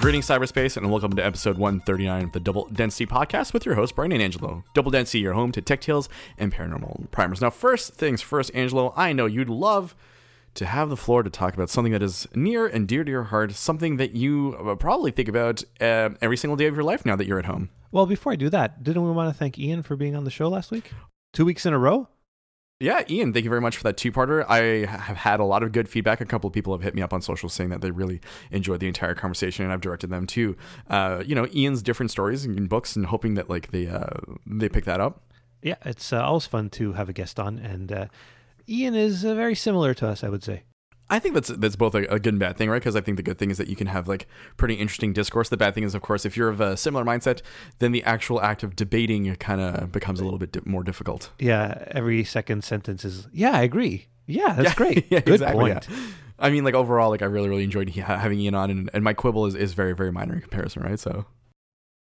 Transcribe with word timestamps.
Greetings, 0.00 0.28
cyberspace, 0.28 0.76
and 0.76 0.88
welcome 0.92 1.16
to 1.16 1.26
episode 1.26 1.58
139 1.58 2.24
of 2.24 2.32
the 2.32 2.38
Double 2.38 2.68
Density 2.68 3.04
Podcast 3.04 3.52
with 3.52 3.66
your 3.66 3.74
host, 3.74 3.96
Brian 3.96 4.12
and 4.12 4.22
Angelo. 4.22 4.62
Double 4.72 4.92
Density, 4.92 5.18
your 5.18 5.32
home 5.32 5.50
to 5.50 5.60
tech 5.60 5.80
tales 5.80 6.08
and 6.38 6.54
paranormal 6.54 7.10
primers. 7.10 7.40
Now, 7.40 7.50
first 7.50 7.94
things 7.94 8.22
first, 8.22 8.52
Angelo, 8.54 8.94
I 8.96 9.12
know 9.12 9.26
you'd 9.26 9.48
love 9.48 9.96
to 10.54 10.66
have 10.66 10.88
the 10.88 10.96
floor 10.96 11.24
to 11.24 11.30
talk 11.30 11.54
about 11.54 11.68
something 11.68 11.92
that 11.92 12.02
is 12.02 12.28
near 12.32 12.64
and 12.64 12.86
dear 12.86 13.02
to 13.02 13.10
your 13.10 13.24
heart, 13.24 13.52
something 13.52 13.96
that 13.96 14.12
you 14.12 14.56
uh, 14.64 14.76
probably 14.76 15.10
think 15.10 15.28
about 15.28 15.64
uh, 15.80 16.10
every 16.22 16.36
single 16.36 16.56
day 16.56 16.66
of 16.66 16.76
your 16.76 16.84
life 16.84 17.04
now 17.04 17.16
that 17.16 17.26
you're 17.26 17.40
at 17.40 17.46
home. 17.46 17.68
Well, 17.90 18.06
before 18.06 18.32
I 18.32 18.36
do 18.36 18.48
that, 18.50 18.84
didn't 18.84 19.04
we 19.04 19.10
want 19.10 19.34
to 19.34 19.38
thank 19.38 19.58
Ian 19.58 19.82
for 19.82 19.96
being 19.96 20.14
on 20.14 20.22
the 20.22 20.30
show 20.30 20.48
last 20.48 20.70
week? 20.70 20.92
Two 21.32 21.44
weeks 21.44 21.66
in 21.66 21.72
a 21.72 21.78
row? 21.78 22.08
Yeah, 22.80 23.02
Ian, 23.10 23.32
thank 23.32 23.42
you 23.42 23.50
very 23.50 23.60
much 23.60 23.76
for 23.76 23.82
that 23.82 23.96
two-parter. 23.96 24.48
I 24.48 24.86
have 24.86 25.16
had 25.16 25.40
a 25.40 25.44
lot 25.44 25.64
of 25.64 25.72
good 25.72 25.88
feedback. 25.88 26.20
A 26.20 26.24
couple 26.24 26.46
of 26.46 26.54
people 26.54 26.72
have 26.72 26.82
hit 26.82 26.94
me 26.94 27.02
up 27.02 27.12
on 27.12 27.20
social 27.20 27.48
saying 27.48 27.70
that 27.70 27.80
they 27.80 27.90
really 27.90 28.20
enjoyed 28.52 28.78
the 28.78 28.86
entire 28.86 29.14
conversation, 29.14 29.64
and 29.64 29.72
I've 29.72 29.80
directed 29.80 30.10
them 30.10 30.28
to, 30.28 30.56
uh, 30.88 31.24
you 31.26 31.34
know, 31.34 31.48
Ian's 31.52 31.82
different 31.82 32.12
stories 32.12 32.44
and 32.44 32.68
books, 32.68 32.94
and 32.94 33.06
hoping 33.06 33.34
that 33.34 33.50
like 33.50 33.72
they 33.72 33.88
uh, 33.88 34.20
they 34.46 34.68
pick 34.68 34.84
that 34.84 35.00
up. 35.00 35.24
Yeah, 35.60 35.74
it's 35.84 36.12
uh, 36.12 36.22
always 36.22 36.46
fun 36.46 36.70
to 36.70 36.92
have 36.92 37.08
a 37.08 37.12
guest 37.12 37.40
on, 37.40 37.58
and 37.58 37.90
uh, 37.90 38.06
Ian 38.68 38.94
is 38.94 39.24
uh, 39.24 39.34
very 39.34 39.56
similar 39.56 39.92
to 39.94 40.06
us, 40.06 40.22
I 40.22 40.28
would 40.28 40.44
say. 40.44 40.62
I 41.10 41.18
think 41.18 41.34
that's 41.34 41.48
that's 41.48 41.76
both 41.76 41.94
a, 41.94 42.04
a 42.12 42.18
good 42.18 42.34
and 42.34 42.38
bad 42.38 42.56
thing, 42.58 42.68
right? 42.68 42.80
Because 42.80 42.94
I 42.96 43.00
think 43.00 43.16
the 43.16 43.22
good 43.22 43.38
thing 43.38 43.50
is 43.50 43.56
that 43.56 43.68
you 43.68 43.76
can 43.76 43.86
have 43.86 44.08
like 44.08 44.26
pretty 44.58 44.74
interesting 44.74 45.12
discourse. 45.14 45.48
The 45.48 45.56
bad 45.56 45.74
thing 45.74 45.84
is, 45.84 45.94
of 45.94 46.02
course, 46.02 46.26
if 46.26 46.36
you're 46.36 46.50
of 46.50 46.60
a 46.60 46.76
similar 46.76 47.04
mindset, 47.04 47.40
then 47.78 47.92
the 47.92 48.02
actual 48.04 48.42
act 48.42 48.62
of 48.62 48.76
debating 48.76 49.34
kind 49.36 49.60
of 49.60 49.90
becomes 49.90 50.20
a 50.20 50.24
little 50.24 50.38
bit 50.38 50.52
di- 50.52 50.60
more 50.66 50.82
difficult. 50.84 51.30
Yeah, 51.38 51.84
every 51.92 52.24
second 52.24 52.62
sentence 52.62 53.04
is, 53.06 53.26
yeah, 53.32 53.52
I 53.52 53.62
agree. 53.62 54.06
Yeah, 54.26 54.52
that's 54.52 54.68
Yeah, 54.68 54.74
great. 54.74 55.06
yeah, 55.10 55.20
Good 55.20 55.34
exactly, 55.36 55.70
point. 55.72 55.86
yeah. 55.90 55.96
I 56.38 56.50
mean, 56.50 56.62
like 56.62 56.74
overall, 56.74 57.08
like 57.08 57.22
I 57.22 57.26
really, 57.26 57.48
really 57.48 57.64
enjoyed 57.64 57.88
he- 57.88 58.00
having 58.02 58.38
Ian 58.38 58.54
on, 58.54 58.70
and, 58.70 58.90
and 58.92 59.02
my 59.02 59.14
quibble 59.14 59.46
is, 59.46 59.54
is 59.54 59.72
very, 59.72 59.94
very 59.94 60.12
minor 60.12 60.34
in 60.34 60.40
comparison, 60.42 60.82
right? 60.82 61.00
So 61.00 61.24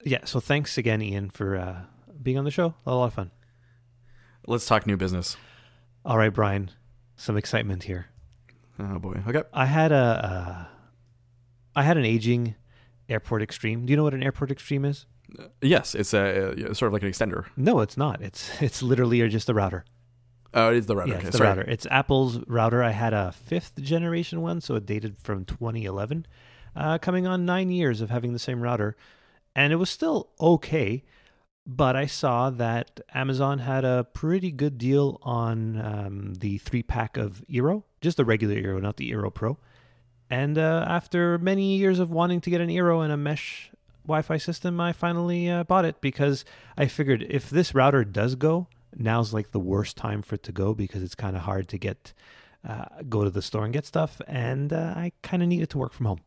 Yeah, 0.06 0.24
so 0.24 0.40
thanks 0.40 0.78
again, 0.78 1.02
Ian, 1.02 1.30
for 1.30 1.58
uh, 1.58 1.82
being 2.22 2.38
on 2.38 2.46
the 2.46 2.52
show. 2.52 2.74
A 2.86 2.96
lot 2.96 3.08
of 3.08 3.14
fun. 3.16 3.32
let's 4.48 4.66
talk 4.66 4.88
new 4.88 4.96
business. 4.98 5.36
All 6.06 6.18
right, 6.18 6.34
Brian, 6.34 6.72
some 7.18 7.36
excitement 7.38 7.84
here. 7.84 8.08
Oh 8.92 9.00
boy, 9.00 9.22
okay. 9.28 9.44
I 9.54 9.66
had 9.66 9.92
a, 9.92 9.96
uh, 9.96 10.66
I 11.76 11.84
had 11.84 11.98
an 11.98 12.06
aging 12.06 12.56
Airport 13.08 13.42
Extreme. 13.42 13.86
Do 13.86 13.92
you 13.92 13.98
know 13.98 14.04
what 14.04 14.14
an 14.14 14.24
Airport 14.24 14.52
Extreme 14.52 14.86
is? 14.86 15.06
Yes, 15.62 15.96
it's 15.96 16.14
a, 16.14 16.70
uh 16.70 16.74
sort 16.74 16.88
of 16.88 16.94
like 16.94 17.02
an 17.04 17.10
extender. 17.10 17.46
No, 17.56 17.80
it's 17.80 17.98
not. 17.98 18.22
It's 18.22 18.50
it's 18.62 18.84
literally 18.84 19.28
just 19.30 19.50
a 19.50 19.54
router. 19.54 19.86
Oh, 20.54 20.70
it 20.70 20.78
is 20.78 20.86
the 20.86 20.96
router. 20.96 21.12
Yeah, 21.12 21.18
okay, 21.18 21.28
it's 21.28 21.32
the 21.32 21.38
sorry. 21.40 21.50
router. 21.50 21.62
It's 21.64 21.88
Apple's 21.88 22.40
router. 22.48 22.84
I 22.84 22.92
had 22.92 23.14
a 23.14 23.32
fifth 23.32 23.82
generation 23.82 24.42
one, 24.42 24.62
so 24.62 24.76
it 24.76 24.86
dated 24.86 25.18
from 25.18 25.46
2011, 25.46 26.28
uh, 26.76 27.00
coming 27.00 27.26
on 27.26 27.46
nine 27.46 27.72
years 27.72 28.02
of 28.02 28.12
having 28.12 28.34
the 28.34 28.40
same 28.40 28.62
router, 28.62 28.96
and 29.56 29.74
it 29.74 29.78
was 29.78 29.90
still 29.90 30.30
okay. 30.40 31.04
But 31.66 31.96
I 31.96 32.08
saw 32.08 32.50
that 32.50 33.00
Amazon 33.14 33.60
had 33.60 33.86
a 33.86 34.06
pretty 34.14 34.52
good 34.52 34.78
deal 34.78 35.20
on 35.22 35.80
um, 35.80 36.34
the 36.36 36.58
three 36.58 36.84
pack 36.84 37.16
of 37.16 37.44
Eero, 37.50 37.84
just 38.02 38.18
the 38.18 38.26
regular 38.26 38.56
Eero, 38.56 38.82
not 38.82 38.98
the 38.98 39.12
Eero 39.12 39.34
Pro. 39.34 39.58
And 40.30 40.58
uh, 40.58 40.86
after 40.88 41.38
many 41.38 41.78
years 41.78 42.00
of 42.00 42.10
wanting 42.10 42.42
to 42.42 42.50
get 42.50 42.60
an 42.60 42.70
Eero 42.70 43.04
and 43.04 43.14
a 43.14 43.18
mesh 43.18 43.72
Wi-Fi 44.06 44.38
system, 44.38 44.82
I 44.82 44.92
finally 44.92 45.50
uh, 45.50 45.64
bought 45.64 45.86
it 45.86 46.02
because 46.02 46.44
I 46.78 46.88
figured 46.88 47.26
if 47.30 47.50
this 47.50 47.74
router 47.74 48.04
does 48.04 48.36
go, 48.36 48.68
now's 48.96 49.34
like 49.34 49.52
the 49.52 49.60
worst 49.60 49.96
time 49.96 50.22
for 50.22 50.36
it 50.36 50.44
to 50.44 50.52
go 50.52 50.74
because 50.74 51.02
it's 51.02 51.16
kind 51.16 51.36
of 51.36 51.44
hard 51.44 51.70
to 51.70 51.78
get 51.78 52.14
uh, 52.68 52.86
go 53.10 53.24
to 53.24 53.30
the 53.30 53.42
store 53.42 53.66
and 53.66 53.74
get 53.74 53.86
stuff, 53.86 54.22
and 54.28 54.72
uh, 54.72 54.94
I 54.96 55.12
kind 55.22 55.44
of 55.44 55.50
need 55.50 55.62
it 55.62 55.70
to 55.72 55.78
work 55.78 55.94
from 55.94 56.06
home. 56.06 56.20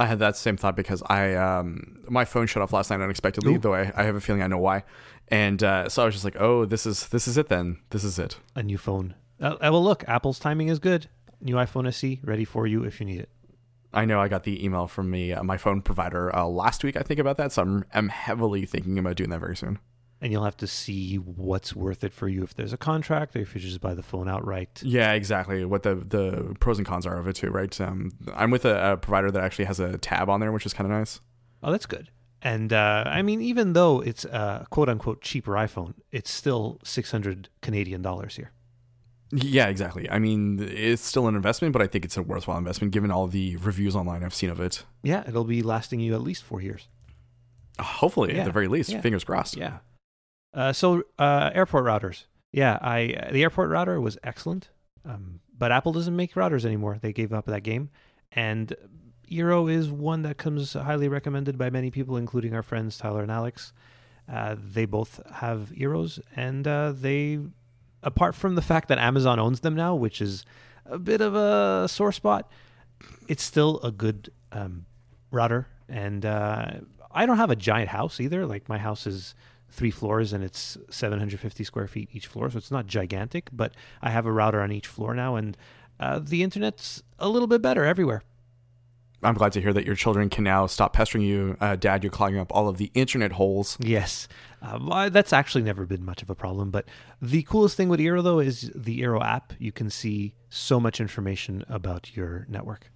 I 0.00 0.06
had 0.06 0.18
that 0.20 0.34
same 0.34 0.56
thought 0.56 0.76
because 0.76 1.02
I 1.06 1.34
um 1.34 1.98
my 2.08 2.24
phone 2.24 2.46
shut 2.46 2.62
off 2.62 2.72
last 2.72 2.88
night 2.88 3.02
unexpectedly, 3.02 3.56
Ooh. 3.56 3.58
though 3.58 3.74
I, 3.74 3.92
I 3.94 4.04
have 4.04 4.16
a 4.16 4.20
feeling 4.20 4.42
I 4.42 4.46
know 4.46 4.58
why. 4.58 4.82
And 5.28 5.62
uh, 5.62 5.90
so 5.90 6.02
I 6.02 6.06
was 6.06 6.14
just 6.14 6.24
like, 6.24 6.36
oh, 6.40 6.64
this 6.64 6.86
is 6.86 7.08
this 7.08 7.28
is 7.28 7.36
it 7.36 7.48
then. 7.48 7.78
This 7.90 8.02
is 8.02 8.18
it. 8.18 8.38
A 8.56 8.62
new 8.62 8.78
phone. 8.78 9.14
Uh, 9.38 9.56
uh, 9.56 9.68
well, 9.70 9.84
look, 9.84 10.02
Apple's 10.08 10.38
timing 10.38 10.68
is 10.68 10.78
good. 10.78 11.08
New 11.42 11.54
iPhone 11.56 11.86
SE 11.88 12.18
ready 12.24 12.46
for 12.46 12.66
you 12.66 12.82
if 12.82 12.98
you 12.98 13.06
need 13.06 13.20
it. 13.20 13.28
I 13.92 14.06
know 14.06 14.20
I 14.20 14.28
got 14.28 14.44
the 14.44 14.64
email 14.64 14.86
from 14.86 15.10
me, 15.10 15.32
uh, 15.32 15.42
my 15.42 15.58
phone 15.58 15.82
provider 15.82 16.34
uh, 16.34 16.46
last 16.46 16.82
week. 16.82 16.96
I 16.96 17.02
think 17.02 17.20
about 17.20 17.36
that, 17.36 17.52
so 17.52 17.62
I'm 17.62 17.84
I'm 17.92 18.08
heavily 18.08 18.64
thinking 18.64 18.98
about 18.98 19.16
doing 19.16 19.28
that 19.30 19.40
very 19.40 19.56
soon. 19.56 19.80
And 20.22 20.30
you'll 20.32 20.44
have 20.44 20.56
to 20.58 20.66
see 20.66 21.16
what's 21.16 21.74
worth 21.74 22.04
it 22.04 22.12
for 22.12 22.28
you 22.28 22.42
if 22.42 22.54
there's 22.54 22.74
a 22.74 22.76
contract 22.76 23.34
or 23.34 23.38
if 23.40 23.54
you 23.54 23.60
just 23.60 23.80
buy 23.80 23.94
the 23.94 24.02
phone 24.02 24.28
outright. 24.28 24.82
Yeah, 24.84 25.12
exactly. 25.12 25.64
What 25.64 25.82
the 25.82 25.94
the 25.94 26.54
pros 26.60 26.76
and 26.78 26.86
cons 26.86 27.06
are 27.06 27.16
of 27.18 27.26
it 27.26 27.36
too, 27.36 27.48
right? 27.48 27.80
Um, 27.80 28.10
I'm 28.34 28.50
with 28.50 28.66
a, 28.66 28.92
a 28.92 28.96
provider 28.98 29.30
that 29.30 29.42
actually 29.42 29.64
has 29.64 29.80
a 29.80 29.96
tab 29.96 30.28
on 30.28 30.40
there, 30.40 30.52
which 30.52 30.66
is 30.66 30.74
kind 30.74 30.90
of 30.90 30.96
nice. 30.98 31.20
Oh, 31.62 31.70
that's 31.72 31.86
good. 31.86 32.10
And 32.42 32.72
uh, 32.72 33.04
I 33.06 33.22
mean, 33.22 33.40
even 33.40 33.72
though 33.72 34.00
it's 34.00 34.24
a 34.26 34.66
quote 34.70 34.88
unquote 34.90 35.22
cheaper 35.22 35.52
iPhone, 35.52 35.94
it's 36.12 36.30
still 36.30 36.78
600 36.84 37.48
Canadian 37.62 38.02
dollars 38.02 38.36
here. 38.36 38.50
Yeah, 39.32 39.68
exactly. 39.68 40.10
I 40.10 40.18
mean, 40.18 40.58
it's 40.60 41.02
still 41.02 41.28
an 41.28 41.36
investment, 41.36 41.72
but 41.72 41.80
I 41.80 41.86
think 41.86 42.04
it's 42.04 42.16
a 42.16 42.22
worthwhile 42.22 42.58
investment 42.58 42.92
given 42.92 43.10
all 43.10 43.26
the 43.26 43.56
reviews 43.58 43.94
online 43.94 44.24
I've 44.24 44.34
seen 44.34 44.50
of 44.50 44.58
it. 44.60 44.84
Yeah, 45.02 45.22
it'll 45.26 45.44
be 45.44 45.62
lasting 45.62 46.00
you 46.00 46.14
at 46.14 46.20
least 46.22 46.42
four 46.42 46.60
years. 46.60 46.88
Hopefully, 47.78 48.34
Yeah, 48.34 48.40
at 48.40 48.44
the 48.46 48.52
very 48.52 48.68
least, 48.68 48.90
yeah. 48.90 49.00
fingers 49.00 49.24
crossed. 49.24 49.56
Yeah. 49.56 49.78
Uh, 50.52 50.72
so 50.72 51.02
uh, 51.18 51.50
airport 51.54 51.84
routers. 51.84 52.24
Yeah, 52.52 52.78
I 52.82 53.28
the 53.30 53.42
airport 53.42 53.70
router 53.70 54.00
was 54.00 54.18
excellent, 54.24 54.70
um, 55.04 55.40
but 55.56 55.70
Apple 55.70 55.92
doesn't 55.92 56.16
make 56.16 56.34
routers 56.34 56.64
anymore. 56.64 56.98
They 57.00 57.12
gave 57.12 57.32
up 57.32 57.46
that 57.46 57.62
game, 57.62 57.90
and 58.32 58.74
Eero 59.30 59.70
is 59.72 59.88
one 59.88 60.22
that 60.22 60.36
comes 60.36 60.72
highly 60.72 61.08
recommended 61.08 61.56
by 61.56 61.70
many 61.70 61.90
people, 61.90 62.16
including 62.16 62.54
our 62.54 62.62
friends 62.62 62.98
Tyler 62.98 63.22
and 63.22 63.30
Alex. 63.30 63.72
Uh, 64.30 64.56
they 64.58 64.84
both 64.84 65.20
have 65.34 65.72
Eeros, 65.76 66.20
and 66.34 66.66
uh, 66.66 66.92
they, 66.92 67.38
apart 68.02 68.34
from 68.34 68.56
the 68.56 68.62
fact 68.62 68.88
that 68.88 68.98
Amazon 68.98 69.38
owns 69.38 69.60
them 69.60 69.74
now, 69.74 69.94
which 69.94 70.20
is 70.20 70.44
a 70.86 70.98
bit 70.98 71.20
of 71.20 71.34
a 71.34 71.86
sore 71.88 72.12
spot, 72.12 72.50
it's 73.28 73.42
still 73.42 73.80
a 73.80 73.90
good 73.90 74.30
um, 74.52 74.86
router. 75.30 75.68
And 75.88 76.24
uh, 76.24 76.70
I 77.10 77.26
don't 77.26 77.38
have 77.38 77.50
a 77.50 77.56
giant 77.56 77.88
house 77.88 78.20
either. 78.20 78.46
Like 78.46 78.68
my 78.68 78.78
house 78.78 79.06
is 79.06 79.34
three 79.70 79.90
floors 79.90 80.32
and 80.32 80.42
it's 80.44 80.76
750 80.90 81.64
square 81.64 81.86
feet 81.86 82.10
each 82.12 82.26
floor, 82.26 82.50
so 82.50 82.58
it's 82.58 82.70
not 82.70 82.86
gigantic. 82.86 83.48
But 83.52 83.74
I 84.02 84.10
have 84.10 84.26
a 84.26 84.32
router 84.32 84.60
on 84.60 84.72
each 84.72 84.86
floor 84.86 85.14
now, 85.14 85.36
and 85.36 85.56
uh, 85.98 86.20
the 86.22 86.42
internet's 86.42 87.02
a 87.18 87.28
little 87.28 87.48
bit 87.48 87.62
better 87.62 87.84
everywhere. 87.84 88.22
I'm 89.22 89.34
glad 89.34 89.52
to 89.52 89.60
hear 89.60 89.74
that 89.74 89.84
your 89.84 89.94
children 89.94 90.30
can 90.30 90.44
now 90.44 90.66
stop 90.66 90.94
pestering 90.94 91.22
you. 91.22 91.56
Uh, 91.60 91.76
Dad, 91.76 92.02
you're 92.02 92.10
clogging 92.10 92.38
up 92.38 92.50
all 92.54 92.68
of 92.68 92.78
the 92.78 92.90
internet 92.94 93.32
holes. 93.32 93.76
Yes, 93.78 94.28
uh, 94.62 94.78
well, 94.82 95.10
that's 95.10 95.32
actually 95.32 95.62
never 95.62 95.84
been 95.84 96.04
much 96.04 96.22
of 96.22 96.30
a 96.30 96.34
problem. 96.34 96.70
But 96.70 96.86
the 97.20 97.42
coolest 97.42 97.76
thing 97.76 97.88
with 97.88 98.00
Eero 98.00 98.22
though 98.22 98.38
is 98.38 98.72
the 98.74 99.00
Eero 99.02 99.22
app. 99.22 99.52
You 99.58 99.72
can 99.72 99.90
see 99.90 100.34
so 100.48 100.80
much 100.80 101.00
information 101.00 101.64
about 101.68 102.16
your 102.16 102.46
network. 102.48 102.90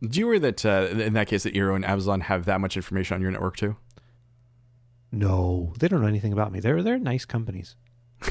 Do 0.00 0.20
you 0.20 0.26
worry 0.26 0.38
that 0.38 0.64
uh, 0.64 0.88
in 0.92 1.12
that 1.14 1.26
case 1.26 1.42
that 1.42 1.54
Eero 1.54 1.74
and 1.74 1.84
Amazon 1.84 2.22
have 2.22 2.44
that 2.46 2.60
much 2.60 2.76
information 2.76 3.16
on 3.16 3.20
your 3.20 3.30
network 3.30 3.56
too? 3.56 3.76
No, 5.10 5.72
they 5.78 5.88
don't 5.88 6.00
know 6.02 6.06
anything 6.06 6.32
about 6.32 6.52
me. 6.52 6.60
They're 6.60 6.82
they're 6.82 6.98
nice 6.98 7.24
companies. 7.24 7.76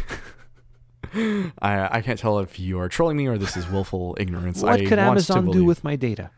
I 1.13 1.97
I 1.97 2.01
can't 2.01 2.19
tell 2.19 2.39
if 2.39 2.59
you 2.59 2.79
are 2.79 2.89
trolling 2.89 3.17
me 3.17 3.27
or 3.27 3.37
this 3.37 3.57
is 3.57 3.67
willful 3.69 4.15
ignorance. 4.19 4.61
What 4.61 4.73
I 4.73 4.85
could 4.85 4.99
Amazon 4.99 5.49
do 5.51 5.65
with 5.65 5.83
my 5.83 5.95
data? 5.95 6.31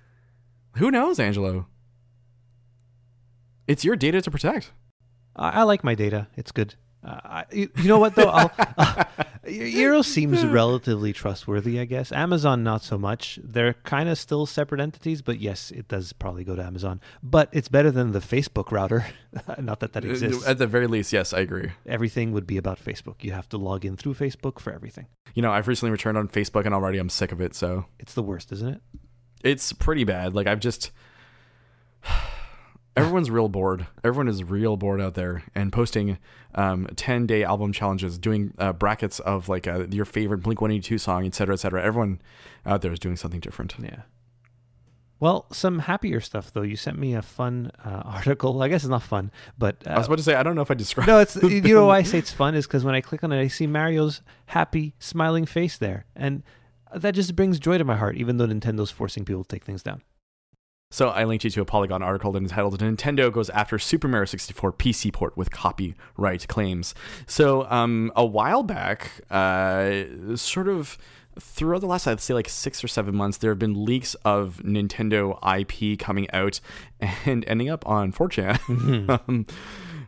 Who 0.75 0.91
knows, 0.91 1.19
Angelo? 1.19 1.67
It's 3.67 3.83
your 3.83 3.95
data 3.95 4.21
to 4.21 4.31
protect. 4.31 4.71
I, 5.35 5.49
I 5.49 5.63
like 5.63 5.83
my 5.83 5.95
data. 5.95 6.27
It's 6.35 6.51
good. 6.51 6.75
Uh, 7.03 7.43
you 7.51 7.69
you 7.77 7.87
know 7.87 7.97
what 7.97 8.15
though? 8.15 8.29
I'll, 8.29 8.51
uh, 8.77 9.03
Eero 9.45 10.03
seems 10.03 10.45
relatively 10.45 11.13
trustworthy, 11.13 11.79
I 11.79 11.85
guess. 11.85 12.11
Amazon 12.11 12.63
not 12.63 12.83
so 12.83 12.97
much. 12.97 13.39
They're 13.41 13.73
kind 13.73 14.09
of 14.09 14.17
still 14.17 14.45
separate 14.45 14.81
entities, 14.81 15.21
but 15.21 15.39
yes, 15.39 15.71
it 15.71 15.87
does 15.87 16.11
probably 16.13 16.43
go 16.43 16.55
to 16.55 16.63
Amazon. 16.63 16.99
But 17.23 17.49
it's 17.53 17.69
better 17.69 17.89
than 17.89 18.11
the 18.11 18.19
Facebook 18.19 18.71
router. 18.71 19.05
not 19.59 19.79
that 19.79 19.93
that 19.93 20.03
exists. 20.03 20.45
At 20.45 20.57
the 20.57 20.67
very 20.67 20.87
least, 20.87 21.13
yes, 21.13 21.33
I 21.33 21.39
agree. 21.39 21.71
Everything 21.85 22.31
would 22.33 22.45
be 22.45 22.57
about 22.57 22.83
Facebook. 22.83 23.23
You 23.23 23.31
have 23.31 23.47
to 23.49 23.57
log 23.57 23.85
in 23.85 23.95
through 23.95 24.15
Facebook 24.15 24.59
for 24.59 24.73
everything. 24.73 25.07
You 25.33 25.41
know, 25.41 25.51
I've 25.51 25.67
recently 25.67 25.91
returned 25.91 26.17
on 26.17 26.27
Facebook 26.27 26.65
and 26.65 26.75
already 26.75 26.97
I'm 26.97 27.09
sick 27.09 27.31
of 27.31 27.39
it, 27.39 27.55
so 27.55 27.85
It's 27.97 28.13
the 28.13 28.23
worst, 28.23 28.51
isn't 28.51 28.67
it? 28.67 28.81
it's 29.41 29.71
pretty 29.71 30.03
bad. 30.03 30.35
Like 30.35 30.47
I've 30.47 30.59
just 30.59 30.91
everyone's 32.99 33.31
real 33.31 33.49
bored. 33.49 33.87
Everyone 34.03 34.27
is 34.27 34.43
real 34.43 34.77
bored 34.77 35.01
out 35.01 35.13
there 35.13 35.43
and 35.55 35.71
posting 35.71 36.17
um, 36.55 36.87
10 36.95 37.27
day 37.27 37.43
album 37.43 37.71
challenges, 37.71 38.17
doing 38.17 38.53
uh, 38.57 38.73
brackets 38.73 39.19
of 39.19 39.49
like 39.49 39.67
uh, 39.67 39.87
your 39.89 40.05
favorite 40.05 40.39
Blink 40.39 40.61
182 40.61 40.97
song, 40.97 41.25
et 41.25 41.35
cetera, 41.35 41.53
et 41.53 41.57
cetera. 41.57 41.83
Everyone 41.83 42.21
out 42.65 42.81
there 42.81 42.91
is 42.91 42.99
doing 42.99 43.15
something 43.15 43.39
different. 43.39 43.75
Yeah. 43.81 44.01
Well, 45.19 45.47
some 45.51 45.79
happier 45.79 46.21
stuff 46.21 46.53
though. 46.53 46.61
You 46.61 46.75
sent 46.75 46.97
me 46.97 47.13
a 47.13 47.21
fun 47.21 47.71
uh, 47.83 47.89
article. 48.05 48.61
I 48.61 48.69
guess 48.69 48.83
it's 48.83 48.89
not 48.89 49.03
fun, 49.03 49.31
but 49.57 49.83
uh, 49.85 49.91
I 49.91 49.97
was 49.97 50.07
about 50.07 50.17
to 50.17 50.23
say, 50.23 50.35
I 50.35 50.43
don't 50.43 50.55
know 50.55 50.61
if 50.61 50.71
I 50.71 50.75
described 50.75 51.07
no, 51.07 51.19
it's 51.19 51.35
you 51.43 51.61
know 51.61 51.87
why 51.87 51.97
I 51.97 52.03
say 52.03 52.17
it's 52.17 52.31
fun 52.31 52.55
is 52.55 52.65
because 52.67 52.83
when 52.85 52.95
I 52.95 53.01
click 53.01 53.23
on 53.23 53.31
it, 53.31 53.39
I 53.39 53.47
see 53.47 53.67
Mario's 53.67 54.21
happy, 54.47 54.95
smiling 54.99 55.45
face 55.45 55.77
there, 55.77 56.05
and 56.15 56.43
that 56.95 57.15
just 57.15 57.35
brings 57.35 57.59
joy 57.59 57.77
to 57.77 57.83
my 57.83 57.97
heart. 57.97 58.15
Even 58.15 58.37
though 58.37 58.47
Nintendo's 58.47 58.91
forcing 58.91 59.25
people 59.25 59.43
to 59.43 59.47
take 59.47 59.65
things 59.65 59.83
down. 59.83 60.01
So 60.91 61.09
I 61.09 61.23
linked 61.23 61.43
you 61.43 61.51
to 61.51 61.61
a 61.61 61.65
Polygon 61.65 62.01
article 62.01 62.35
entitled 62.35 62.79
"Nintendo 62.79 63.31
goes 63.31 63.51
after 63.51 63.77
Super 63.77 64.07
Mario 64.07 64.25
64 64.25 64.73
PC 64.73 65.13
port 65.13 65.37
with 65.37 65.51
copyright 65.51 66.47
claims." 66.47 66.95
So 67.27 67.69
um, 67.69 68.11
a 68.15 68.25
while 68.25 68.63
back, 68.63 69.21
uh, 69.29 70.35
sort 70.35 70.67
of 70.67 70.97
throughout 71.39 71.81
the 71.81 71.87
last 71.87 72.07
I'd 72.07 72.19
say 72.19 72.33
like 72.33 72.49
six 72.49 72.83
or 72.83 72.87
seven 72.87 73.15
months, 73.15 73.37
there 73.37 73.51
have 73.51 73.59
been 73.59 73.85
leaks 73.85 74.15
of 74.25 74.61
Nintendo 74.65 75.37
IP 75.59 75.99
coming 75.99 76.29
out 76.31 76.59
and 76.99 77.45
ending 77.47 77.69
up 77.69 77.87
on 77.87 78.11
4chan. 78.11 79.21
um, 79.27 79.45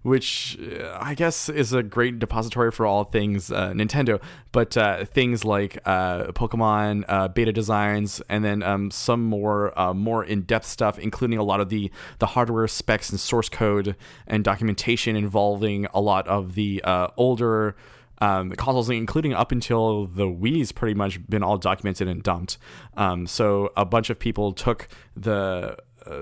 which 0.03 0.57
uh, 0.59 0.97
I 0.99 1.13
guess 1.13 1.47
is 1.49 1.73
a 1.73 1.83
great 1.83 2.19
depository 2.19 2.71
for 2.71 2.85
all 2.85 3.03
things 3.03 3.51
uh, 3.51 3.71
Nintendo, 3.71 4.21
but 4.51 4.75
uh, 4.75 5.05
things 5.05 5.45
like 5.45 5.77
uh, 5.85 6.25
Pokemon 6.31 7.05
uh, 7.07 7.27
beta 7.27 7.53
designs, 7.53 8.21
and 8.27 8.43
then 8.43 8.63
um, 8.63 8.91
some 8.91 9.23
more 9.23 9.73
more 9.93 10.23
in 10.23 10.41
depth 10.41 10.65
stuff, 10.65 10.97
including 10.97 11.37
a 11.37 11.43
lot 11.43 11.59
of 11.59 11.69
the 11.69 11.91
the 12.19 12.27
hardware 12.27 12.67
specs 12.67 13.09
and 13.09 13.19
source 13.19 13.49
code 13.49 13.95
and 14.27 14.43
documentation 14.43 15.15
involving 15.15 15.85
a 15.93 16.01
lot 16.01 16.27
of 16.27 16.55
the 16.55 16.81
older. 17.17 17.75
Um, 18.23 18.51
consoles, 18.51 18.87
including 18.91 19.33
up 19.33 19.51
until 19.51 20.05
the 20.05 20.25
Wii's, 20.25 20.71
pretty 20.71 20.93
much 20.93 21.27
been 21.27 21.41
all 21.41 21.57
documented 21.57 22.07
and 22.07 22.21
dumped. 22.21 22.59
Um, 22.95 23.25
so 23.25 23.73
a 23.75 23.83
bunch 23.83 24.11
of 24.11 24.19
people 24.19 24.53
took 24.53 24.87
the 25.15 25.75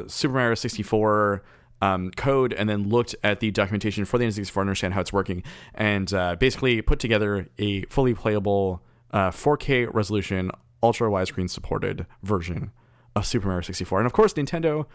Super 0.08 0.36
Mario 0.36 0.56
64 0.56 1.44
um, 1.82 2.12
code 2.12 2.54
and 2.54 2.70
then 2.70 2.90
looked 2.90 3.16
at 3.24 3.40
the 3.40 3.52
documentation 3.52 4.06
for 4.06 4.18
the 4.18 4.26
N64 4.26 4.54
to 4.54 4.60
understand 4.60 4.94
how 4.94 5.02
it's 5.02 5.14
working, 5.14 5.44
and 5.74 6.14
uh, 6.14 6.36
basically 6.36 6.82
put 6.82 7.00
together 7.00 7.48
a 7.58 7.84
fully 7.84 8.14
playable 8.14 8.82
uh, 9.12 9.32
4K 9.32 9.90
resolution, 9.94 10.52
ultra 10.84 11.10
widescreen 11.10 11.50
supported 11.50 12.06
version 12.24 12.72
of 13.16 13.26
Super 13.26 13.48
Mario 13.48 13.62
64. 13.62 14.00
And 14.00 14.06
of 14.06 14.14
course, 14.14 14.34
Nintendo 14.34 14.86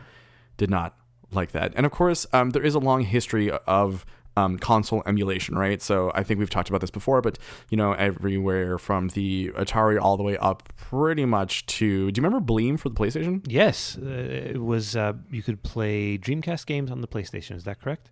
did 0.56 0.70
not 0.70 0.96
like 1.32 1.52
that. 1.52 1.72
And 1.76 1.84
of 1.84 1.92
course, 1.92 2.26
um, 2.32 2.50
there 2.50 2.62
is 2.62 2.74
a 2.74 2.78
long 2.78 3.02
history 3.02 3.50
of 3.50 4.06
um, 4.36 4.58
console 4.58 5.02
emulation, 5.06 5.56
right? 5.56 5.80
So 5.80 6.10
I 6.14 6.22
think 6.22 6.38
we've 6.38 6.50
talked 6.50 6.68
about 6.68 6.80
this 6.80 6.90
before, 6.90 7.20
but 7.20 7.38
you 7.70 7.76
know, 7.76 7.92
everywhere 7.92 8.78
from 8.78 9.08
the 9.08 9.50
Atari 9.56 10.00
all 10.00 10.16
the 10.16 10.22
way 10.22 10.36
up, 10.38 10.72
pretty 10.76 11.24
much 11.24 11.66
to. 11.66 12.10
Do 12.10 12.20
you 12.20 12.24
remember 12.24 12.44
Bleem 12.44 12.78
for 12.78 12.88
the 12.88 12.94
PlayStation? 12.94 13.44
Yes, 13.46 13.98
uh, 14.00 14.06
it 14.06 14.62
was. 14.62 14.96
Uh, 14.96 15.14
you 15.30 15.42
could 15.42 15.62
play 15.62 16.18
Dreamcast 16.18 16.66
games 16.66 16.90
on 16.90 17.00
the 17.00 17.08
PlayStation. 17.08 17.56
Is 17.56 17.64
that 17.64 17.80
correct? 17.80 18.10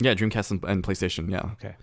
Yeah, 0.00 0.14
Dreamcast 0.14 0.50
and, 0.50 0.64
and 0.64 0.82
PlayStation. 0.82 1.30
Yeah. 1.30 1.50
Okay 1.52 1.76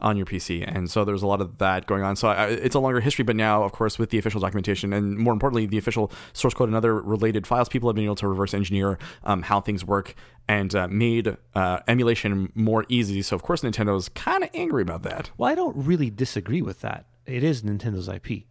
on 0.00 0.16
your 0.16 0.26
PC. 0.26 0.64
And 0.66 0.90
so 0.90 1.04
there's 1.04 1.22
a 1.22 1.26
lot 1.26 1.40
of 1.40 1.58
that 1.58 1.86
going 1.86 2.02
on. 2.02 2.16
So 2.16 2.28
I, 2.28 2.46
it's 2.46 2.74
a 2.74 2.80
longer 2.80 3.00
history, 3.00 3.24
but 3.24 3.36
now, 3.36 3.62
of 3.62 3.72
course, 3.72 3.98
with 3.98 4.10
the 4.10 4.18
official 4.18 4.40
documentation 4.40 4.92
and 4.92 5.16
more 5.16 5.32
importantly, 5.32 5.66
the 5.66 5.78
official 5.78 6.12
source 6.32 6.54
code 6.54 6.68
and 6.68 6.76
other 6.76 7.00
related 7.00 7.46
files, 7.46 7.68
people 7.68 7.88
have 7.88 7.96
been 7.96 8.04
able 8.04 8.16
to 8.16 8.28
reverse 8.28 8.54
engineer 8.54 8.98
um, 9.24 9.42
how 9.42 9.60
things 9.60 9.84
work 9.84 10.14
and 10.48 10.74
uh, 10.74 10.86
made 10.88 11.36
uh, 11.54 11.80
emulation 11.88 12.52
more 12.54 12.84
easy. 12.88 13.22
So, 13.22 13.34
of 13.34 13.42
course, 13.42 13.62
Nintendo's 13.62 14.08
kind 14.10 14.44
of 14.44 14.50
angry 14.54 14.82
about 14.82 15.02
that. 15.02 15.30
Well, 15.36 15.50
I 15.50 15.54
don't 15.54 15.76
really 15.76 16.10
disagree 16.10 16.62
with 16.62 16.80
that. 16.82 17.06
It 17.24 17.42
is 17.42 17.62
Nintendo's 17.62 18.08
IP. 18.08 18.44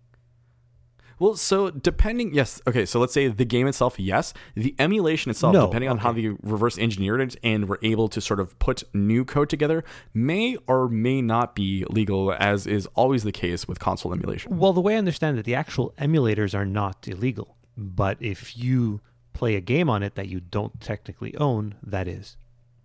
Well, 1.18 1.36
so 1.36 1.70
depending, 1.70 2.34
yes, 2.34 2.62
okay. 2.68 2.86
So 2.86 3.00
let's 3.00 3.14
say 3.14 3.28
the 3.28 3.46
game 3.46 3.68
itself, 3.68 4.00
yes. 4.00 4.34
The 4.56 4.76
emulation 4.80 5.32
itself, 5.32 5.54
no, 5.54 5.66
depending 5.68 5.90
on 5.90 6.00
how 6.00 6.12
they 6.12 6.28
reverse 6.44 6.78
engineered 6.78 7.22
it 7.22 7.36
and 7.44 7.70
were 7.70 7.80
able 7.82 8.08
to 8.10 8.20
sort 8.20 8.40
of 8.40 8.58
put 8.60 8.84
new 8.94 9.24
code 9.24 9.50
together, 9.50 9.84
may 10.14 10.58
or 10.68 10.90
may 10.90 11.22
not 11.22 11.56
be 11.56 11.86
legal, 11.90 12.34
as 12.34 12.68
is 12.68 12.86
always 12.96 13.24
the 13.24 13.32
case 13.32 13.68
with 13.68 13.80
console 13.80 14.14
emulation. 14.14 14.58
Well, 14.58 14.74
the 14.74 14.82
way 14.82 14.96
I 14.96 14.98
understand 14.98 15.40
it, 15.40 15.46
the 15.46 15.56
actual 15.56 15.94
emulators 15.98 16.54
are 16.54 16.66
not 16.66 17.08
illegal, 17.08 17.56
but 17.78 18.18
if 18.20 18.58
you 18.58 19.02
play 19.34 19.56
a 19.56 19.62
game 19.62 19.90
on 19.90 20.04
it 20.04 20.16
that 20.16 20.28
you 20.28 20.40
don't 20.40 20.80
technically 20.82 21.36
own, 21.38 21.76
that 21.84 22.08
is 22.08 22.38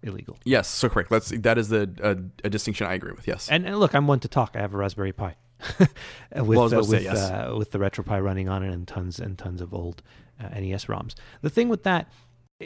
illegal. 0.03 0.38
Yes, 0.44 0.69
so 0.69 0.88
correct. 0.88 1.11
That's 1.11 1.31
that 1.31 1.59
is 1.59 1.69
the 1.69 1.91
a, 2.03 2.47
a 2.47 2.50
distinction 2.50 2.87
I 2.87 2.94
agree 2.94 3.12
with. 3.12 3.26
Yes. 3.26 3.49
And, 3.50 3.67
and 3.67 3.79
look, 3.79 3.94
I'm 3.94 4.06
one 4.06 4.21
to 4.21 4.29
talk. 4.29 4.53
I 4.55 4.61
have 4.61 4.75
a 4.75 4.76
Raspberry 4.76 5.12
Pi. 5.12 5.37
with 5.79 6.47
well, 6.47 6.75
uh, 6.75 6.79
with, 6.79 6.89
say, 6.89 7.05
yes. 7.05 7.19
uh, 7.19 7.55
with 7.57 7.71
the 7.71 7.79
RetroPie 7.79 8.23
running 8.23 8.49
on 8.49 8.62
it 8.62 8.73
and 8.73 8.87
tons 8.87 9.19
and 9.19 9.39
tons 9.39 9.61
of 9.61 9.75
old 9.75 10.03
uh, 10.41 10.49
NES 10.49 10.87
ROMs. 10.87 11.15
The 11.43 11.51
thing 11.51 11.69
with 11.69 11.83
that, 11.85 12.11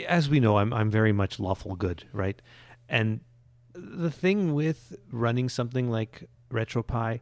as 0.06 0.29
we 0.29 0.41
know, 0.41 0.58
I'm 0.58 0.73
I'm 0.73 0.91
very 0.91 1.12
much 1.12 1.38
lawful 1.41 1.76
good, 1.76 2.05
right? 2.12 2.41
And 2.88 3.20
the 3.75 4.11
thing 4.11 4.55
with 4.55 4.94
running 5.11 5.49
something 5.49 5.91
like 5.91 6.29
RetroPie, 6.50 7.20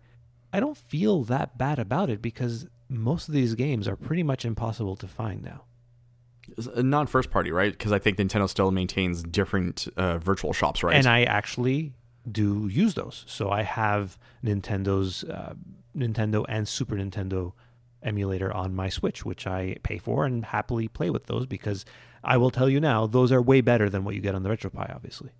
I 0.52 0.60
don't 0.60 0.76
feel 0.76 1.22
that 1.24 1.56
bad 1.56 1.78
about 1.78 2.10
it 2.10 2.20
because 2.20 2.66
most 2.88 3.28
of 3.28 3.34
these 3.34 3.54
games 3.54 3.88
are 3.88 3.96
pretty 3.96 4.22
much 4.22 4.44
impossible 4.44 4.96
to 4.96 5.08
find 5.08 5.42
now. 5.42 5.64
Non 6.76 7.06
first 7.06 7.30
party, 7.30 7.50
right? 7.50 7.72
Because 7.72 7.92
I 7.92 7.98
think 7.98 8.18
Nintendo 8.18 8.48
still 8.48 8.70
maintains 8.70 9.22
different 9.22 9.88
uh, 9.96 10.18
virtual 10.18 10.52
shops, 10.52 10.82
right? 10.82 10.96
And 10.96 11.06
I 11.06 11.22
actually 11.22 11.92
do 12.30 12.68
use 12.68 12.94
those. 12.94 13.24
So 13.26 13.50
I 13.50 13.62
have 13.62 14.18
Nintendo's 14.44 15.24
uh, 15.24 15.54
Nintendo 15.96 16.44
and 16.48 16.66
Super 16.68 16.96
Nintendo 16.96 17.52
emulator 18.02 18.52
on 18.52 18.74
my 18.74 18.88
Switch, 18.88 19.24
which 19.24 19.46
I 19.46 19.76
pay 19.82 19.98
for 19.98 20.24
and 20.24 20.44
happily 20.44 20.88
play 20.88 21.10
with 21.10 21.26
those 21.26 21.46
because 21.46 21.84
I 22.24 22.36
will 22.36 22.50
tell 22.50 22.68
you 22.68 22.80
now, 22.80 23.06
those 23.06 23.32
are 23.32 23.42
way 23.42 23.60
better 23.60 23.88
than 23.88 24.04
what 24.04 24.14
you 24.14 24.20
get 24.20 24.34
on 24.34 24.42
the 24.42 24.48
RetroPie, 24.48 24.94
obviously. 24.94 25.30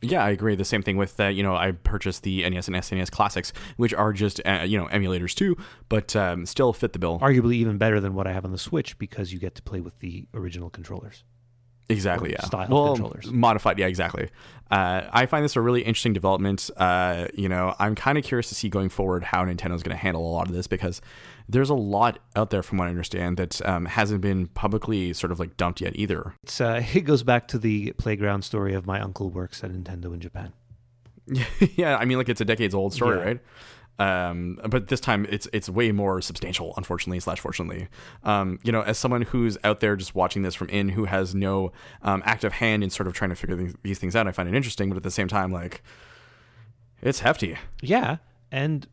Yeah, 0.00 0.22
I 0.22 0.30
agree. 0.30 0.54
The 0.54 0.64
same 0.64 0.82
thing 0.82 0.96
with 0.96 1.16
that. 1.16 1.26
Uh, 1.26 1.30
you 1.30 1.42
know, 1.42 1.56
I 1.56 1.72
purchased 1.72 2.22
the 2.22 2.48
NES 2.48 2.68
and 2.68 2.76
SNES 2.76 3.10
classics, 3.10 3.52
which 3.76 3.92
are 3.92 4.12
just 4.12 4.40
uh, 4.46 4.64
you 4.64 4.78
know 4.78 4.86
emulators 4.86 5.34
too, 5.34 5.56
but 5.88 6.14
um, 6.14 6.46
still 6.46 6.72
fit 6.72 6.92
the 6.92 7.00
bill. 7.00 7.18
Arguably 7.18 7.54
even 7.54 7.78
better 7.78 7.98
than 7.98 8.14
what 8.14 8.28
I 8.28 8.32
have 8.32 8.44
on 8.44 8.52
the 8.52 8.58
Switch 8.58 8.96
because 8.98 9.32
you 9.32 9.40
get 9.40 9.56
to 9.56 9.62
play 9.62 9.80
with 9.80 9.98
the 9.98 10.28
original 10.32 10.70
controllers. 10.70 11.24
Exactly. 11.88 12.32
Yeah. 12.32 12.44
Style 12.44 12.68
well, 12.68 12.94
controllers. 12.94 13.30
Modified. 13.32 13.78
Yeah. 13.78 13.86
Exactly. 13.86 14.28
Uh, 14.70 15.08
I 15.10 15.26
find 15.26 15.44
this 15.44 15.56
a 15.56 15.60
really 15.60 15.80
interesting 15.80 16.12
development. 16.12 16.70
Uh, 16.76 17.28
you 17.32 17.48
know, 17.48 17.74
I'm 17.78 17.94
kind 17.94 18.18
of 18.18 18.24
curious 18.24 18.48
to 18.50 18.54
see 18.54 18.68
going 18.68 18.90
forward 18.90 19.24
how 19.24 19.44
Nintendo's 19.44 19.82
going 19.82 19.96
to 19.96 20.02
handle 20.02 20.28
a 20.28 20.32
lot 20.32 20.46
of 20.46 20.54
this 20.54 20.66
because 20.66 21.00
there's 21.48 21.70
a 21.70 21.74
lot 21.74 22.18
out 22.36 22.50
there, 22.50 22.62
from 22.62 22.76
what 22.76 22.86
I 22.86 22.90
understand, 22.90 23.38
that 23.38 23.66
um, 23.66 23.86
hasn't 23.86 24.20
been 24.20 24.48
publicly 24.48 25.14
sort 25.14 25.32
of 25.32 25.40
like 25.40 25.56
dumped 25.56 25.80
yet 25.80 25.96
either. 25.96 26.34
It's 26.42 26.60
uh, 26.60 26.82
it 26.94 27.02
goes 27.02 27.22
back 27.22 27.48
to 27.48 27.58
the 27.58 27.92
playground 27.92 28.42
story 28.42 28.74
of 28.74 28.86
my 28.86 29.00
uncle 29.00 29.30
works 29.30 29.64
at 29.64 29.70
Nintendo 29.70 30.12
in 30.12 30.20
Japan. 30.20 30.52
yeah, 31.76 31.96
I 31.96 32.04
mean, 32.04 32.18
like 32.18 32.28
it's 32.28 32.40
a 32.40 32.44
decades 32.44 32.74
old 32.74 32.92
story, 32.92 33.18
yeah. 33.18 33.24
right? 33.24 33.40
Um, 33.98 34.60
but 34.68 34.88
this 34.88 35.00
time 35.00 35.26
it's 35.28 35.48
it's 35.52 35.68
way 35.68 35.90
more 35.90 36.20
substantial, 36.20 36.72
unfortunately 36.76 37.18
slash 37.20 37.40
fortunately. 37.40 37.88
Um, 38.22 38.60
you 38.62 38.70
know, 38.70 38.82
as 38.82 38.96
someone 38.96 39.22
who's 39.22 39.58
out 39.64 39.80
there 39.80 39.96
just 39.96 40.14
watching 40.14 40.42
this 40.42 40.54
from 40.54 40.68
in, 40.68 40.90
who 40.90 41.06
has 41.06 41.34
no 41.34 41.72
um, 42.02 42.22
active 42.24 42.54
hand 42.54 42.84
in 42.84 42.90
sort 42.90 43.08
of 43.08 43.14
trying 43.14 43.30
to 43.30 43.36
figure 43.36 43.72
these, 43.82 43.98
things 43.98 44.14
out, 44.14 44.28
I 44.28 44.32
find 44.32 44.48
it 44.48 44.54
interesting. 44.54 44.88
But 44.88 44.96
at 44.96 45.02
the 45.02 45.10
same 45.10 45.26
time, 45.26 45.50
like, 45.50 45.82
it's 47.02 47.20
hefty. 47.20 47.56
Yeah, 47.82 48.18
and 48.52 48.86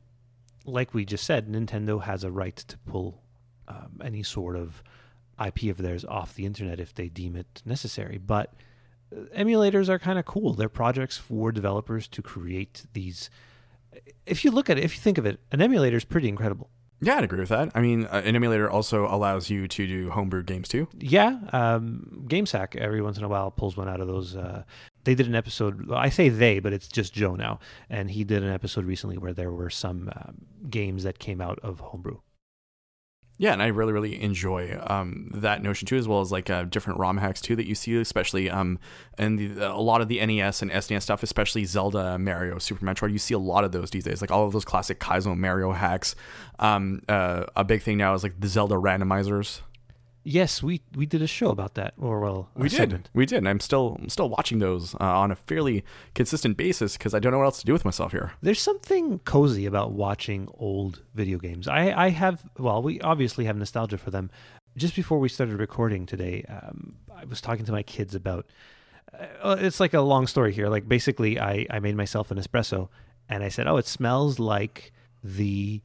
like 0.66 0.94
we 0.94 1.06
just 1.06 1.24
said, 1.24 1.48
Nintendo 1.48 2.02
has 2.04 2.24
a 2.24 2.32
right 2.32 2.56
to 2.56 2.78
pull 2.80 3.22
um, 3.68 4.02
any 4.04 4.24
sort 4.24 4.56
of 4.56 4.82
IP 5.44 5.70
of 5.70 5.78
theirs 5.78 6.04
off 6.06 6.34
the 6.34 6.46
internet 6.46 6.80
if 6.80 6.96
they 6.96 7.10
deem 7.10 7.36
it 7.36 7.62
necessary. 7.64 8.18
But 8.18 8.54
uh, 9.16 9.22
emulators 9.38 9.88
are 9.88 10.00
kind 10.00 10.18
of 10.18 10.26
cool. 10.26 10.54
They're 10.54 10.70
projects 10.70 11.18
for 11.18 11.52
developers 11.52 12.08
to 12.08 12.24
create 12.24 12.86
these 12.94 13.30
if 14.26 14.44
you 14.44 14.52
look 14.52 14.70
at 14.70 14.78
it, 14.78 14.84
if 14.84 14.96
you 14.96 15.02
think 15.02 15.18
of 15.18 15.26
it, 15.26 15.40
an 15.52 15.62
emulator 15.62 15.98
is 15.98 16.06
pretty 16.06 16.28
incredible. 16.28 16.70
Yeah, 17.02 17.18
I'd 17.18 17.26
agree 17.26 17.40
with 17.40 17.50
that. 17.50 17.72
I 17.76 17.82
mean, 17.82 18.06
uh, 18.06 18.22
an 18.24 18.36
emulator 18.36 18.70
also 18.70 19.06
allows 19.06 19.50
you 19.50 19.68
to 19.68 19.88
do 19.88 20.10
homebrew 20.10 20.44
games 20.44 20.68
too. 20.68 20.88
Yeah, 20.98 21.38
um, 21.52 22.24
GameSack 22.28 22.76
every 22.78 23.02
once 23.02 23.18
in 23.18 23.24
a 23.24 23.28
while 23.28 23.52
pulls 23.52 23.76
one 23.76 23.90
out 23.90 24.00
of 24.00 24.08
those. 24.08 24.36
Uh, 24.36 24.64
they 25.04 25.14
did 25.14 25.28
an 25.28 25.36
episode. 25.36 25.92
I 25.92 26.10
say 26.10 26.30
they, 26.30 26.60
but 26.60 26.74
it's 26.74 26.88
just 26.88 27.14
Joe 27.14 27.36
now, 27.36 27.60
and 27.90 28.10
he 28.10 28.24
did 28.24 28.44
an 28.44 28.50
episode 28.50 28.86
recently 28.86 29.18
where 29.18 29.34
there 29.34 29.52
were 29.52 29.70
some 29.70 30.10
um, 30.16 30.46
games 30.70 31.04
that 31.04 31.20
came 31.20 31.42
out 31.42 31.60
of 31.62 31.80
homebrew. 31.80 32.20
Yeah, 33.38 33.52
and 33.52 33.62
I 33.62 33.68
really, 33.68 33.92
really 33.92 34.22
enjoy 34.22 34.80
um, 34.88 35.30
that 35.34 35.62
notion 35.62 35.86
too, 35.86 35.98
as 35.98 36.08
well 36.08 36.22
as 36.22 36.32
like 36.32 36.50
uh, 36.50 36.64
different 36.64 37.00
ROM 37.00 37.18
hacks 37.18 37.42
too 37.42 37.56
that 37.58 37.68
you 37.68 37.76
see, 37.76 37.96
especially 37.98 38.50
um, 38.50 38.80
and 39.18 39.38
the, 39.38 39.72
a 39.72 39.76
lot 39.76 40.00
of 40.00 40.08
the 40.08 40.26
NES 40.26 40.62
and 40.62 40.72
SNES 40.72 41.02
stuff, 41.02 41.22
especially 41.22 41.66
Zelda, 41.66 42.18
Mario, 42.18 42.60
Super 42.60 42.86
Metroid. 42.86 43.12
You 43.12 43.20
see 43.20 43.34
a 43.34 43.40
lot 43.40 43.66
of 43.66 43.74
those 43.74 43.90
these 43.90 44.06
days, 44.06 44.22
like 44.22 44.32
all 44.32 44.46
of 44.46 44.54
those 44.54 44.64
classic 44.64 45.02
Kaizo 45.02 45.36
Mario 45.38 45.74
hacks. 45.74 46.16
Um, 46.60 47.02
uh, 47.10 47.46
a 47.58 47.66
big 47.66 47.82
thing 47.82 47.98
now 47.98 48.14
is 48.14 48.24
like 48.24 48.40
the 48.40 48.48
Zelda 48.48 48.76
randomizers. 48.76 49.62
Yes, 50.28 50.64
we 50.64 50.82
we 50.96 51.06
did 51.06 51.22
a 51.22 51.28
show 51.28 51.52
about 51.52 51.76
that, 51.76 51.94
or 52.00 52.20
well, 52.20 52.50
we 52.56 52.68
did, 52.68 52.76
segment. 52.76 53.10
we 53.14 53.28
did. 53.28 53.38
And 53.38 53.48
I'm 53.48 53.60
still 53.60 53.98
I'm 54.02 54.10
still 54.10 54.28
watching 54.28 54.58
those 54.58 54.96
uh, 54.96 55.04
on 55.04 55.30
a 55.30 55.36
fairly 55.36 55.86
consistent 56.16 56.58
basis 56.58 56.98
because 56.98 57.14
I 57.14 57.20
don't 57.20 57.32
know 57.32 57.38
what 57.38 57.46
else 57.46 57.60
to 57.60 57.66
do 57.66 57.74
with 57.74 57.86
myself 57.86 58.12
here. 58.12 58.32
There's 58.42 58.60
something 58.60 59.20
cozy 59.20 59.68
about 59.68 59.92
watching 59.92 60.50
old 60.56 61.04
video 61.14 61.38
games. 61.38 61.68
I 61.68 61.94
I 62.06 62.10
have 62.10 62.42
well, 62.58 62.82
we 62.82 63.00
obviously 63.02 63.46
have 63.46 63.56
nostalgia 63.56 64.00
for 64.00 64.10
them. 64.10 64.32
Just 64.76 64.96
before 64.96 65.20
we 65.20 65.30
started 65.30 65.60
recording 65.60 66.08
today, 66.08 66.44
um, 66.50 66.96
I 67.16 67.26
was 67.26 67.40
talking 67.40 67.66
to 67.66 67.72
my 67.72 67.84
kids 67.84 68.16
about. 68.16 68.48
Uh, 69.44 69.58
it's 69.60 69.80
like 69.80 69.94
a 69.94 70.02
long 70.02 70.26
story 70.26 70.54
here. 70.54 70.70
Like 70.70 70.88
basically, 70.90 71.40
I 71.40 71.68
I 71.70 71.80
made 71.80 71.96
myself 71.96 72.32
an 72.32 72.40
espresso, 72.40 72.90
and 73.30 73.44
I 73.44 73.50
said, 73.50 73.68
"Oh, 73.68 73.78
it 73.78 73.86
smells 73.86 74.40
like 74.40 74.92
the." 75.24 75.84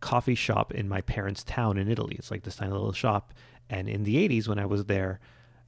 coffee 0.00 0.34
shop 0.34 0.72
in 0.72 0.88
my 0.88 1.02
parents' 1.02 1.44
town 1.44 1.76
in 1.76 1.86
Italy. 1.86 2.16
It's 2.18 2.30
like 2.30 2.42
this 2.42 2.56
tiny 2.56 2.72
little 2.72 2.94
shop 2.94 3.34
and 3.70 3.88
in 3.88 4.02
the 4.04 4.16
80s, 4.28 4.46
when 4.48 4.58
I 4.58 4.66
was 4.66 4.84
there, 4.84 5.18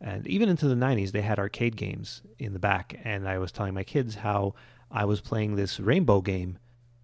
And 0.04 0.26
even 0.26 0.48
into 0.48 0.66
the 0.66 0.74
90s, 0.74 1.12
they 1.12 1.22
had 1.22 1.38
arcade 1.38 1.76
games 1.76 2.22
in 2.36 2.52
the 2.54 2.58
back. 2.58 2.98
And 3.04 3.28
I 3.28 3.38
was 3.38 3.52
telling 3.52 3.72
my 3.72 3.84
kids 3.84 4.16
how 4.16 4.54
I 4.90 5.04
was 5.04 5.20
playing 5.20 5.54
this 5.54 5.78
rainbow 5.78 6.20
game, 6.20 6.58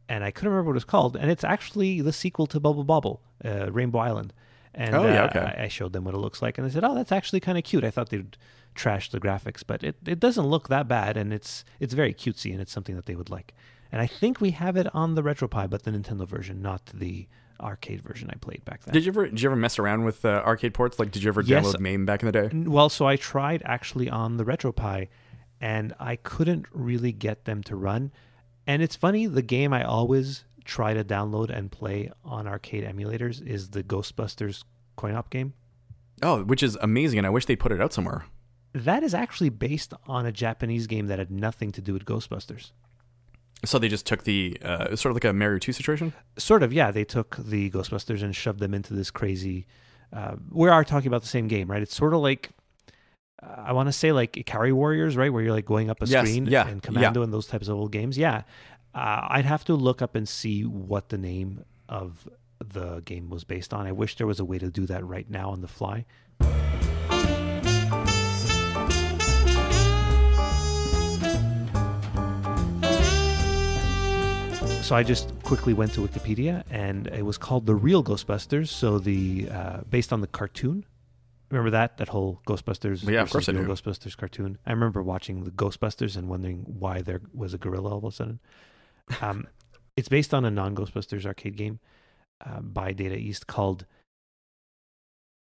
and 0.09 0.25
I 0.25 0.33
couldn't 0.33 0.51
remember 0.51 0.71
what 0.71 0.77
it 0.77 0.83
was 0.83 0.85
called. 0.97 1.15
And 1.17 1.31
it's 1.31 1.45
actually 1.45 2.01
the 2.03 2.13
sequel 2.13 2.47
to 2.49 2.59
Bubble 2.59 2.83
Bobble, 2.83 3.23
uh, 3.45 3.71
Rainbow 3.71 4.01
Island. 4.01 4.33
And 4.75 4.95
Oh, 4.97 5.05
yeah, 5.07 5.23
uh, 5.23 5.27
okay. 5.29 5.55
I, 5.59 5.65
I 5.65 5.69
showed 5.69 5.93
them 5.93 6.05
what 6.05 6.15
it 6.15 6.19
looks 6.19 6.43
like, 6.43 6.59
and 6.59 6.67
they 6.67 6.73
said, 6.73 6.85
"Oh, 6.85 6.95
that's 6.95 7.13
actually 7.13 7.41
kind 7.41 7.57
of 7.59 7.65
cute." 7.65 7.85
I 7.85 7.91
thought 7.93 8.11
they'd 8.11 8.37
trash 8.75 9.11
the 9.11 9.21
graphics, 9.21 9.63
but 9.67 9.83
it, 9.83 9.97
it 10.05 10.19
doesn't 10.21 10.47
look 10.47 10.69
that 10.69 10.87
bad, 10.89 11.17
and 11.17 11.33
it's 11.33 11.65
it's 11.81 11.95
very 11.95 12.13
cutesy, 12.15 12.51
and 12.53 12.61
it's 12.61 12.73
something 12.73 12.97
that 12.97 13.07
they 13.07 13.15
would 13.17 13.31
like. 13.31 13.55
And 13.91 14.01
I 14.03 14.07
think 14.07 14.41
we 14.41 14.51
have 14.53 14.77
it 14.77 14.87
on 14.95 15.15
the 15.15 15.23
RetroPie, 15.23 15.71
but 15.71 15.83
the 15.85 15.91
Nintendo 15.91 16.27
version, 16.27 16.61
not 16.61 16.87
the 16.93 17.27
arcade 17.61 18.03
version 18.03 18.31
I 18.33 18.37
played 18.37 18.65
back 18.65 18.85
then. 18.85 18.93
Did 18.93 19.05
you 19.05 19.11
ever 19.11 19.27
did 19.27 19.41
you 19.41 19.49
ever 19.49 19.57
mess 19.57 19.79
around 19.79 20.05
with 20.05 20.25
uh, 20.25 20.43
arcade 20.45 20.75
ports? 20.75 20.99
Like, 20.99 21.11
did 21.11 21.23
you 21.23 21.29
ever 21.29 21.41
Yes. 21.41 21.67
download 21.67 21.81
MAME 21.81 22.07
back 22.07 22.23
in 22.23 22.27
the 22.31 22.33
day? 22.33 22.51
Well, 22.71 22.89
so 22.89 23.07
I 23.07 23.17
tried 23.17 23.63
actually 23.65 24.09
on 24.11 24.37
the 24.37 24.45
RetroPie, 24.45 25.09
and 25.61 25.95
I 25.99 26.17
couldn't 26.17 26.67
really 26.73 27.13
get 27.13 27.45
them 27.47 27.63
to 27.65 27.77
run. 27.77 28.13
And 28.67 28.83
it's 28.83 28.95
funny, 28.97 29.27
the 29.27 29.43
game 29.43 29.73
I 29.73 29.83
always 29.83 30.45
try 30.65 30.93
to 30.93 31.03
download 31.03 31.49
and 31.49 31.73
play 31.73 32.11
on 32.23 32.47
arcade 32.47 32.85
emulators 32.85 33.45
is 33.45 33.71
the 33.71 33.83
Ghostbusters 33.83 34.65
coin 34.97 35.15
op 35.15 35.31
game. 35.31 35.55
Oh, 36.23 36.45
which 36.45 36.63
is 36.63 36.77
amazing, 36.83 37.19
and 37.19 37.27
I 37.27 37.31
wish 37.31 37.47
they 37.47 37.57
put 37.57 37.73
it 37.73 37.81
out 37.81 37.93
somewhere. 37.95 38.27
That 38.75 39.03
is 39.03 39.15
actually 39.15 39.49
based 39.49 39.95
on 40.07 40.27
a 40.27 40.33
Japanese 40.33 40.87
game 40.87 41.07
that 41.07 41.19
had 41.19 41.31
nothing 41.31 41.73
to 41.73 41.81
do 41.81 41.95
with 41.95 42.05
Ghostbusters. 42.05 42.73
So 43.65 43.79
they 43.79 43.89
just 43.89 44.07
took 44.07 44.25
the 44.25 44.57
uh, 44.63 44.95
sort 44.97 45.11
of 45.11 45.17
like 45.17 45.25
a 45.25 45.33
Mario 45.33 45.59
Two 45.59 45.73
situation. 45.73 46.13
Sort 46.39 46.63
of, 46.63 46.73
yeah. 46.73 46.91
They 46.91 47.05
took 47.05 47.37
the 47.37 47.71
Ghostbusters 47.71 48.23
and 48.23 48.35
shoved 48.35 48.61
them 48.61 48.73
into 48.73 48.95
this 48.95 49.11
crazy. 49.11 49.67
Uh, 50.13 50.37
we 50.51 50.69
are 50.69 50.85
talking 50.85 51.09
about 51.09 51.23
the 51.23 51.29
same 51.29 51.49
game, 51.49 51.71
right? 51.71 51.83
It's 51.83 51.95
sort 51.95 52.15
of 52.15 52.21
like 52.21 52.51
uh, 53.43 53.65
I 53.67 53.73
want 53.73 53.89
to 53.89 53.93
say 53.93 54.13
like 54.13 54.33
Ikari 54.33 54.73
Warriors, 54.73 55.17
right? 55.17 55.33
Where 55.33 55.43
you're 55.43 55.53
like 55.53 55.67
going 55.67 55.91
up 55.91 56.03
a 56.03 56.07
Yes, 56.07 56.27
screen 56.27 56.47
yeah, 56.47 56.67
and 56.67 56.83
Commando 56.83 57.23
and 57.23 57.33
those 57.33 57.47
types 57.47 57.69
of 57.69 57.77
old 57.77 57.93
games. 57.93 58.17
Yeah, 58.17 58.43
uh, 58.95 59.27
I'd 59.29 59.45
have 59.45 59.65
to 59.67 59.75
look 59.75 60.03
up 60.03 60.15
and 60.15 60.29
see 60.29 60.63
what 60.65 61.09
the 61.09 61.19
name 61.19 61.65
of 61.89 62.29
the 62.65 63.01
game 63.01 63.31
was 63.31 63.45
based 63.45 63.73
on. 63.73 63.87
I 63.87 63.93
wish 63.93 64.17
there 64.17 64.27
was 64.27 64.41
a 64.41 64.45
way 64.45 64.59
to 64.59 64.71
do 64.71 64.87
that 64.87 65.05
right 65.05 65.29
now 65.29 65.51
on 65.51 65.61
the 65.61 65.69
fly. 65.69 66.05
So 74.89 74.97
I 74.97 75.03
just 75.03 75.35
quickly 75.43 75.75
went 75.75 75.93
to 75.93 76.01
Wikipedia, 76.01 76.65
and 76.71 77.09
it 77.09 77.21
was 77.21 77.37
called 77.37 77.67
the 77.67 77.75
Real 77.75 78.03
Ghostbusters. 78.03 78.69
So 78.69 78.99
the 78.99 79.47
uh, 79.53 79.81
based 79.83 80.15
on 80.15 80.23
the 80.23 80.27
cartoon. 80.27 80.87
Remember 81.51 81.69
that 81.69 81.99
that 81.99 82.09
whole 82.09 82.41
Ghostbusters? 82.47 83.07
Yeah, 83.07 83.21
of 83.21 83.29
course 83.29 83.51
I 83.51 83.53
do. 83.53 83.67
Ghostbusters 83.67 84.17
cartoon. 84.17 84.57
I 84.65 84.71
remember 84.73 85.03
watching 85.03 85.45
the 85.45 85.51
Ghostbusters 85.51 86.17
and 86.17 86.27
wondering 86.27 86.65
why 86.67 87.03
there 87.03 87.21
was 87.35 87.53
a 87.53 87.59
gorilla 87.59 87.91
all 87.91 87.99
of 87.99 88.05
a 88.05 88.13
sudden. 88.13 88.41
Um, 89.21 89.47
it's 89.99 90.09
based 90.09 90.33
on 90.33 90.47
a 90.47 90.51
non-Ghostbusters 90.51 91.27
arcade 91.27 91.59
game 91.59 91.81
uh, 92.43 92.61
by 92.61 92.93
Data 92.93 93.19
East 93.19 93.47
called 93.47 93.85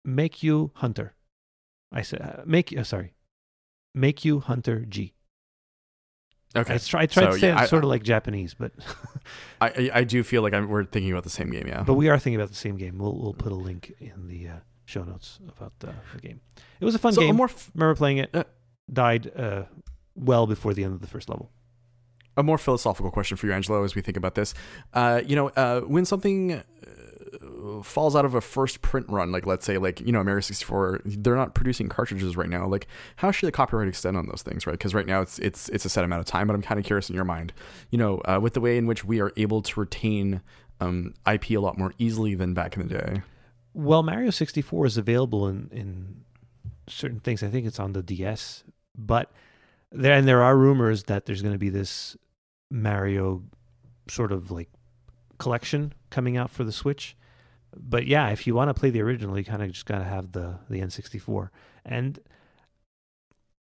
Meikyū 0.06 0.72
Hunter. 0.74 1.14
I 1.90 2.02
said 2.02 2.20
uh, 2.22 2.42
make. 2.46 2.78
Uh, 2.78 2.84
sorry, 2.84 3.14
Meikyū 3.96 4.44
Hunter 4.44 4.84
G. 4.84 5.14
Okay, 6.56 6.76
I, 6.76 6.78
try, 6.78 7.02
I 7.02 7.06
tried 7.06 7.26
So, 7.26 7.32
to 7.34 7.40
say 7.40 7.48
yeah, 7.50 7.60
I- 7.60 7.66
sort 7.66 7.84
of 7.84 7.90
like 7.90 8.04
Japanese, 8.04 8.54
but 8.54 8.72
I, 9.62 9.68
I 9.68 9.92
I 9.96 10.04
do 10.04 10.24
feel 10.24 10.42
like 10.42 10.54
I'm, 10.54 10.68
we're 10.70 10.86
thinking 10.86 11.12
about 11.12 11.24
the 11.24 11.30
same 11.30 11.50
game. 11.52 11.68
Yeah. 11.68 11.84
but 11.84 11.96
we 11.96 12.10
are 12.10 12.18
thinking 12.18 12.40
about 12.40 12.50
the 12.50 12.56
same 12.56 12.78
game. 12.78 12.98
We'll 12.98 13.18
we'll 13.20 13.34
put 13.34 13.52
a 13.52 13.56
link 13.56 13.94
in 14.00 14.28
the 14.28 14.48
uh, 14.48 14.54
show 14.86 15.04
notes 15.04 15.40
about 15.50 15.74
uh, 15.84 15.92
the 16.16 16.22
game. 16.22 16.40
It 16.80 16.86
was 16.86 16.96
a 16.96 17.00
fun 17.00 17.14
so 17.14 17.22
game. 17.22 17.32
a 17.32 17.34
more 17.34 17.48
f- 17.50 17.70
Remember 17.76 17.96
playing 17.96 18.18
it? 18.20 18.30
Uh, 18.34 18.44
Died 18.92 19.32
uh, 19.36 19.64
well 20.16 20.48
before 20.48 20.74
the 20.74 20.84
end 20.86 20.94
of 20.94 21.02
the 21.02 21.08
first 21.08 21.28
level. 21.30 21.52
a 22.38 22.44
more 22.44 22.58
philosophical 22.58 23.12
question 23.12 23.36
for 23.36 23.48
you, 23.48 23.54
Angelo, 23.54 23.84
as 23.84 23.94
we 23.96 24.02
think 24.02 24.16
about 24.16 24.36
this. 24.36 24.54
Uh, 24.94 25.22
you 25.26 25.36
know, 25.36 25.50
uh, 25.50 25.82
when 25.82 26.06
something 26.06 26.54
uh, 26.54 26.64
falls 27.84 28.16
out 28.16 28.26
of 28.26 28.34
a 28.36 28.42
first 28.42 28.82
print 28.82 29.08
run, 29.10 29.32
like 29.32 29.46
let's 29.46 29.66
say, 29.66 29.78
like 29.78 30.00
you 30.02 30.12
know, 30.12 30.24
Mario 30.24 30.42
64, 30.42 31.02
they're 31.06 31.36
not 31.36 31.54
producing 31.54 31.90
cartridges 31.90 32.36
right 32.38 32.50
now. 32.50 32.68
Like, 32.68 32.88
how 33.18 33.32
should 33.32 33.48
the 33.48 33.52
copyright 33.52 33.88
extend 33.88 34.18
on 34.18 34.28
those 34.28 34.42
things, 34.42 34.66
right? 34.68 34.74
Because 34.74 34.94
right 34.94 35.06
now 35.06 35.22
it's 35.22 35.40
it's 35.40 35.70
it's 35.70 35.86
a 35.86 35.90
set 35.90 36.04
amount 36.04 36.20
of 36.20 36.26
time. 36.26 36.48
But 36.48 36.56
I'm 36.56 36.62
kind 36.62 36.80
of 36.80 36.86
curious 36.86 37.10
in 37.10 37.16
your 37.16 37.26
mind, 37.26 37.54
you 37.90 37.98
know, 37.98 38.20
uh, 38.26 38.40
with 38.42 38.54
the 38.54 38.62
way 38.62 38.78
in 38.78 38.88
which 38.88 39.04
we 39.06 39.20
are 39.22 39.32
able 39.38 39.62
to 39.62 39.80
retain 39.80 40.42
um, 40.80 41.14
IP 41.32 41.52
a 41.52 41.58
lot 41.58 41.78
more 41.78 41.94
easily 41.98 42.36
than 42.36 42.54
back 42.54 42.76
in 42.78 42.88
the 42.88 42.94
day. 42.94 43.22
Well, 43.74 44.04
Mario 44.04 44.32
64 44.32 44.86
is 44.88 44.98
available 44.98 45.48
in, 45.48 45.70
in 45.72 46.24
certain 46.88 47.20
things. 47.20 47.44
I 47.44 47.50
think 47.50 47.68
it's 47.68 47.80
on 47.80 47.94
the 47.94 48.02
DS, 48.02 48.64
but 48.98 49.32
there 49.92 50.14
and 50.14 50.28
there 50.28 50.42
are 50.42 50.58
rumors 50.58 51.04
that 51.04 51.26
there's 51.26 51.42
going 51.42 51.54
to 51.54 51.60
be 51.60 51.70
this 51.70 52.18
Mario 52.70 53.44
sort 54.10 54.32
of 54.32 54.52
like 54.52 54.70
collection 55.38 55.94
coming 56.10 56.38
out 56.38 56.50
for 56.50 56.64
the 56.64 56.72
Switch. 56.72 57.16
But 57.76 58.08
yeah, 58.08 58.30
if 58.30 58.48
you 58.48 58.56
want 58.56 58.70
to 58.70 58.74
play 58.74 58.90
the 58.90 59.02
original, 59.02 59.38
you 59.38 59.46
kind 59.46 59.62
of 59.62 59.72
just 59.72 59.86
got 59.86 60.00
to 60.00 60.06
have 60.06 60.32
the 60.32 60.60
the 60.70 60.80
N64. 60.82 61.50
And 61.86 62.20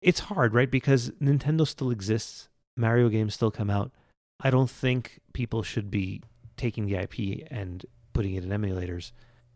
it's 0.00 0.20
hard, 0.20 0.54
right? 0.54 0.70
Because 0.70 1.10
Nintendo 1.20 1.66
still 1.66 1.90
exists. 1.90 2.48
Mario 2.76 3.08
games 3.08 3.34
still 3.34 3.50
come 3.50 3.70
out. 3.70 3.92
I 4.40 4.50
don't 4.50 4.70
think 4.70 5.20
people 5.32 5.62
should 5.62 5.90
be 5.90 6.22
taking 6.56 6.86
the 6.86 6.96
IP 6.96 7.46
and 7.50 7.86
putting 8.12 8.34
it 8.34 8.44
in 8.44 8.50
emulators 8.50 9.12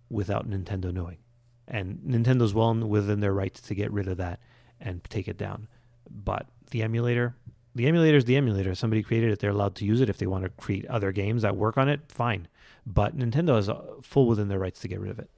without 0.08 0.48
Nintendo 0.48 0.92
knowing. 0.92 1.18
And 1.66 1.98
Nintendo's 2.06 2.54
well 2.54 2.74
within 2.74 3.20
their 3.20 3.32
rights 3.32 3.60
to 3.62 3.74
get 3.74 3.90
rid 3.92 4.06
of 4.06 4.18
that 4.18 4.38
and 4.80 5.02
take 5.04 5.26
it 5.26 5.36
down. 5.36 5.66
But 6.08 6.46
the 6.70 6.82
emulator, 6.82 7.34
the 7.76 7.86
emulator 7.86 8.16
is 8.16 8.24
the 8.24 8.36
emulator. 8.36 8.74
Somebody 8.74 9.02
created 9.02 9.30
it; 9.30 9.38
they're 9.38 9.50
allowed 9.50 9.74
to 9.76 9.84
use 9.84 10.00
it. 10.00 10.08
If 10.08 10.18
they 10.18 10.26
want 10.26 10.44
to 10.44 10.50
create 10.50 10.86
other 10.86 11.12
games 11.12 11.42
that 11.42 11.56
work 11.56 11.76
on 11.78 11.88
it, 11.88 12.00
fine. 12.08 12.48
But 12.86 13.16
Nintendo 13.16 13.58
is 13.58 13.68
uh, 13.68 13.82
full 14.02 14.26
within 14.26 14.48
their 14.48 14.58
rights 14.58 14.80
to 14.80 14.88
get 14.88 14.98
rid 15.00 15.10
of 15.10 15.18
it. 15.18 15.28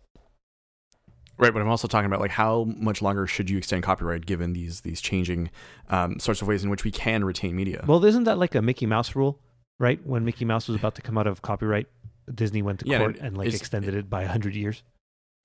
Right, 1.36 1.52
but 1.52 1.62
I'm 1.62 1.68
also 1.68 1.86
talking 1.86 2.06
about 2.06 2.20
like 2.20 2.32
how 2.32 2.64
much 2.64 3.00
longer 3.00 3.26
should 3.26 3.48
you 3.48 3.58
extend 3.58 3.82
copyright 3.84 4.26
given 4.26 4.52
these 4.54 4.80
these 4.80 5.00
changing 5.00 5.50
um, 5.88 6.18
sorts 6.18 6.42
of 6.42 6.48
ways 6.48 6.64
in 6.64 6.70
which 6.70 6.84
we 6.84 6.90
can 6.90 7.24
retain 7.24 7.54
media. 7.54 7.84
Well, 7.86 8.04
isn't 8.04 8.24
that 8.24 8.38
like 8.38 8.54
a 8.54 8.62
Mickey 8.62 8.86
Mouse 8.86 9.14
rule, 9.14 9.40
right? 9.78 10.04
When 10.04 10.24
Mickey 10.24 10.44
Mouse 10.44 10.66
was 10.68 10.76
about 10.76 10.94
to 10.96 11.02
come 11.02 11.16
out 11.16 11.26
of 11.28 11.40
copyright, 11.42 11.86
Disney 12.32 12.60
went 12.62 12.80
to 12.80 12.86
Yeah, 12.88 12.98
court 12.98 13.16
it- 13.16 13.22
and 13.22 13.36
like 13.36 13.48
extended 13.54 13.94
it 13.94 14.10
by 14.10 14.24
hundred 14.24 14.54
years. 14.56 14.82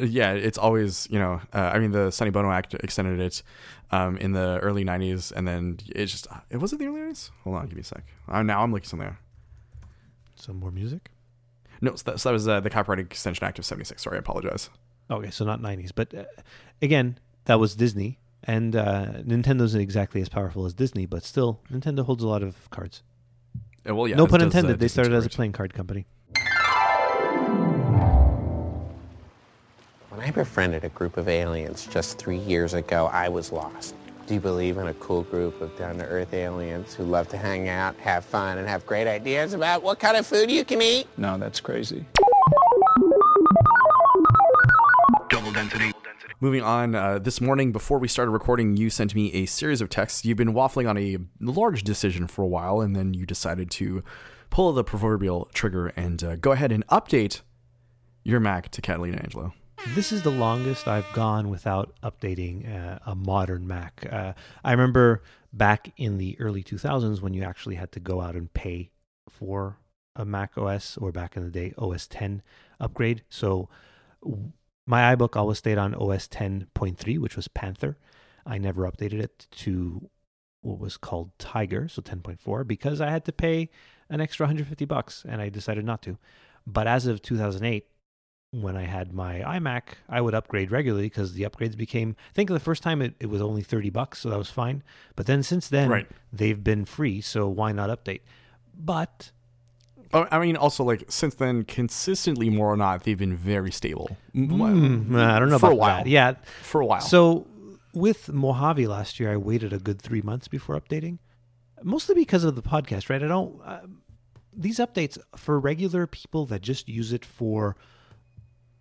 Yeah, 0.01 0.33
it's 0.33 0.57
always 0.57 1.07
you 1.09 1.19
know. 1.19 1.41
Uh, 1.53 1.71
I 1.73 1.79
mean, 1.79 1.91
the 1.91 2.11
Sonny 2.11 2.31
Bono 2.31 2.51
Act 2.51 2.73
extended 2.75 3.19
it 3.19 3.43
um, 3.91 4.17
in 4.17 4.31
the 4.31 4.59
early 4.61 4.83
'90s, 4.83 5.31
and 5.31 5.47
then 5.47 5.79
it 5.93 6.07
just 6.07 6.27
it 6.49 6.57
was 6.57 6.73
it 6.73 6.79
the 6.79 6.87
early 6.87 6.99
'90s. 7.01 7.29
Hold 7.43 7.57
on, 7.57 7.65
give 7.67 7.75
me 7.75 7.81
a 7.81 7.85
sec. 7.85 8.03
Uh, 8.27 8.41
now 8.41 8.63
I'm 8.63 8.71
looking 8.71 8.87
somewhere. 8.87 9.19
Some 10.35 10.59
more 10.59 10.71
music. 10.71 11.11
No, 11.79 11.95
so 11.95 12.11
that, 12.11 12.19
so 12.19 12.29
that 12.29 12.33
was 12.33 12.47
uh, 12.47 12.59
the 12.59 12.69
Copyright 12.69 12.99
Extension 12.99 13.45
Act 13.45 13.59
of 13.59 13.65
'76. 13.65 14.01
Sorry, 14.01 14.15
I 14.15 14.19
apologize. 14.19 14.69
Okay, 15.11 15.29
so 15.29 15.43
not 15.43 15.61
90s, 15.61 15.91
but 15.93 16.13
uh, 16.13 16.23
again, 16.81 17.19
that 17.45 17.59
was 17.59 17.75
Disney, 17.75 18.19
and 18.43 18.75
uh, 18.75 19.05
Nintendo 19.21 19.63
isn't 19.63 19.79
exactly 19.79 20.21
as 20.21 20.29
powerful 20.29 20.65
as 20.65 20.73
Disney, 20.73 21.05
but 21.05 21.23
still, 21.23 21.59
Nintendo 21.69 22.05
holds 22.05 22.23
a 22.23 22.27
lot 22.27 22.41
of 22.41 22.69
cards. 22.71 23.03
Uh, 23.87 23.93
well, 23.93 24.07
yeah, 24.07 24.15
no 24.15 24.25
pun 24.25 24.39
does, 24.39 24.45
intended. 24.45 24.79
they 24.79 24.87
started 24.87 25.13
as 25.13 25.25
a 25.25 25.29
playing 25.29 25.51
card 25.51 25.73
company. 25.73 26.05
When 30.13 30.27
I 30.27 30.29
befriended 30.29 30.83
a 30.83 30.89
group 30.89 31.17
of 31.17 31.27
aliens 31.27 31.87
just 31.87 32.19
three 32.19 32.37
years 32.37 32.75
ago, 32.75 33.07
I 33.07 33.29
was 33.29 33.51
lost. 33.51 33.95
Do 34.27 34.35
you 34.35 34.39
believe 34.39 34.77
in 34.77 34.85
a 34.85 34.93
cool 34.93 35.23
group 35.23 35.59
of 35.59 35.75
down-to-earth 35.75 36.35
aliens 36.35 36.93
who 36.93 37.03
love 37.03 37.27
to 37.29 37.37
hang 37.37 37.67
out, 37.67 37.95
have 37.95 38.23
fun, 38.23 38.59
and 38.59 38.67
have 38.67 38.85
great 38.85 39.07
ideas 39.07 39.53
about 39.53 39.81
what 39.81 39.97
kind 39.97 40.15
of 40.15 40.27
food 40.27 40.51
you 40.51 40.65
can 40.65 40.83
eat? 40.83 41.07
No, 41.17 41.39
that's 41.39 41.59
crazy. 41.59 42.05
Moving 46.39 46.61
on, 46.61 46.93
uh, 46.93 47.17
this 47.17 47.41
morning 47.41 47.71
before 47.71 47.97
we 47.97 48.07
started 48.07 48.29
recording, 48.33 48.77
you 48.77 48.91
sent 48.91 49.15
me 49.15 49.33
a 49.33 49.47
series 49.47 49.81
of 49.81 49.89
texts. 49.89 50.23
You've 50.23 50.37
been 50.37 50.53
waffling 50.53 50.87
on 50.87 50.95
a 50.95 51.17
large 51.41 51.83
decision 51.83 52.27
for 52.27 52.43
a 52.43 52.47
while, 52.47 52.81
and 52.81 52.95
then 52.95 53.15
you 53.15 53.25
decided 53.25 53.71
to 53.71 54.03
pull 54.51 54.73
the 54.73 54.83
proverbial 54.83 55.49
trigger 55.55 55.87
and 55.87 56.23
uh, 56.23 56.35
go 56.35 56.51
ahead 56.51 56.71
and 56.71 56.85
update 56.89 57.41
your 58.23 58.39
Mac 58.39 58.69
to 58.69 58.79
Catalina 58.79 59.17
Angelo. 59.17 59.53
This 59.89 60.13
is 60.13 60.21
the 60.21 60.31
longest 60.31 60.87
I've 60.87 61.11
gone 61.11 61.49
without 61.49 61.93
updating 62.01 62.73
uh, 62.73 62.99
a 63.05 63.13
modern 63.13 63.67
Mac. 63.67 64.07
Uh, 64.09 64.31
I 64.63 64.71
remember 64.71 65.21
back 65.51 65.91
in 65.97 66.17
the 66.17 66.39
early 66.39 66.63
2000s 66.63 67.21
when 67.21 67.33
you 67.33 67.43
actually 67.43 67.75
had 67.75 67.91
to 67.91 67.99
go 67.99 68.21
out 68.21 68.33
and 68.35 68.51
pay 68.53 68.91
for 69.29 69.77
a 70.15 70.23
Mac 70.23 70.57
OS, 70.57 70.97
or 70.97 71.11
back 71.11 71.35
in 71.35 71.43
the 71.43 71.51
day, 71.51 71.73
OS 71.77 72.07
10 72.07 72.41
upgrade. 72.79 73.23
So 73.29 73.67
my 74.87 75.13
iBook 75.13 75.35
always 75.35 75.57
stayed 75.57 75.77
on 75.77 75.93
OS 75.93 76.29
10.3, 76.29 77.19
which 77.19 77.35
was 77.35 77.49
Panther. 77.49 77.97
I 78.45 78.57
never 78.57 78.89
updated 78.89 79.21
it 79.21 79.47
to 79.51 80.09
what 80.61 80.79
was 80.79 80.95
called 80.95 81.37
Tiger, 81.37 81.89
so 81.89 82.01
10.4, 82.01 82.65
because 82.65 83.01
I 83.01 83.09
had 83.09 83.25
to 83.25 83.33
pay 83.33 83.69
an 84.09 84.21
extra 84.21 84.45
150 84.45 84.85
bucks, 84.85 85.25
and 85.27 85.41
I 85.41 85.49
decided 85.49 85.83
not 85.83 86.01
to. 86.03 86.17
But 86.65 86.87
as 86.87 87.05
of 87.05 87.21
2008, 87.21 87.87
when 88.53 88.77
I 88.77 88.83
had 88.83 89.13
my 89.13 89.39
iMac, 89.39 89.81
I 90.07 90.21
would 90.21 90.33
upgrade 90.35 90.69
regularly 90.71 91.07
because 91.07 91.33
the 91.33 91.43
upgrades 91.43 91.75
became. 91.75 92.15
I 92.29 92.33
think 92.33 92.49
the 92.49 92.59
first 92.59 92.83
time 92.83 93.01
it, 93.01 93.15
it 93.19 93.25
was 93.27 93.41
only 93.41 93.63
thirty 93.63 93.89
bucks, 93.89 94.19
so 94.19 94.29
that 94.29 94.37
was 94.37 94.49
fine. 94.51 94.83
But 95.15 95.25
then 95.25 95.41
since 95.43 95.67
then, 95.67 95.89
Right. 95.89 96.07
they've 96.31 96.63
been 96.63 96.85
free, 96.85 97.19
so 97.19 97.47
why 97.49 97.71
not 97.71 97.89
update? 97.89 98.21
But 98.77 99.31
I 100.13 100.37
mean, 100.39 100.55
also 100.55 100.83
like 100.83 101.05
since 101.09 101.33
then, 101.35 101.63
consistently 101.63 102.49
more 102.51 102.67
or 102.71 102.77
not, 102.77 103.03
they've 103.03 103.17
been 103.17 103.35
very 103.35 103.71
stable. 103.71 104.15
Mm, 104.35 105.15
I 105.19 105.39
don't 105.39 105.49
know 105.49 105.57
for 105.57 105.65
about 105.67 105.71
a 105.73 105.75
while. 105.75 105.97
that. 106.03 106.07
Yeah, 106.07 106.35
for 106.61 106.81
a 106.81 106.85
while. 106.85 107.01
So 107.01 107.47
with 107.93 108.31
Mojave 108.31 108.85
last 108.87 109.19
year, 109.19 109.31
I 109.31 109.37
waited 109.37 109.73
a 109.73 109.79
good 109.79 109.99
three 109.99 110.21
months 110.21 110.47
before 110.47 110.79
updating, 110.79 111.17
mostly 111.81 112.13
because 112.13 112.43
of 112.43 112.55
the 112.55 112.61
podcast. 112.61 113.09
Right? 113.09 113.23
I 113.23 113.27
don't. 113.27 113.59
Uh, 113.65 113.79
these 114.55 114.77
updates 114.77 115.17
for 115.35 115.59
regular 115.59 116.05
people 116.05 116.45
that 116.45 116.61
just 116.61 116.87
use 116.87 117.11
it 117.11 117.25
for, 117.25 117.75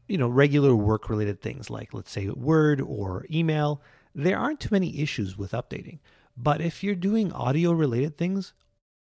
you 0.08 0.18
know, 0.18 0.28
regular 0.28 0.74
work 0.74 1.08
related 1.08 1.40
things 1.40 1.70
like, 1.70 1.94
let's 1.94 2.10
say, 2.10 2.28
Word 2.28 2.80
or 2.80 3.26
email, 3.30 3.80
there 4.14 4.38
aren't 4.38 4.60
too 4.60 4.68
many 4.70 5.00
issues 5.00 5.38
with 5.38 5.52
updating. 5.52 5.98
But 6.36 6.60
if 6.60 6.82
you're 6.82 6.94
doing 6.94 7.32
audio 7.32 7.72
related 7.72 8.16
things, 8.16 8.52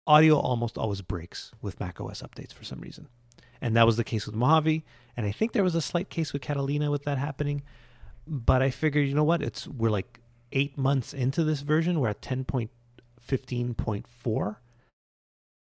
audio 0.07 0.38
almost 0.38 0.79
always 0.79 1.03
breaks 1.03 1.53
with 1.61 1.81
macOS 1.81 2.23
updates 2.23 2.53
for 2.53 2.65
some 2.65 2.81
reason. 2.81 3.09
And 3.61 3.76
that 3.76 3.87
was 3.87 3.97
the 3.97 4.05
case 4.05 4.26
with 4.26 4.35
Mojave. 4.35 4.85
And 5.17 5.26
I 5.26 5.33
think 5.33 5.53
there 5.53 5.65
was 5.65 5.75
a 5.75 5.81
slight 5.81 6.11
case 6.11 6.33
with 6.33 6.43
Catalina 6.43 6.91
with 6.91 7.05
that 7.05 7.19
happening. 7.19 7.62
But 8.26 8.62
I 8.62 8.71
figured, 8.71 9.09
you 9.09 9.15
know 9.15 9.25
what? 9.25 9.43
It's 9.43 9.67
we're 9.67 9.91
like 9.91 10.21
eight 10.53 10.79
months 10.79 11.12
into 11.12 11.45
this 11.45 11.61
version. 11.61 12.00
We're 12.00 12.11
at 12.11 12.23
10.15.4. 12.23 14.57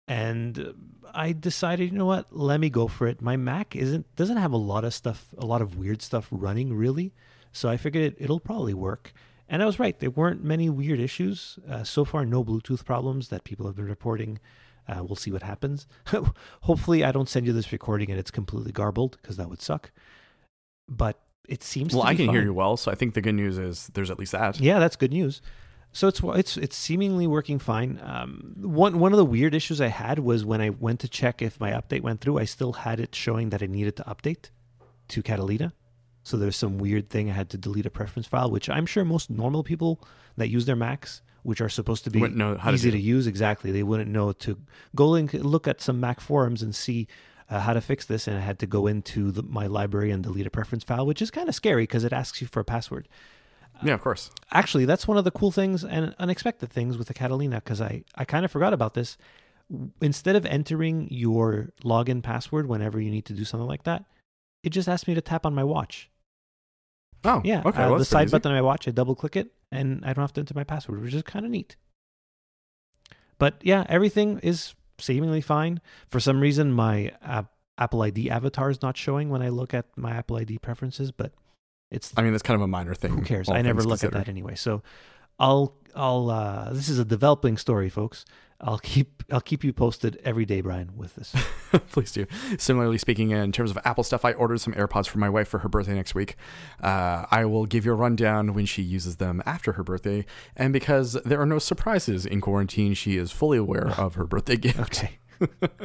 And 0.08 0.74
I 1.14 1.32
decided, 1.32 1.92
you 1.92 1.98
know 1.98 2.06
what? 2.06 2.34
Let 2.34 2.60
me 2.60 2.70
go 2.70 2.88
for 2.88 3.06
it. 3.06 3.20
My 3.20 3.36
Mac 3.36 3.76
isn't 3.76 4.14
doesn't 4.16 4.38
have 4.38 4.52
a 4.52 4.56
lot 4.56 4.84
of 4.84 4.94
stuff, 4.94 5.34
a 5.36 5.46
lot 5.46 5.62
of 5.62 5.76
weird 5.76 6.02
stuff 6.02 6.26
running 6.30 6.74
really. 6.74 7.12
So 7.52 7.68
I 7.68 7.76
figured 7.76 8.04
it, 8.04 8.16
it'll 8.18 8.40
probably 8.40 8.74
work. 8.74 9.12
And 9.48 9.62
I 9.62 9.66
was 9.66 9.78
right. 9.78 9.98
There 9.98 10.10
weren't 10.10 10.44
many 10.44 10.68
weird 10.68 11.00
issues. 11.00 11.58
Uh, 11.68 11.82
so 11.82 12.04
far, 12.04 12.26
no 12.26 12.44
Bluetooth 12.44 12.84
problems 12.84 13.28
that 13.28 13.44
people 13.44 13.66
have 13.66 13.76
been 13.76 13.86
reporting. 13.86 14.38
Uh, 14.86 15.02
we'll 15.04 15.16
see 15.16 15.30
what 15.30 15.42
happens. 15.42 15.86
Hopefully, 16.62 17.04
I 17.04 17.12
don't 17.12 17.28
send 17.28 17.46
you 17.46 17.52
this 17.52 17.72
recording 17.72 18.10
and 18.10 18.18
it's 18.18 18.30
completely 18.30 18.72
garbled 18.72 19.18
because 19.20 19.36
that 19.36 19.48
would 19.48 19.62
suck. 19.62 19.90
But 20.88 21.18
it 21.48 21.62
seems 21.62 21.94
well, 21.94 22.04
to 22.04 22.08
be 22.08 22.14
I 22.14 22.26
can 22.26 22.34
hear 22.34 22.42
you 22.42 22.54
well, 22.54 22.76
so 22.76 22.90
I 22.90 22.94
think 22.94 23.14
the 23.14 23.20
good 23.20 23.34
news 23.34 23.58
is 23.58 23.90
there's 23.94 24.10
at 24.10 24.18
least 24.18 24.32
that. 24.32 24.60
Yeah, 24.60 24.78
that's 24.78 24.96
good 24.96 25.12
news. 25.12 25.40
So 25.92 26.06
it's 26.06 26.20
it's 26.22 26.56
it's 26.56 26.76
seemingly 26.76 27.26
working 27.26 27.58
fine. 27.58 28.00
Um, 28.02 28.54
one 28.58 28.98
one 28.98 29.12
of 29.12 29.16
the 29.16 29.24
weird 29.24 29.54
issues 29.54 29.80
I 29.80 29.88
had 29.88 30.18
was 30.18 30.44
when 30.44 30.60
I 30.60 30.70
went 30.70 31.00
to 31.00 31.08
check 31.08 31.42
if 31.42 31.58
my 31.58 31.72
update 31.72 32.02
went 32.02 32.20
through, 32.20 32.38
I 32.38 32.44
still 32.44 32.72
had 32.72 33.00
it 33.00 33.14
showing 33.14 33.50
that 33.50 33.62
I 33.62 33.66
needed 33.66 33.96
to 33.96 34.04
update 34.04 34.50
to 35.08 35.22
Catalina. 35.22 35.72
So 36.22 36.36
there's 36.36 36.56
some 36.56 36.76
weird 36.76 37.08
thing 37.08 37.30
I 37.30 37.32
had 37.32 37.48
to 37.50 37.58
delete 37.58 37.86
a 37.86 37.90
preference 37.90 38.26
file, 38.26 38.50
which 38.50 38.68
I'm 38.68 38.84
sure 38.84 39.04
most 39.04 39.30
normal 39.30 39.64
people 39.64 40.06
that 40.36 40.48
use 40.48 40.66
their 40.66 40.76
Macs, 40.76 41.22
which 41.42 41.60
are 41.62 41.70
supposed 41.70 42.04
to 42.04 42.10
be 42.10 42.20
Wouldn't 42.20 42.38
know 42.38 42.58
how 42.58 42.70
to 42.70 42.74
easy 42.74 42.90
to, 42.90 42.98
use, 42.98 43.26
exactly, 43.26 43.72
they 43.72 43.82
wouldn't 43.82 44.10
know 44.10 44.32
to 44.32 44.58
go 44.94 45.14
and 45.14 45.32
look 45.32 45.66
at 45.66 45.80
some 45.80 46.00
Mac 46.00 46.20
forums 46.20 46.62
and 46.62 46.76
see 46.76 47.08
uh, 47.48 47.60
how 47.60 47.72
to 47.72 47.80
fix 47.80 48.04
this. 48.04 48.28
And 48.28 48.36
I 48.36 48.40
had 48.40 48.58
to 48.58 48.66
go 48.66 48.86
into 48.86 49.32
the, 49.32 49.42
my 49.42 49.66
library 49.66 50.10
and 50.10 50.22
delete 50.22 50.46
a 50.46 50.50
preference 50.50 50.84
file, 50.84 51.06
which 51.06 51.22
is 51.22 51.30
kind 51.30 51.48
of 51.48 51.54
scary 51.54 51.84
because 51.84 52.04
it 52.04 52.12
asks 52.12 52.42
you 52.42 52.46
for 52.46 52.60
a 52.60 52.64
password 52.64 53.08
Yeah, 53.82 53.94
of 53.94 54.00
course. 54.00 54.30
actually 54.52 54.84
that's 54.86 55.06
one 55.06 55.16
of 55.18 55.24
the 55.24 55.30
cool 55.30 55.50
things 55.52 55.84
and 55.84 56.14
unexpected 56.18 56.70
things 56.70 56.98
with 56.98 57.06
the 57.08 57.14
catalina 57.14 57.56
because 57.56 57.80
i, 57.80 58.02
I 58.16 58.24
kind 58.24 58.44
of 58.44 58.50
forgot 58.50 58.72
about 58.72 58.94
this 58.94 59.16
instead 60.00 60.34
of 60.36 60.46
entering 60.46 61.08
your 61.10 61.68
login 61.84 62.22
password 62.22 62.66
whenever 62.68 62.98
you 63.00 63.10
need 63.10 63.26
to 63.26 63.34
do 63.34 63.44
something 63.44 63.66
like 63.68 63.84
that 63.84 64.04
it 64.64 64.70
just 64.70 64.88
asked 64.88 65.06
me 65.06 65.14
to 65.14 65.20
tap 65.20 65.44
on 65.46 65.54
my 65.54 65.64
watch 65.64 66.10
Oh, 67.24 67.40
yeah 67.44 67.62
Okay. 67.66 67.82
uh, 67.82 67.88
well, 67.90 67.98
the 67.98 68.04
side 68.04 68.28
easy. 68.28 68.32
button 68.32 68.50
on 68.52 68.56
my 68.56 68.62
watch 68.62 68.88
i 68.88 68.90
double 68.90 69.14
click 69.14 69.36
it 69.36 69.52
and 69.70 70.04
i 70.04 70.12
don't 70.12 70.22
have 70.22 70.32
to 70.34 70.40
enter 70.40 70.54
my 70.54 70.64
password 70.64 71.02
which 71.02 71.14
is 71.14 71.22
kind 71.22 71.44
of 71.44 71.50
neat 71.50 71.76
but 73.38 73.54
yeah 73.62 73.84
everything 73.88 74.38
is 74.40 74.74
seemingly 74.98 75.40
fine 75.40 75.80
for 76.08 76.18
some 76.20 76.40
reason 76.40 76.72
my 76.72 77.12
app, 77.22 77.52
apple 77.76 78.02
id 78.02 78.30
avatar 78.30 78.70
is 78.70 78.82
not 78.82 78.96
showing 78.96 79.28
when 79.28 79.42
i 79.42 79.48
look 79.48 79.72
at 79.74 79.86
my 79.96 80.12
apple 80.12 80.36
id 80.38 80.58
preferences 80.58 81.10
but 81.12 81.32
it's 81.90 82.12
I 82.16 82.22
mean, 82.22 82.32
that's 82.32 82.42
kind 82.42 82.56
of 82.56 82.62
a 82.62 82.68
minor 82.68 82.94
thing. 82.94 83.12
who 83.12 83.22
cares? 83.22 83.48
I 83.48 83.62
never 83.62 83.82
look 83.82 84.04
at 84.04 84.12
that 84.12 84.28
anyway. 84.28 84.54
So 84.54 84.82
I'll 85.38 85.74
I'll 85.94 86.30
uh 86.30 86.72
this 86.72 86.88
is 86.88 86.98
a 86.98 87.04
developing 87.04 87.56
story, 87.56 87.88
folks. 87.88 88.24
I'll 88.60 88.78
keep 88.78 89.22
I'll 89.30 89.40
keep 89.40 89.62
you 89.62 89.72
posted 89.72 90.20
every 90.24 90.44
day, 90.44 90.60
Brian, 90.60 90.96
with 90.96 91.14
this. 91.14 91.32
Please 91.92 92.10
do. 92.10 92.26
Similarly 92.58 92.98
speaking, 92.98 93.30
in 93.30 93.52
terms 93.52 93.70
of 93.70 93.78
Apple 93.84 94.02
stuff, 94.02 94.24
I 94.24 94.32
ordered 94.32 94.60
some 94.60 94.74
AirPods 94.74 95.06
for 95.06 95.18
my 95.18 95.28
wife 95.28 95.46
for 95.46 95.58
her 95.60 95.68
birthday 95.68 95.94
next 95.94 96.14
week. 96.14 96.34
Uh, 96.82 97.26
I 97.30 97.44
will 97.44 97.66
give 97.66 97.84
you 97.84 97.92
a 97.92 97.94
rundown 97.94 98.54
when 98.54 98.66
she 98.66 98.82
uses 98.82 99.16
them 99.16 99.42
after 99.46 99.74
her 99.74 99.84
birthday. 99.84 100.26
And 100.56 100.72
because 100.72 101.12
there 101.24 101.40
are 101.40 101.46
no 101.46 101.60
surprises 101.60 102.26
in 102.26 102.40
quarantine, 102.40 102.94
she 102.94 103.16
is 103.16 103.30
fully 103.30 103.58
aware 103.58 103.90
of 103.96 104.16
her 104.16 104.26
birthday 104.26 104.56
gift. 104.56 104.80
Okay. 104.80 105.18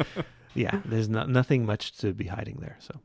yeah, 0.55 0.81
there's 0.83 1.09
not 1.09 1.29
nothing 1.29 1.67
much 1.67 1.95
to 1.97 2.11
be 2.11 2.25
hiding 2.25 2.57
there. 2.59 2.77
So 2.79 2.99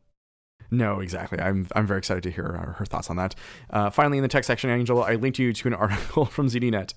No, 0.71 1.01
exactly. 1.01 1.41
I'm 1.41 1.67
I'm 1.75 1.87
very 1.87 1.99
excited 1.99 2.23
to 2.25 2.31
hear 2.31 2.59
uh, 2.61 2.73
her 2.79 2.85
thoughts 2.85 3.09
on 3.11 3.17
that. 3.17 3.35
Uh, 3.71 3.89
finally, 3.91 4.19
in 4.19 4.23
the 4.23 4.29
tech 4.29 4.45
section, 4.45 4.69
Angelo, 4.71 5.01
I 5.03 5.15
linked 5.15 5.39
you 5.39 5.53
to 5.53 5.69
an 5.69 5.75
article 5.85 6.27
from 6.27 6.49
ZDNet 6.49 6.93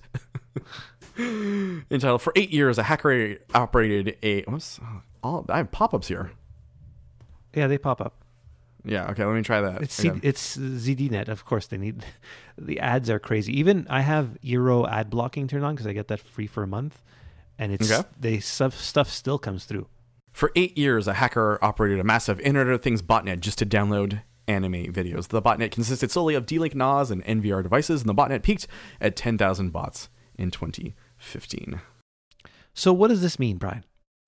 entitled 1.90 2.22
"For 2.22 2.32
Eight 2.36 2.50
Years, 2.50 2.78
a 2.78 2.82
Hacker 2.84 3.36
Operated 3.54 4.16
a." 4.22 4.42
Whoops, 4.42 4.80
all 5.22 5.46
I 5.48 5.58
have 5.58 5.70
pop-ups 5.70 6.08
here. 6.08 6.32
yeah, 7.54 7.66
they 7.66 7.78
pop 7.78 8.00
up. 8.00 8.14
Yeah. 8.84 9.10
Okay. 9.10 9.24
Let 9.24 9.34
me 9.34 9.42
try 9.42 9.60
that. 9.60 9.82
It's 9.82 9.94
C- 9.94 10.08
again. 10.08 10.20
it's 10.24 10.56
ZDNet. 10.56 11.28
Of 11.28 11.44
course, 11.44 11.66
they 11.66 11.76
need 11.78 12.04
the 12.58 12.80
ads 12.80 13.08
are 13.10 13.18
crazy. 13.20 13.56
Even 13.58 13.86
I 13.88 14.00
have 14.00 14.36
Eero 14.44 14.88
ad 14.90 15.08
blocking 15.08 15.46
turned 15.48 15.64
on 15.64 15.74
because 15.74 15.86
I 15.86 15.92
get 15.92 16.08
that 16.08 16.20
free 16.20 16.46
for 16.48 16.62
a 16.62 16.66
month, 16.66 17.00
and 17.58 17.72
it's 17.72 17.90
Okay. 17.90 18.06
they 18.18 18.40
stuff 18.40 18.78
stuff 18.78 19.08
still 19.08 19.38
comes 19.38 19.64
through. 19.64 19.86
For 20.32 20.50
eight 20.56 20.76
years, 20.78 21.06
a 21.06 21.14
hacker 21.14 21.58
operated 21.62 22.00
a 22.00 22.04
massive 22.04 22.40
Internet 22.40 22.74
of 22.74 22.82
Things 22.82 23.02
botnet 23.02 23.40
just 23.40 23.58
to 23.58 23.66
download 23.66 24.22
anime 24.48 24.92
videos. 24.92 25.28
The 25.28 25.42
botnet 25.42 25.70
consisted 25.70 26.10
solely 26.10 26.34
of 26.34 26.46
D-Link 26.46 26.74
NAS 26.74 27.10
and 27.10 27.24
NVR 27.24 27.62
devices, 27.62 28.00
and 28.00 28.08
the 28.08 28.14
botnet 28.14 28.42
peaked 28.42 28.66
at 29.00 29.14
10,000 29.14 29.70
bots 29.70 30.08
in 30.36 30.50
2015. 30.50 31.80
So 32.74 32.92
what 32.92 33.08
does 33.08 33.20
this 33.20 33.38
mean, 33.38 33.58
Brian? 33.58 33.84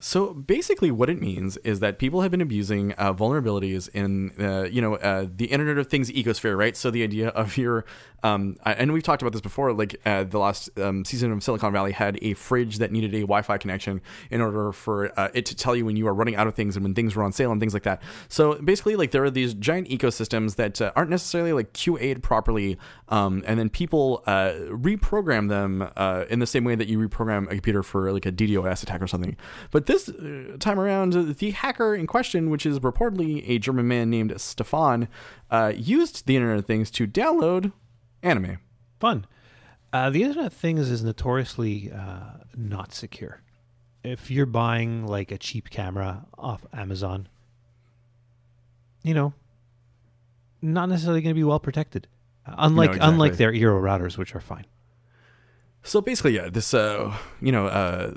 So 0.06 0.34
basically, 0.34 0.90
what 0.90 1.08
it 1.08 1.18
means 1.18 1.56
is 1.64 1.80
that 1.80 1.98
people 1.98 2.20
have 2.20 2.30
been 2.30 2.42
abusing 2.42 2.92
uh, 2.98 3.14
vulnerabilities 3.14 3.88
in, 3.94 4.32
uh, 4.38 4.64
you 4.64 4.82
know, 4.82 4.96
uh, 4.96 5.26
the 5.34 5.46
Internet 5.46 5.78
of 5.78 5.86
Things 5.86 6.10
ecosphere, 6.10 6.58
right? 6.58 6.76
So 6.76 6.90
the 6.90 7.02
idea 7.02 7.28
of 7.28 7.56
your, 7.56 7.86
um, 8.22 8.58
and 8.66 8.92
we've 8.92 9.02
talked 9.02 9.22
about 9.22 9.32
this 9.32 9.40
before. 9.40 9.72
Like 9.72 9.98
uh, 10.04 10.24
the 10.24 10.38
last 10.38 10.68
um, 10.78 11.06
season 11.06 11.32
of 11.32 11.42
Silicon 11.42 11.72
Valley 11.72 11.92
had 11.92 12.18
a 12.20 12.34
fridge 12.34 12.78
that 12.78 12.92
needed 12.92 13.14
a 13.14 13.20
Wi-Fi 13.20 13.56
connection 13.56 14.02
in 14.30 14.42
order 14.42 14.72
for 14.72 15.18
uh, 15.18 15.30
it 15.32 15.46
to 15.46 15.56
tell 15.56 15.74
you 15.74 15.86
when 15.86 15.96
you 15.96 16.06
are 16.06 16.12
running 16.12 16.36
out 16.36 16.46
of 16.46 16.54
things 16.54 16.76
and 16.76 16.84
when 16.84 16.94
things 16.94 17.16
were 17.16 17.22
on 17.22 17.32
sale 17.32 17.50
and 17.50 17.58
things 17.58 17.72
like 17.72 17.84
that. 17.84 18.02
So 18.28 18.56
basically, 18.56 18.96
like 18.96 19.10
there 19.10 19.24
are 19.24 19.30
these 19.30 19.54
giant 19.54 19.88
ecosystems 19.88 20.56
that 20.56 20.82
uh, 20.82 20.92
aren't 20.94 21.08
necessarily 21.08 21.54
like 21.54 21.72
QA'd 21.72 22.22
properly, 22.22 22.76
um, 23.08 23.42
and 23.46 23.58
then 23.58 23.70
people 23.70 24.22
reprogram 24.26 25.48
them 25.48 25.80
in 26.28 26.40
the 26.40 26.46
same 26.46 26.64
way 26.64 26.74
that 26.74 26.88
you 26.88 26.98
reprogram 26.98 27.46
a 27.46 27.54
computer 27.54 27.82
for 27.82 28.12
like 28.12 28.26
a 28.26 28.32
DDoS 28.32 28.82
attack 28.82 29.00
or 29.00 29.06
something. 29.06 29.34
But 29.70 29.93
this 29.94 30.08
uh, 30.08 30.56
time 30.58 30.80
around, 30.80 31.12
the 31.38 31.50
hacker 31.52 31.94
in 31.94 32.06
question, 32.06 32.50
which 32.50 32.66
is 32.66 32.80
reportedly 32.80 33.48
a 33.48 33.58
German 33.58 33.88
man 33.88 34.10
named 34.10 34.38
Stefan, 34.40 35.08
uh, 35.50 35.72
used 35.74 36.26
the 36.26 36.36
Internet 36.36 36.58
of 36.58 36.66
Things 36.66 36.90
to 36.92 37.06
download 37.06 37.72
anime. 38.22 38.58
Fun. 38.98 39.26
Uh, 39.92 40.10
the 40.10 40.22
Internet 40.22 40.46
of 40.46 40.52
Things 40.52 40.90
is 40.90 41.04
notoriously 41.04 41.92
uh, 41.92 42.38
not 42.56 42.92
secure. 42.92 43.42
If 44.02 44.30
you're 44.30 44.46
buying 44.46 45.06
like 45.06 45.30
a 45.30 45.38
cheap 45.38 45.70
camera 45.70 46.26
off 46.36 46.66
Amazon, 46.72 47.28
you 49.02 49.14
know, 49.14 49.32
not 50.60 50.88
necessarily 50.88 51.22
going 51.22 51.34
to 51.34 51.38
be 51.38 51.44
well 51.44 51.60
protected. 51.60 52.08
Uh, 52.46 52.54
unlike 52.58 52.90
exactly. 52.90 53.12
unlike 53.12 53.36
their 53.36 53.52
Eero 53.52 53.80
routers, 53.80 54.18
which 54.18 54.34
are 54.34 54.40
fine. 54.40 54.66
So 55.86 56.00
basically, 56.00 56.36
yeah, 56.36 56.48
this 56.48 56.72
uh, 56.72 57.14
you 57.42 57.52
know 57.52 57.66
uh, 57.66 58.10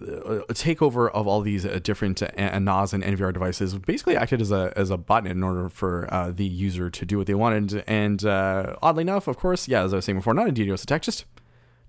a 0.48 0.54
takeover 0.54 1.12
of 1.12 1.28
all 1.28 1.42
these 1.42 1.66
uh, 1.66 1.80
different 1.84 2.24
uh, 2.24 2.60
NAS 2.60 2.94
and 2.94 3.04
NVR 3.04 3.34
devices 3.34 3.78
basically 3.78 4.16
acted 4.16 4.42
as 4.42 4.52
a 4.52 4.72
as 4.78 4.90
a 4.90 4.96
button 4.96 5.30
in 5.30 5.44
order 5.44 5.68
for 5.68 6.08
uh, 6.12 6.32
the 6.32 6.46
user 6.46 6.90
to 6.90 7.06
do 7.06 7.18
what 7.18 7.28
they 7.28 7.36
wanted. 7.36 7.84
And 7.86 8.24
uh, 8.24 8.78
oddly 8.82 9.02
enough, 9.02 9.28
of 9.28 9.36
course, 9.36 9.68
yeah, 9.68 9.84
as 9.84 9.92
I 9.92 9.98
was 9.98 10.06
saying 10.06 10.18
before, 10.18 10.34
not 10.34 10.48
a 10.48 10.54
DDoS 10.54 10.84
attack, 10.84 11.02
just 11.02 11.26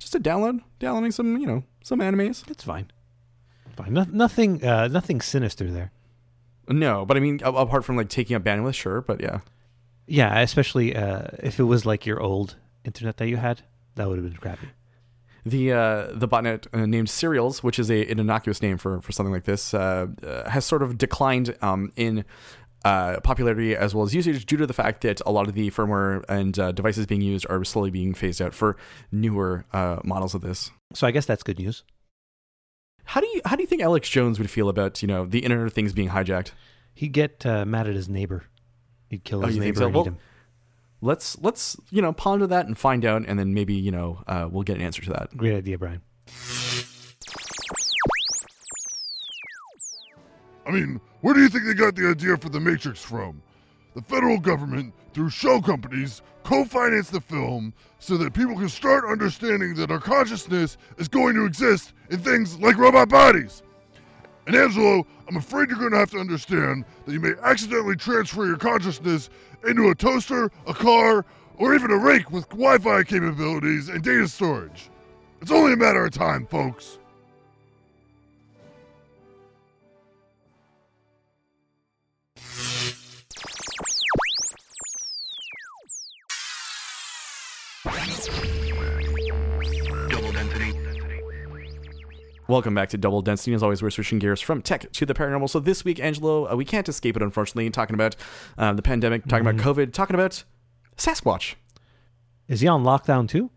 just 0.00 0.16
a 0.16 0.20
download, 0.20 0.62
downloading 0.80 1.12
some 1.12 1.36
you 1.36 1.46
know 1.46 1.62
some 1.84 2.00
animes. 2.00 2.50
It's 2.50 2.64
fine. 2.64 2.90
Fine. 3.76 3.92
No, 3.92 4.04
nothing. 4.10 4.64
Uh, 4.64 4.88
nothing 4.88 5.20
sinister 5.20 5.70
there. 5.70 5.92
No, 6.68 7.06
but 7.06 7.16
I 7.16 7.20
mean, 7.20 7.40
apart 7.44 7.84
from 7.84 7.96
like 7.96 8.08
taking 8.08 8.34
up 8.34 8.42
bandwidth, 8.42 8.74
sure, 8.74 9.00
but 9.00 9.20
yeah. 9.20 9.40
Yeah, 10.08 10.40
especially 10.40 10.96
uh, 10.96 11.28
if 11.38 11.60
it 11.60 11.64
was 11.64 11.86
like 11.86 12.04
your 12.04 12.20
old 12.20 12.56
internet 12.84 13.18
that 13.18 13.28
you 13.28 13.36
had, 13.36 13.62
that 13.94 14.08
would 14.08 14.18
have 14.18 14.26
been 14.26 14.36
crappy. 14.36 14.68
The 15.48 15.72
uh, 15.72 16.06
the 16.12 16.28
botnet 16.28 16.66
uh, 16.72 16.86
named 16.86 17.08
Serials, 17.08 17.62
which 17.62 17.78
is 17.78 17.90
a, 17.90 18.06
an 18.10 18.18
innocuous 18.18 18.60
name 18.62 18.76
for, 18.78 19.00
for 19.00 19.12
something 19.12 19.32
like 19.32 19.44
this, 19.44 19.72
uh, 19.74 20.06
uh, 20.26 20.48
has 20.50 20.64
sort 20.64 20.82
of 20.82 20.98
declined 20.98 21.56
um, 21.62 21.92
in 21.96 22.24
uh, 22.84 23.20
popularity 23.20 23.74
as 23.74 23.94
well 23.94 24.04
as 24.04 24.14
usage 24.14 24.46
due 24.46 24.56
to 24.56 24.66
the 24.66 24.72
fact 24.72 25.00
that 25.02 25.20
a 25.26 25.32
lot 25.32 25.48
of 25.48 25.54
the 25.54 25.70
firmware 25.70 26.24
and 26.28 26.58
uh, 26.58 26.72
devices 26.72 27.06
being 27.06 27.20
used 27.22 27.46
are 27.50 27.64
slowly 27.64 27.90
being 27.90 28.14
phased 28.14 28.40
out 28.40 28.54
for 28.54 28.76
newer 29.10 29.64
uh, 29.72 29.98
models 30.04 30.34
of 30.34 30.40
this. 30.42 30.70
So 30.94 31.06
I 31.06 31.10
guess 31.10 31.26
that's 31.26 31.42
good 31.42 31.58
news. 31.58 31.82
How 33.04 33.20
do 33.20 33.26
you 33.28 33.40
how 33.46 33.56
do 33.56 33.62
you 33.62 33.66
think 33.66 33.82
Alex 33.82 34.08
Jones 34.08 34.38
would 34.38 34.50
feel 34.50 34.68
about 34.68 35.00
you 35.02 35.08
know 35.08 35.24
the 35.24 35.40
Internet 35.40 35.66
of 35.66 35.72
Things 35.72 35.92
being 35.92 36.10
hijacked? 36.10 36.52
He'd 36.94 37.12
get 37.12 37.46
uh, 37.46 37.64
mad 37.64 37.86
at 37.88 37.94
his 37.94 38.08
neighbor. 38.08 38.44
He'd 39.08 39.24
kill 39.24 39.42
Oh, 39.42 39.46
his 39.46 39.54
think 39.54 39.64
neighbor 39.64 39.78
so? 39.80 39.86
and 39.86 39.94
Well, 39.94 40.04
eat 40.04 40.08
him. 40.08 40.18
Let's 41.00 41.38
let's 41.38 41.76
you 41.90 42.02
know 42.02 42.12
ponder 42.12 42.46
that 42.46 42.66
and 42.66 42.76
find 42.76 43.04
out, 43.04 43.24
and 43.26 43.38
then 43.38 43.54
maybe 43.54 43.74
you 43.74 43.90
know 43.90 44.22
uh, 44.26 44.48
we'll 44.50 44.64
get 44.64 44.76
an 44.76 44.82
answer 44.82 45.02
to 45.02 45.10
that. 45.10 45.36
Great 45.36 45.54
idea, 45.54 45.78
Brian. 45.78 46.02
I 50.66 50.70
mean, 50.70 51.00
where 51.22 51.34
do 51.34 51.40
you 51.40 51.48
think 51.48 51.64
they 51.64 51.74
got 51.74 51.94
the 51.94 52.08
idea 52.08 52.36
for 52.36 52.50
The 52.50 52.60
Matrix 52.60 53.02
from? 53.02 53.42
The 53.94 54.02
federal 54.02 54.38
government, 54.38 54.92
through 55.14 55.30
show 55.30 55.60
companies, 55.60 56.20
co 56.44 56.64
financed 56.64 57.12
the 57.12 57.20
film 57.20 57.72
so 57.98 58.16
that 58.18 58.34
people 58.34 58.56
can 58.56 58.68
start 58.68 59.04
understanding 59.08 59.74
that 59.76 59.90
our 59.90 59.98
consciousness 59.98 60.76
is 60.98 61.08
going 61.08 61.34
to 61.36 61.46
exist 61.46 61.94
in 62.10 62.18
things 62.18 62.58
like 62.58 62.76
robot 62.76 63.08
bodies. 63.08 63.62
And 64.48 64.56
Angelo, 64.56 65.06
I'm 65.28 65.36
afraid 65.36 65.68
you're 65.68 65.78
going 65.78 65.90
to 65.90 65.98
have 65.98 66.10
to 66.12 66.18
understand 66.18 66.86
that 67.04 67.12
you 67.12 67.20
may 67.20 67.34
accidentally 67.42 67.96
transfer 67.96 68.46
your 68.46 68.56
consciousness 68.56 69.28
into 69.68 69.90
a 69.90 69.94
toaster, 69.94 70.50
a 70.66 70.72
car, 70.72 71.26
or 71.58 71.74
even 71.74 71.90
a 71.90 71.98
rake 71.98 72.30
with 72.30 72.48
Wi 72.48 72.78
Fi 72.78 73.02
capabilities 73.02 73.90
and 73.90 74.02
data 74.02 74.26
storage. 74.26 74.88
It's 75.42 75.50
only 75.50 75.74
a 75.74 75.76
matter 75.76 76.02
of 76.02 76.12
time, 76.12 76.46
folks. 76.46 76.98
Welcome 92.48 92.74
back 92.74 92.88
to 92.88 92.96
Double 92.96 93.20
Density. 93.20 93.52
As 93.52 93.62
always, 93.62 93.82
we're 93.82 93.90
switching 93.90 94.18
gears 94.18 94.40
from 94.40 94.62
tech 94.62 94.90
to 94.92 95.04
the 95.04 95.12
paranormal. 95.12 95.50
So 95.50 95.60
this 95.60 95.84
week, 95.84 96.00
Angelo, 96.00 96.50
uh, 96.50 96.56
we 96.56 96.64
can't 96.64 96.88
escape 96.88 97.14
it, 97.14 97.22
unfortunately. 97.22 97.68
Talking 97.68 97.92
about 97.92 98.16
uh, 98.56 98.72
the 98.72 98.80
pandemic, 98.80 99.26
talking 99.26 99.46
about 99.46 99.62
COVID, 99.62 99.92
talking 99.92 100.14
about 100.14 100.44
Sasquatch. 100.96 101.56
Is 102.48 102.62
he 102.62 102.66
on 102.66 102.84
lockdown 102.84 103.28
too? 103.28 103.50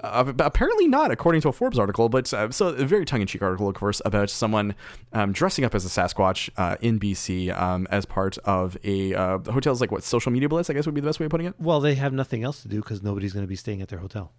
Uh, 0.00 0.32
apparently 0.38 0.86
not, 0.86 1.10
according 1.10 1.40
to 1.40 1.48
a 1.48 1.52
Forbes 1.52 1.80
article. 1.80 2.08
But 2.08 2.32
uh, 2.32 2.52
so 2.52 2.68
a 2.68 2.84
very 2.84 3.04
tongue-in-cheek 3.04 3.42
article, 3.42 3.68
of 3.68 3.74
course, 3.74 4.00
about 4.04 4.30
someone 4.30 4.76
um, 5.12 5.32
dressing 5.32 5.64
up 5.64 5.74
as 5.74 5.84
a 5.84 5.88
Sasquatch 5.88 6.48
uh, 6.56 6.76
in 6.80 7.00
BC 7.00 7.52
um, 7.60 7.88
as 7.90 8.06
part 8.06 8.38
of 8.44 8.76
a 8.84 9.14
uh, 9.14 9.38
hotel's 9.50 9.80
like 9.80 9.90
what 9.90 10.04
social 10.04 10.30
media 10.30 10.48
blitz. 10.48 10.70
I 10.70 10.74
guess 10.74 10.86
would 10.86 10.94
be 10.94 11.00
the 11.00 11.08
best 11.08 11.18
way 11.18 11.26
of 11.26 11.30
putting 11.30 11.48
it. 11.48 11.54
Well, 11.58 11.80
they 11.80 11.96
have 11.96 12.12
nothing 12.12 12.44
else 12.44 12.62
to 12.62 12.68
do 12.68 12.82
because 12.82 13.02
nobody's 13.02 13.32
going 13.32 13.44
to 13.44 13.48
be 13.48 13.56
staying 13.56 13.82
at 13.82 13.88
their 13.88 13.98
hotel. 13.98 14.30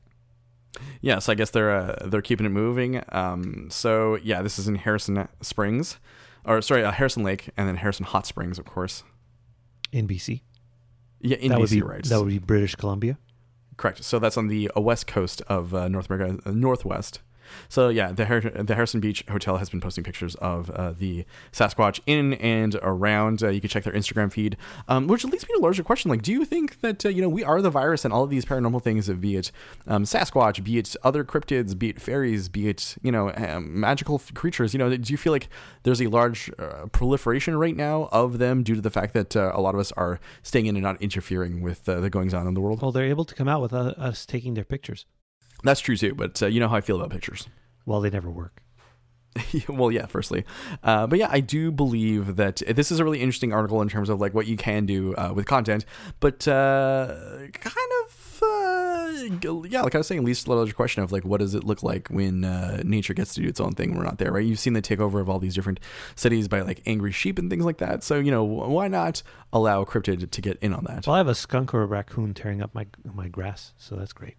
Yeah, 1.01 1.19
so 1.19 1.31
I 1.31 1.35
guess 1.35 1.49
they're 1.49 1.71
uh, 1.71 1.95
they're 2.05 2.21
keeping 2.21 2.45
it 2.45 2.49
moving. 2.49 3.03
Um, 3.09 3.67
so 3.69 4.15
yeah, 4.17 4.41
this 4.41 4.57
is 4.59 4.67
in 4.67 4.75
Harrison 4.75 5.27
Springs, 5.41 5.99
or 6.45 6.61
sorry, 6.61 6.83
uh, 6.83 6.91
Harrison 6.91 7.23
Lake, 7.23 7.49
and 7.57 7.67
then 7.67 7.77
Harrison 7.77 8.05
Hot 8.05 8.25
Springs, 8.25 8.57
of 8.59 8.65
course. 8.65 9.03
In 9.91 10.07
BC. 10.07 10.41
Yeah, 11.21 11.37
in 11.37 11.49
that 11.49 11.57
BC, 11.57 11.61
would 11.61 11.69
be 11.69 11.81
right? 11.81 12.03
that 12.03 12.19
would 12.19 12.29
be 12.29 12.39
British 12.39 12.75
Columbia. 12.75 13.17
Correct. 13.77 14.03
So 14.03 14.19
that's 14.19 14.37
on 14.37 14.47
the 14.47 14.71
uh, 14.75 14.81
west 14.81 15.07
coast 15.07 15.41
of 15.47 15.73
uh, 15.73 15.87
North 15.87 16.09
America, 16.09 16.39
uh, 16.45 16.51
northwest. 16.51 17.21
So 17.69 17.89
yeah, 17.89 18.12
the 18.12 18.25
Har- 18.25 18.41
the 18.41 18.75
Harrison 18.75 18.99
Beach 18.99 19.23
Hotel 19.29 19.57
has 19.57 19.69
been 19.69 19.81
posting 19.81 20.03
pictures 20.03 20.36
of 20.36 20.69
uh, 20.71 20.91
the 20.91 21.25
Sasquatch 21.51 21.99
in 22.05 22.33
and 22.36 22.75
around. 22.81 23.43
Uh, 23.43 23.49
you 23.49 23.62
can 23.62 23.69
check 23.69 23.83
their 23.83 23.93
Instagram 23.93 24.31
feed, 24.31 24.57
um, 24.88 25.07
which 25.07 25.23
leads 25.23 25.43
me 25.47 25.53
to 25.55 25.60
a 25.60 25.63
larger 25.63 25.83
question: 25.83 26.10
like, 26.10 26.21
do 26.21 26.31
you 26.31 26.45
think 26.45 26.81
that 26.81 27.05
uh, 27.05 27.10
you 27.10 27.21
know 27.21 27.29
we 27.29 27.43
are 27.43 27.62
the 27.62 27.69
virus 27.69 28.05
and 28.05 28.13
all 28.13 28.23
of 28.23 28.29
these 28.29 28.45
paranormal 28.45 28.81
things, 28.81 29.10
be 29.10 29.36
it 29.36 29.51
um, 29.88 30.03
Sasquatch, 30.03 30.63
be 30.63 30.77
it 30.77 30.95
other 31.03 31.23
cryptids, 31.23 31.77
be 31.77 31.89
it 31.89 32.01
fairies, 32.01 32.49
be 32.49 32.69
it 32.69 32.95
you 33.01 33.12
know 33.12 33.31
um, 33.36 33.79
magical 33.79 34.15
f- 34.15 34.33
creatures? 34.33 34.73
You 34.73 34.79
know, 34.79 34.95
do 34.95 35.12
you 35.13 35.17
feel 35.17 35.33
like 35.33 35.49
there's 35.83 36.01
a 36.01 36.07
large 36.07 36.51
uh, 36.60 36.88
proliferation 36.91 37.57
right 37.57 37.75
now 37.75 38.10
of 38.12 38.38
them 38.38 38.63
due 38.63 38.75
to 38.75 38.81
the 38.81 38.91
fact 38.91 39.13
that 39.13 39.36
uh, 39.36 39.51
a 39.53 39.62
lot 39.62 39.73
of 39.75 39.79
us 39.79 39.91
are 39.93 40.19
staying 40.43 40.65
in 40.65 40.75
and 40.75 40.83
not 40.83 41.01
interfering 41.01 41.62
with 41.62 41.86
the 41.86 42.10
goings 42.10 42.33
on 42.33 42.47
in 42.47 42.53
the 42.53 42.62
world? 42.62 42.81
Well, 42.81 42.91
they're 42.91 43.05
able 43.05 43.25
to 43.25 43.36
come 43.36 43.47
out 43.47 43.62
without 43.62 43.97
us 43.97 44.25
taking 44.25 44.53
their 44.53 44.65
pictures. 44.65 45.05
That's 45.67 45.82
true 45.82 45.97
too, 45.97 46.15
but 46.15 46.41
uh, 46.41 46.45
you 46.45 46.62
know 46.62 46.69
how 46.69 46.77
I 46.77 46.82
feel 46.82 46.95
about 46.95 47.10
pictures. 47.10 47.49
Well, 47.86 47.99
they 47.99 48.10
never 48.10 48.32
work. 48.32 48.62
well, 49.67 49.91
yeah, 49.91 50.06
firstly. 50.06 50.45
Uh, 50.82 51.06
but 51.08 51.19
yeah, 51.19 51.27
I 51.30 51.41
do 51.41 51.73
believe 51.73 52.38
that 52.38 52.63
this 52.65 52.89
is 52.89 53.01
a 53.01 53.03
really 53.03 53.19
interesting 53.19 53.51
article 53.51 53.82
in 53.82 53.89
terms 53.89 54.08
of 54.08 54.21
like 54.21 54.34
what 54.34 54.47
you 54.47 54.56
can 54.56 54.86
do 54.86 55.13
uh, 55.15 55.34
with 55.36 55.45
content, 55.45 55.84
but 56.21 56.47
uh, 56.47 57.13
kind 57.51 57.91
of, 58.06 58.39
uh, 58.41 59.65
yeah, 59.67 59.82
like 59.82 59.93
I 59.93 59.97
was 59.97 60.08
saying, 60.08 60.23
leads 60.23 60.39
to 60.43 60.45
the 60.45 60.56
larger 60.56 60.73
question 60.73 61.03
of 61.03 61.12
like, 61.12 61.25
what 61.25 61.41
does 61.41 61.53
it 61.53 61.65
look 61.65 61.84
like 61.84 62.08
when 62.08 62.45
uh, 62.45 62.82
nature 62.86 63.13
gets 63.13 63.34
to 63.34 63.41
do 63.41 63.49
its 63.49 63.60
own 63.60 63.73
thing? 63.73 63.93
We're 63.93 64.06
not 64.06 64.19
there, 64.19 64.32
right? 64.32 64.45
You've 64.45 64.60
seen 64.60 64.71
the 64.71 64.82
takeover 64.82 65.19
of 65.19 65.30
all 65.30 65.38
these 65.38 65.53
different 65.53 65.82
cities 66.15 66.47
by 66.47 66.62
like 66.62 66.82
angry 66.86 67.12
sheep 67.12 67.38
and 67.38 67.49
things 67.49 67.65
like 67.65 67.80
that. 67.80 68.06
So, 68.06 68.19
you 68.19 68.32
know, 68.32 68.45
why 68.45 68.88
not 68.88 69.21
allow 69.51 69.82
a 69.82 69.86
cryptid 69.86 70.32
to 70.32 70.41
get 70.41 70.58
in 70.60 70.73
on 70.73 70.86
that? 70.86 71.08
Well, 71.08 71.15
I 71.15 71.17
have 71.17 71.27
a 71.27 71.36
skunk 71.36 71.73
or 71.73 71.84
a 71.84 71.88
raccoon 71.88 72.34
tearing 72.34 72.62
up 72.62 72.73
my 72.73 72.88
my 73.03 73.27
grass, 73.27 73.73
so 73.75 73.97
that's 73.97 74.13
great. 74.13 74.38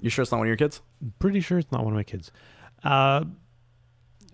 You 0.00 0.10
sure 0.10 0.22
it's 0.22 0.32
not 0.32 0.38
one 0.38 0.46
of 0.46 0.48
your 0.48 0.56
kids? 0.56 0.80
Pretty 1.18 1.40
sure 1.40 1.58
it's 1.58 1.70
not 1.72 1.84
one 1.84 1.92
of 1.92 1.96
my 1.96 2.02
kids. 2.04 2.32
Uh, 2.82 3.24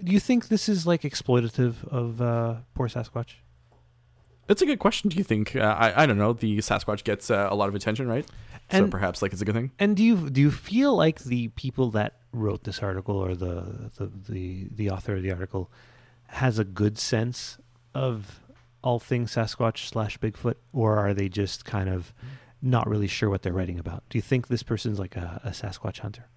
do 0.03 0.13
you 0.13 0.21
think 0.21 0.49
this 0.49 0.69
is 0.69 0.87
like 0.87 1.03
exploitative 1.03 1.87
of 1.89 2.21
uh, 2.21 2.57
poor 2.75 2.89
Sasquatch? 2.89 3.35
It's 4.49 4.63
a 4.63 4.67
good 4.67 4.79
question. 4.79 5.11
Do 5.11 5.17
you 5.17 5.25
think? 5.25 5.57
Uh, 5.57 5.61
I 5.79 6.03
I 6.03 6.07
don't 6.07 6.19
know. 6.19 6.33
The 6.33 6.59
Sasquatch 6.59 7.03
gets 7.03 7.31
uh, 7.31 7.49
a 7.51 7.55
lot 7.55 7.69
of 7.69 7.75
attention, 7.75 8.09
right? 8.09 8.27
so 8.71 8.89
perhaps 8.89 9.23
like 9.23 9.33
it's 9.33 9.43
a 9.43 9.45
good 9.45 9.55
thing. 9.55 9.71
And 9.79 9.97
do 9.97 10.03
you 10.05 10.31
do 10.31 10.41
you 10.41 10.51
feel 10.51 10.95
like 10.95 11.21
the 11.21 11.49
people 11.49 11.91
that 11.93 12.15
wrote 12.33 12.65
this 12.65 12.81
article 12.81 13.17
or 13.17 13.35
the 13.35 13.91
the 13.97 14.11
the, 14.29 14.69
the 14.71 14.91
author 14.91 15.17
of 15.17 15.23
the 15.23 15.33
article 15.33 15.71
has 16.29 16.59
a 16.59 16.65
good 16.65 16.99
sense 16.99 17.59
of 17.95 18.41
all 18.83 18.99
things 18.99 19.35
Sasquatch 19.35 19.89
slash 19.89 20.19
Bigfoot, 20.19 20.55
or 20.73 20.97
are 20.99 21.15
they 21.15 21.29
just 21.29 21.65
kind 21.65 21.89
of 21.89 22.13
not 22.63 22.89
really 22.89 23.07
sure 23.07 23.31
what 23.31 23.43
they're 23.43 23.53
writing 23.53 23.79
about? 23.79 24.05
Do 24.09 24.19
you 24.19 24.23
think 24.23 24.49
this 24.49 24.63
person's 24.63 24.99
like 24.99 25.17
a, 25.17 25.41
a 25.45 25.51
Sasquatch 25.51 26.01
hunter? 26.01 26.29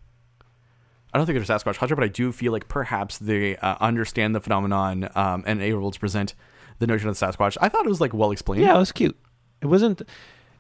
I 1.12 1.18
don't 1.18 1.26
think 1.26 1.36
they're 1.36 1.56
a 1.56 1.60
Sasquatch 1.60 1.78
hunter, 1.78 1.96
but 1.96 2.04
I 2.04 2.08
do 2.08 2.32
feel 2.32 2.52
like 2.52 2.68
perhaps 2.68 3.18
they 3.18 3.56
uh, 3.58 3.78
understand 3.80 4.36
the 4.36 4.40
phenomenon 4.42 5.10
um, 5.16 5.44
and 5.48 5.62
able 5.62 5.90
to 5.92 6.00
present 6.00 6.36
the 6.78 6.88
notion 6.88 7.10
of 7.10 7.18
the 7.18 7.26
Sasquatch. 7.26 7.58
I 7.62 7.70
thought 7.70 7.86
it 7.86 7.90
was 7.90 8.02
like 8.02 8.14
well 8.14 8.32
explained. 8.32 8.64
Yeah, 8.64 8.76
it 8.76 8.80
was 8.80 8.92
cute. 8.92 9.18
It 9.62 9.68
wasn't. 9.68 10.02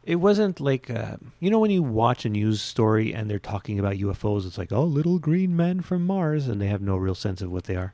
It 0.04 0.16
wasn't 0.16 0.60
like 0.60 0.90
uh, 0.90 1.18
you 1.40 1.52
know 1.52 1.60
when 1.60 1.70
you 1.72 1.84
watch 1.84 2.26
a 2.26 2.30
news 2.30 2.62
story 2.62 3.14
and 3.14 3.30
they're 3.30 3.38
talking 3.38 3.78
about 3.80 3.96
UFOs. 3.98 4.48
It's 4.48 4.58
like 4.58 4.72
oh, 4.72 4.84
little 4.84 5.20
green 5.20 5.56
men 5.56 5.82
from 5.82 6.06
Mars, 6.06 6.48
and 6.48 6.60
they 6.60 6.68
have 6.68 6.82
no 6.82 6.98
real 6.98 7.16
sense 7.16 7.42
of 7.42 7.52
what 7.52 7.66
they 7.66 7.76
are. 7.76 7.94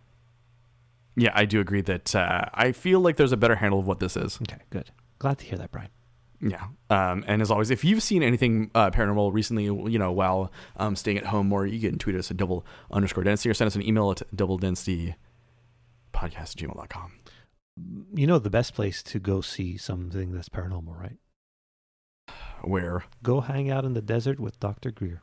yeah, 1.17 1.31
I 1.33 1.45
do 1.45 1.59
agree 1.59 1.81
that 1.81 2.15
uh, 2.15 2.45
I 2.53 2.71
feel 2.71 3.01
like 3.01 3.17
there's 3.17 3.33
a 3.33 3.37
better 3.37 3.55
handle 3.55 3.79
of 3.79 3.87
what 3.87 3.99
this 3.99 4.15
is. 4.15 4.39
Okay, 4.43 4.61
good. 4.69 4.91
Glad 5.19 5.39
to 5.39 5.45
hear 5.45 5.57
that, 5.57 5.71
Brian. 5.71 5.89
Yeah. 6.41 6.67
Um, 6.89 7.23
and 7.27 7.41
as 7.41 7.49
always, 7.49 7.71
if 7.71 7.83
you've 7.83 8.03
seen 8.03 8.23
anything 8.23 8.71
uh, 8.75 8.91
paranormal 8.91 9.33
recently, 9.33 9.65
you 9.65 9.99
know, 9.99 10.11
while 10.11 10.51
um, 10.77 10.95
staying 10.95 11.17
at 11.17 11.27
home, 11.27 11.51
or 11.51 11.65
you 11.65 11.79
can 11.79 11.97
tweet 11.97 12.15
us 12.15 12.29
at 12.29 12.37
double 12.37 12.65
underscore 12.91 13.23
density 13.23 13.49
or 13.49 13.53
send 13.53 13.67
us 13.67 13.75
an 13.75 13.81
email 13.81 14.11
at 14.11 14.21
double 14.35 14.57
density 14.57 15.15
podcast 16.13 16.61
at 16.61 16.69
gmail.com. 16.69 17.13
You 18.13 18.27
know 18.27 18.39
the 18.39 18.49
best 18.49 18.73
place 18.73 19.03
to 19.03 19.19
go 19.19 19.41
see 19.41 19.77
something 19.77 20.31
that's 20.31 20.49
paranormal, 20.49 20.97
right? 20.97 21.17
Where 22.63 23.03
Go 23.21 23.41
hang 23.41 23.69
out 23.69 23.85
in 23.85 23.93
the 23.93 24.01
desert 24.01 24.39
with 24.39 24.59
Dr. 24.59 24.91
Greer. 24.91 25.21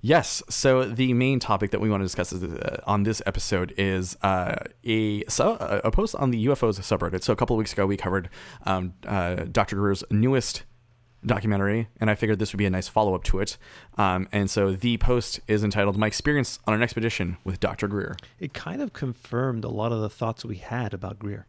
Yes. 0.00 0.42
So 0.48 0.84
the 0.84 1.12
main 1.14 1.40
topic 1.40 1.70
that 1.70 1.80
we 1.80 1.90
want 1.90 2.00
to 2.02 2.04
discuss 2.04 2.32
is, 2.32 2.42
uh, 2.42 2.80
on 2.86 3.02
this 3.02 3.22
episode 3.26 3.74
is 3.76 4.16
uh, 4.22 4.56
a 4.84 5.24
a 5.28 5.90
post 5.90 6.14
on 6.14 6.30
the 6.30 6.46
UFOs 6.46 6.78
subreddit. 6.80 7.22
So 7.22 7.32
a 7.32 7.36
couple 7.36 7.56
of 7.56 7.58
weeks 7.58 7.72
ago, 7.72 7.86
we 7.86 7.96
covered 7.96 8.28
um, 8.64 8.94
uh, 9.06 9.46
Dr. 9.50 9.76
Greer's 9.76 10.04
newest 10.10 10.64
documentary, 11.24 11.88
and 12.00 12.08
I 12.08 12.14
figured 12.14 12.38
this 12.38 12.52
would 12.52 12.58
be 12.58 12.66
a 12.66 12.70
nice 12.70 12.88
follow 12.88 13.14
up 13.14 13.24
to 13.24 13.40
it. 13.40 13.58
Um, 13.98 14.28
and 14.30 14.48
so 14.50 14.72
the 14.72 14.96
post 14.98 15.40
is 15.48 15.64
entitled 15.64 15.96
"My 15.96 16.06
Experience 16.06 16.60
on 16.66 16.74
an 16.74 16.82
Expedition 16.82 17.38
with 17.44 17.58
Dr. 17.60 17.88
Greer." 17.88 18.16
It 18.38 18.54
kind 18.54 18.80
of 18.80 18.92
confirmed 18.92 19.64
a 19.64 19.68
lot 19.68 19.92
of 19.92 20.00
the 20.00 20.10
thoughts 20.10 20.44
we 20.44 20.56
had 20.56 20.94
about 20.94 21.18
Greer. 21.18 21.46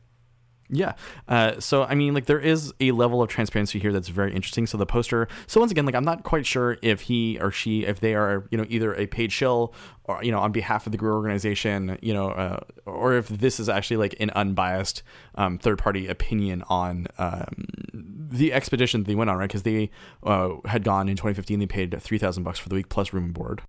Yeah. 0.70 0.94
Uh, 1.28 1.60
so 1.60 1.84
I 1.84 1.96
mean, 1.96 2.14
like 2.14 2.26
there 2.26 2.40
is 2.40 2.74
a 2.80 2.92
level 2.92 3.22
of 3.22 3.30
transparency 3.30 3.80
here 3.80 3.94
that's 3.94 4.10
very 4.10 4.36
interesting. 4.36 4.68
So 4.68 4.78
the 4.78 4.86
poster. 4.86 5.28
So 5.48 5.60
once 5.60 5.72
again, 5.72 5.86
like 5.86 5.96
I'm 5.96 6.04
not 6.04 6.24
quite 6.24 6.46
sure 6.46 6.78
if 6.82 7.02
he 7.02 7.40
or 7.40 7.52
she, 7.52 7.86
if 7.86 8.00
they 8.02 8.16
are, 8.16 8.48
you 8.52 8.58
know, 8.58 8.66
either 8.68 8.94
a 8.94 9.08
paid 9.08 9.32
shill 9.32 9.74
or 10.04 10.24
you 10.24 10.32
know, 10.32 10.40
on 10.40 10.52
behalf 10.52 10.86
of 10.86 10.92
the 10.92 10.98
Greer 10.98 11.14
organization, 11.14 11.98
you 12.02 12.14
know, 12.14 12.30
uh, 12.30 12.60
or 12.86 13.14
if 13.14 13.30
this 13.30 13.60
is 13.60 13.70
actually 13.70 13.98
like 13.98 14.16
an 14.20 14.30
unbiased 14.32 15.04
um, 15.36 15.58
third 15.58 15.78
party 15.78 16.08
opinion 16.08 16.64
on 16.70 17.08
um, 17.18 17.66
the 17.94 18.52
expedition 18.52 19.04
they 19.04 19.16
went 19.16 19.30
on, 19.30 19.38
right? 19.38 19.48
Because 19.48 19.64
they 19.64 19.90
uh, 20.24 20.56
had 20.66 20.84
gone 20.84 21.08
in 21.08 21.16
2015, 21.16 21.60
they 21.60 21.66
paid 21.66 22.02
three 22.02 22.18
thousand 22.18 22.44
bucks 22.44 22.60
for 22.60 22.68
the 22.68 22.76
week 22.76 22.90
plus 22.90 23.14
room 23.14 23.26
and 23.26 23.34
board. 23.34 23.62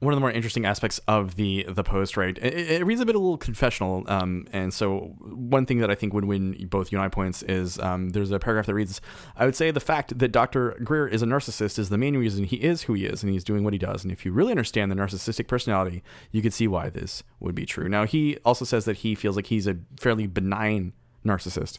One 0.00 0.12
of 0.12 0.16
the 0.16 0.20
more 0.20 0.30
interesting 0.30 0.66
aspects 0.66 1.00
of 1.08 1.36
the 1.36 1.64
the 1.68 1.82
post, 1.82 2.18
right? 2.18 2.36
It, 2.38 2.70
it 2.70 2.86
reads 2.86 3.00
a 3.00 3.06
bit 3.06 3.14
a 3.14 3.18
little 3.18 3.38
confessional, 3.38 4.04
um, 4.08 4.46
and 4.52 4.72
so 4.72 5.14
one 5.20 5.64
thing 5.64 5.78
that 5.78 5.90
I 5.90 5.94
think 5.94 6.12
would 6.12 6.26
win 6.26 6.66
both 6.68 6.92
you 6.92 6.98
and 6.98 7.04
I 7.04 7.08
points 7.08 7.42
is 7.44 7.78
um, 7.78 8.10
there's 8.10 8.30
a 8.30 8.38
paragraph 8.38 8.66
that 8.66 8.74
reads, 8.74 9.00
"I 9.36 9.46
would 9.46 9.56
say 9.56 9.70
the 9.70 9.80
fact 9.80 10.18
that 10.18 10.32
Dr. 10.32 10.76
Greer 10.84 11.08
is 11.08 11.22
a 11.22 11.26
narcissist 11.26 11.78
is 11.78 11.88
the 11.88 11.96
main 11.96 12.16
reason 12.16 12.44
he 12.44 12.56
is 12.56 12.82
who 12.82 12.92
he 12.92 13.06
is, 13.06 13.22
and 13.22 13.32
he's 13.32 13.44
doing 13.44 13.64
what 13.64 13.72
he 13.72 13.78
does. 13.78 14.04
And 14.04 14.12
if 14.12 14.26
you 14.26 14.32
really 14.32 14.50
understand 14.50 14.92
the 14.92 14.96
narcissistic 14.96 15.48
personality, 15.48 16.02
you 16.30 16.42
could 16.42 16.52
see 16.52 16.68
why 16.68 16.90
this 16.90 17.22
would 17.40 17.54
be 17.54 17.64
true." 17.64 17.88
Now 17.88 18.04
he 18.04 18.36
also 18.44 18.66
says 18.66 18.84
that 18.84 18.98
he 18.98 19.14
feels 19.14 19.34
like 19.34 19.46
he's 19.46 19.66
a 19.66 19.78
fairly 19.98 20.26
benign 20.26 20.92
narcissist. 21.24 21.78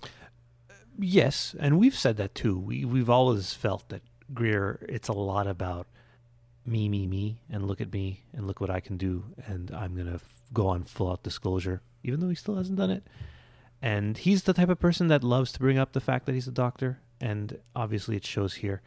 Yes, 0.99 1.55
and 1.59 1.77
we've 1.77 1.95
said 1.95 2.17
that 2.17 2.33
too. 2.33 2.57
We 2.57 2.83
we've 2.83 3.11
always 3.11 3.53
felt 3.53 3.89
that 3.89 4.01
Greer. 4.33 4.83
It's 4.89 5.07
a 5.07 5.13
lot 5.13 5.45
about 5.45 5.85
me, 6.67 6.89
me, 6.89 7.07
me, 7.07 7.39
and 7.49 7.65
look 7.67 7.79
at 7.81 7.91
me, 7.93 8.23
and 8.33 8.45
look 8.45 8.59
what 8.61 8.69
I 8.69 8.79
can 8.81 8.97
do, 8.97 9.23
and 9.47 9.71
I'm 9.71 9.95
gonna 9.95 10.15
f- 10.15 10.41
go 10.53 10.67
on 10.67 10.83
full 10.83 11.09
out 11.11 11.23
disclosure, 11.23 11.81
even 12.03 12.19
though 12.19 12.29
he 12.29 12.35
still 12.35 12.55
hasn't 12.57 12.77
done 12.77 12.91
it. 12.91 13.07
And 13.81 14.17
he's 14.17 14.43
the 14.43 14.53
type 14.53 14.69
of 14.69 14.79
person 14.79 15.07
that 15.07 15.23
loves 15.23 15.51
to 15.53 15.59
bring 15.59 15.77
up 15.77 15.93
the 15.93 16.01
fact 16.01 16.25
that 16.25 16.33
he's 16.33 16.47
a 16.47 16.51
doctor, 16.51 16.99
and 17.21 17.59
obviously 17.75 18.15
it 18.17 18.25
shows 18.25 18.55
here. 18.55 18.81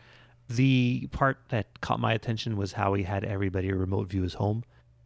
The 0.49 1.09
part 1.13 1.39
that 1.49 1.81
caught 1.81 2.01
my 2.01 2.13
attention 2.13 2.57
was 2.57 2.73
how 2.73 2.95
he 2.95 3.05
had 3.05 3.25
everybody 3.25 3.73
remote 3.73 4.09
view 4.09 4.23
his 4.23 4.35
home, 4.35 4.65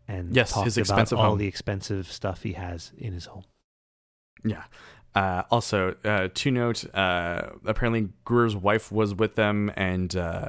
and 0.08 0.34
Yes, 0.34 0.52
talked 0.52 0.64
his 0.64 0.76
about 0.76 0.82
expensive 0.84 1.18
all 1.18 1.30
home. 1.30 1.38
the 1.38 1.46
expensive 1.46 2.10
stuff 2.10 2.42
he 2.42 2.54
has 2.54 2.92
in 2.98 3.12
his 3.12 3.26
home. 3.26 3.44
Yeah. 4.42 4.64
Uh, 5.14 5.44
also, 5.50 5.94
uh, 6.04 6.28
to 6.34 6.50
note, 6.50 6.84
uh, 6.94 7.50
apparently 7.64 8.08
Greer's 8.24 8.56
wife 8.56 8.90
was 8.90 9.14
with 9.14 9.36
them 9.36 9.70
and 9.76 10.16
uh, 10.16 10.48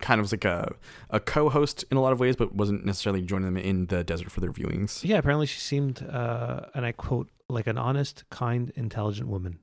kind 0.00 0.20
of 0.20 0.24
was 0.24 0.32
like 0.32 0.44
a, 0.44 0.74
a 1.08 1.18
co-host 1.20 1.84
in 1.90 1.96
a 1.96 2.00
lot 2.02 2.12
of 2.12 2.20
ways, 2.20 2.36
but 2.36 2.54
wasn't 2.54 2.84
necessarily 2.84 3.22
joining 3.22 3.46
them 3.46 3.56
in 3.56 3.86
the 3.86 4.04
desert 4.04 4.30
for 4.30 4.40
their 4.40 4.52
viewings. 4.52 5.02
Yeah, 5.02 5.16
apparently 5.16 5.46
she 5.46 5.58
seemed, 5.58 6.02
uh, 6.06 6.66
and 6.74 6.84
I 6.84 6.92
quote, 6.92 7.30
like 7.48 7.66
an 7.66 7.78
honest, 7.78 8.24
kind, 8.30 8.72
intelligent 8.76 9.28
woman. 9.28 9.58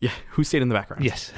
Yeah, 0.00 0.12
who 0.30 0.42
stayed 0.44 0.62
in 0.62 0.68
the 0.68 0.74
background? 0.74 1.04
Yes. 1.04 1.32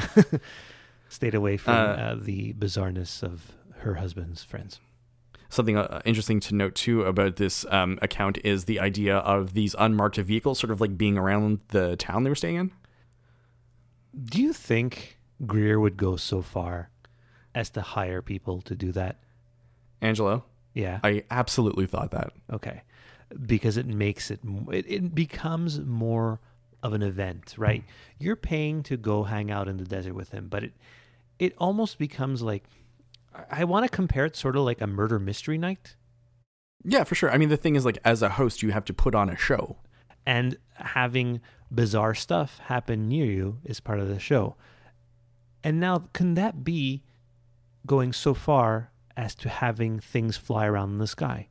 Stayed 1.11 1.35
away 1.35 1.57
from 1.57 1.75
Uh, 1.75 1.77
uh, 1.77 2.15
the 2.21 2.53
bizarreness 2.55 3.23
of 3.23 3.53
her 3.79 3.95
husband's 3.95 4.43
friends. 4.43 4.81
Something 5.51 5.77
uh, 5.79 6.03
interesting 6.05 6.41
to 6.41 6.55
note 6.55 6.75
too 6.75 7.05
about 7.05 7.37
this 7.37 7.65
um, 7.71 7.99
account 8.03 8.39
is 8.45 8.67
the 8.67 8.79
idea 8.79 9.17
of 9.19 9.55
these 9.55 9.75
unmarked 9.79 10.17
vehicles 10.17 10.59
sort 10.59 10.71
of 10.71 10.81
like 10.81 10.99
being 10.99 11.17
around 11.17 11.61
the 11.69 11.97
town 11.97 12.25
they 12.25 12.31
were 12.31 12.37
staying 12.37 12.57
in. 12.57 12.73
Do 14.25 14.43
you 14.43 14.53
think 14.53 15.19
Greer 15.47 15.81
would 15.81 15.97
go 15.97 16.17
so 16.17 16.43
far 16.43 16.91
as 17.55 17.71
to 17.71 17.81
hire 17.81 18.21
people 18.21 18.61
to 18.63 18.75
do 18.75 18.93
that? 18.93 19.21
Angelo, 20.03 20.45
Yeah. 20.75 21.01
I 21.03 21.25
absolutely 21.31 21.87
thought 21.87 22.11
that. 22.13 22.33
Okay. 22.53 22.83
Because 23.47 23.77
it 23.77 23.87
makes 23.87 24.31
it, 24.31 24.41
it, 24.71 24.85
it 24.89 25.15
becomes 25.15 25.81
more 25.81 26.41
of 26.83 26.93
an 26.93 27.03
event, 27.03 27.55
right? 27.59 27.85
You're 28.19 28.37
paying 28.37 28.83
to 28.85 28.97
go 28.97 29.25
hang 29.25 29.51
out 29.51 29.67
in 29.67 29.79
the 29.79 29.85
desert 29.85 30.15
with 30.15 30.31
him, 30.31 30.49
but 30.49 30.63
it, 30.65 30.73
it 31.39 31.55
almost 31.59 31.99
becomes 31.99 32.43
like, 32.43 32.65
I- 33.51 33.65
want 33.65 33.85
to 33.85 33.89
compare 33.89 34.25
it 34.25 34.37
sort 34.37 34.57
of 34.57 34.63
like 34.63 34.81
a 34.81 34.87
murder 34.87 35.19
mystery 35.19 35.59
night. 35.59 35.97
Yeah, 36.85 37.05
for 37.05 37.15
sure. 37.15 37.31
I 37.31 37.39
mean, 37.39 37.49
the 37.49 37.57
thing 37.57 37.77
is, 37.77 37.85
like, 37.85 37.99
as 38.05 38.23
a 38.23 38.29
host, 38.31 38.63
you 38.63 38.71
have 38.71 38.85
to 38.87 38.95
put 38.95 39.15
on 39.15 39.29
a 39.29 39.37
show. 39.37 39.79
and 40.27 40.59
having 40.75 41.41
bizarre 41.75 42.15
stuff 42.15 42.59
happen 42.67 43.09
near 43.09 43.25
you 43.25 43.59
is 43.65 43.81
part 43.81 43.99
of 43.99 44.09
the 44.09 44.19
show. 44.19 44.57
And 45.65 45.81
now, 45.81 46.09
can 46.13 46.35
that 46.35 46.63
be 46.65 47.03
going 47.87 48.13
so 48.13 48.35
far 48.35 48.93
as 49.17 49.35
to 49.37 49.49
having 49.49 49.99
things 50.01 50.37
fly 50.37 50.67
around 50.67 50.91
in 50.93 50.99
the 50.99 51.07
sky? 51.07 51.49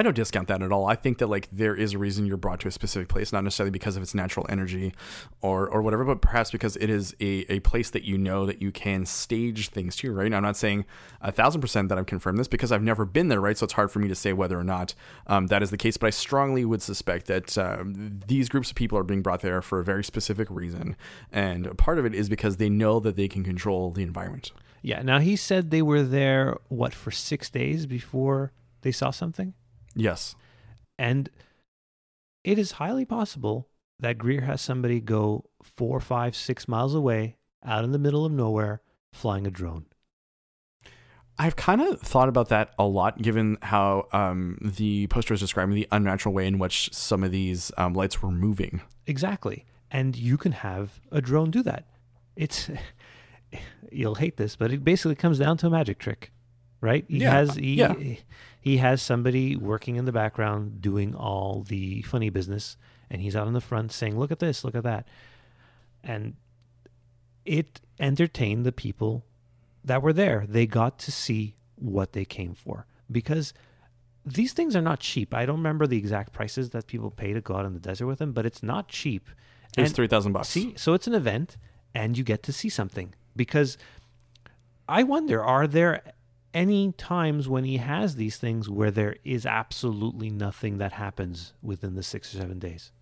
I 0.00 0.02
don't 0.02 0.16
discount 0.16 0.48
that 0.48 0.62
at 0.62 0.72
all. 0.72 0.86
I 0.86 0.94
think 0.94 1.18
that 1.18 1.26
like 1.26 1.46
there 1.52 1.74
is 1.74 1.92
a 1.92 1.98
reason 1.98 2.24
you're 2.24 2.38
brought 2.38 2.58
to 2.60 2.68
a 2.68 2.70
specific 2.70 3.08
place, 3.08 3.34
not 3.34 3.44
necessarily 3.44 3.70
because 3.70 3.98
of 3.98 4.02
its 4.02 4.14
natural 4.14 4.46
energy 4.48 4.94
or 5.42 5.68
or 5.68 5.82
whatever, 5.82 6.06
but 6.06 6.22
perhaps 6.22 6.50
because 6.50 6.76
it 6.76 6.88
is 6.88 7.14
a, 7.20 7.44
a 7.50 7.60
place 7.60 7.90
that 7.90 8.02
you 8.02 8.16
know 8.16 8.46
that 8.46 8.62
you 8.62 8.72
can 8.72 9.04
stage 9.04 9.68
things 9.68 9.94
to, 9.96 10.10
right? 10.10 10.30
Now, 10.30 10.38
I'm 10.38 10.42
not 10.42 10.56
saying 10.56 10.86
a 11.20 11.30
thousand 11.30 11.60
percent 11.60 11.90
that 11.90 11.98
I've 11.98 12.06
confirmed 12.06 12.38
this 12.38 12.48
because 12.48 12.72
I've 12.72 12.82
never 12.82 13.04
been 13.04 13.28
there, 13.28 13.42
right? 13.42 13.58
So 13.58 13.64
it's 13.64 13.74
hard 13.74 13.90
for 13.90 13.98
me 13.98 14.08
to 14.08 14.14
say 14.14 14.32
whether 14.32 14.58
or 14.58 14.64
not 14.64 14.94
um, 15.26 15.48
that 15.48 15.62
is 15.62 15.68
the 15.68 15.76
case, 15.76 15.98
but 15.98 16.06
I 16.06 16.10
strongly 16.10 16.64
would 16.64 16.80
suspect 16.80 17.26
that 17.26 17.58
um, 17.58 18.22
these 18.26 18.48
groups 18.48 18.70
of 18.70 18.76
people 18.76 18.96
are 18.96 19.04
being 19.04 19.20
brought 19.20 19.42
there 19.42 19.60
for 19.60 19.80
a 19.80 19.84
very 19.84 20.02
specific 20.02 20.48
reason. 20.50 20.96
And 21.30 21.76
part 21.76 21.98
of 21.98 22.06
it 22.06 22.14
is 22.14 22.30
because 22.30 22.56
they 22.56 22.70
know 22.70 23.00
that 23.00 23.16
they 23.16 23.28
can 23.28 23.44
control 23.44 23.90
the 23.90 24.02
environment. 24.02 24.52
Yeah. 24.80 25.02
Now, 25.02 25.18
he 25.18 25.36
said 25.36 25.70
they 25.70 25.82
were 25.82 26.02
there, 26.02 26.56
what, 26.68 26.94
for 26.94 27.10
six 27.10 27.50
days 27.50 27.84
before 27.84 28.52
they 28.80 28.92
saw 28.92 29.10
something? 29.10 29.52
Yes. 30.00 30.34
And 30.98 31.30
it 32.44 32.58
is 32.58 32.72
highly 32.72 33.04
possible 33.04 33.68
that 33.98 34.18
Greer 34.18 34.42
has 34.42 34.60
somebody 34.60 35.00
go 35.00 35.44
four, 35.62 36.00
five, 36.00 36.34
six 36.34 36.66
miles 36.66 36.94
away 36.94 37.36
out 37.64 37.84
in 37.84 37.92
the 37.92 37.98
middle 37.98 38.24
of 38.24 38.32
nowhere 38.32 38.80
flying 39.12 39.46
a 39.46 39.50
drone. 39.50 39.86
I've 41.38 41.56
kind 41.56 41.80
of 41.80 42.00
thought 42.00 42.28
about 42.28 42.50
that 42.50 42.74
a 42.78 42.84
lot, 42.84 43.22
given 43.22 43.56
how 43.62 44.08
um, 44.12 44.58
the 44.60 45.06
poster 45.06 45.32
is 45.32 45.40
describing 45.40 45.74
the 45.74 45.88
unnatural 45.90 46.34
way 46.34 46.46
in 46.46 46.58
which 46.58 46.92
some 46.92 47.24
of 47.24 47.30
these 47.30 47.72
um, 47.78 47.94
lights 47.94 48.20
were 48.20 48.30
moving. 48.30 48.82
Exactly. 49.06 49.64
And 49.90 50.16
you 50.16 50.36
can 50.36 50.52
have 50.52 51.00
a 51.10 51.22
drone 51.22 51.50
do 51.50 51.62
that. 51.62 51.86
It's 52.36 52.70
you'll 53.90 54.16
hate 54.16 54.36
this, 54.36 54.54
but 54.54 54.70
it 54.70 54.84
basically 54.84 55.14
comes 55.14 55.38
down 55.38 55.56
to 55.58 55.66
a 55.66 55.70
magic 55.70 55.98
trick. 55.98 56.30
Right? 56.80 57.04
He 57.08 57.18
Yeah, 57.18 57.30
has 57.32 57.56
he, 57.56 57.74
yeah. 57.74 57.94
he 58.60 58.78
has 58.78 59.02
somebody 59.02 59.54
working 59.56 59.96
in 59.96 60.06
the 60.06 60.12
background 60.12 60.80
doing 60.80 61.14
all 61.14 61.62
the 61.62 62.02
funny 62.02 62.30
business 62.30 62.76
and 63.10 63.20
he's 63.20 63.34
out 63.36 63.46
in 63.46 63.52
the 63.52 63.60
front 63.60 63.92
saying, 63.92 64.18
"Look 64.18 64.30
at 64.30 64.38
this, 64.38 64.64
look 64.64 64.74
at 64.74 64.84
that." 64.84 65.06
And 66.02 66.36
it 67.44 67.80
entertained 67.98 68.64
the 68.64 68.72
people 68.72 69.24
that 69.84 70.02
were 70.02 70.12
there. 70.12 70.46
They 70.48 70.66
got 70.66 70.98
to 71.00 71.12
see 71.12 71.56
what 71.74 72.12
they 72.12 72.24
came 72.24 72.54
for 72.54 72.86
because 73.10 73.52
these 74.24 74.52
things 74.52 74.76
are 74.76 74.82
not 74.82 75.00
cheap. 75.00 75.34
I 75.34 75.46
don't 75.46 75.56
remember 75.56 75.86
the 75.86 75.96
exact 75.96 76.32
prices 76.32 76.70
that 76.70 76.86
people 76.86 77.10
pay 77.10 77.32
to 77.32 77.40
go 77.40 77.56
out 77.56 77.64
in 77.66 77.72
the 77.74 77.80
desert 77.80 78.06
with 78.06 78.18
them, 78.18 78.32
but 78.32 78.46
it's 78.46 78.62
not 78.62 78.88
cheap. 78.88 79.28
It 79.76 79.82
was 79.82 79.92
three 79.92 80.06
thousand 80.08 80.32
bucks. 80.32 80.48
See, 80.48 80.74
so 80.76 80.94
it's 80.94 81.06
an 81.06 81.14
event, 81.14 81.56
and 81.94 82.16
you 82.16 82.24
get 82.24 82.42
to 82.44 82.52
see 82.52 82.68
something. 82.68 83.14
Because 83.34 83.78
I 84.88 85.02
wonder, 85.02 85.42
are 85.42 85.66
there 85.66 86.02
any 86.52 86.92
times 86.92 87.48
when 87.48 87.64
he 87.64 87.78
has 87.78 88.16
these 88.16 88.36
things 88.36 88.68
where 88.68 88.90
there 88.90 89.16
is 89.24 89.46
absolutely 89.46 90.30
nothing 90.30 90.78
that 90.78 90.92
happens 90.92 91.52
within 91.62 91.94
the 91.94 92.02
six 92.02 92.34
or 92.34 92.38
seven 92.38 92.58
days? 92.58 92.92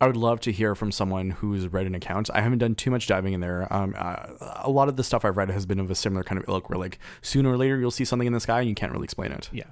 I 0.00 0.06
would 0.06 0.16
love 0.16 0.40
to 0.40 0.52
hear 0.52 0.74
from 0.74 0.90
someone 0.90 1.30
who's 1.30 1.68
read 1.68 1.86
an 1.86 1.94
account. 1.94 2.28
I 2.34 2.40
haven't 2.40 2.58
done 2.58 2.74
too 2.74 2.90
much 2.90 3.06
diving 3.06 3.32
in 3.32 3.40
there. 3.40 3.72
Um, 3.72 3.94
uh, 3.96 4.26
a 4.62 4.70
lot 4.70 4.88
of 4.88 4.96
the 4.96 5.04
stuff 5.04 5.24
I've 5.24 5.36
read 5.36 5.50
has 5.50 5.66
been 5.66 5.78
of 5.78 5.90
a 5.90 5.94
similar 5.94 6.24
kind 6.24 6.40
of 6.40 6.48
ilk, 6.48 6.68
where 6.68 6.78
like 6.78 6.98
sooner 7.22 7.50
or 7.50 7.56
later 7.56 7.78
you'll 7.78 7.90
see 7.90 8.04
something 8.04 8.26
in 8.26 8.32
the 8.32 8.40
sky 8.40 8.60
and 8.60 8.68
you 8.68 8.74
can't 8.74 8.92
really 8.92 9.04
explain 9.04 9.32
it. 9.32 9.48
Yeah, 9.52 9.70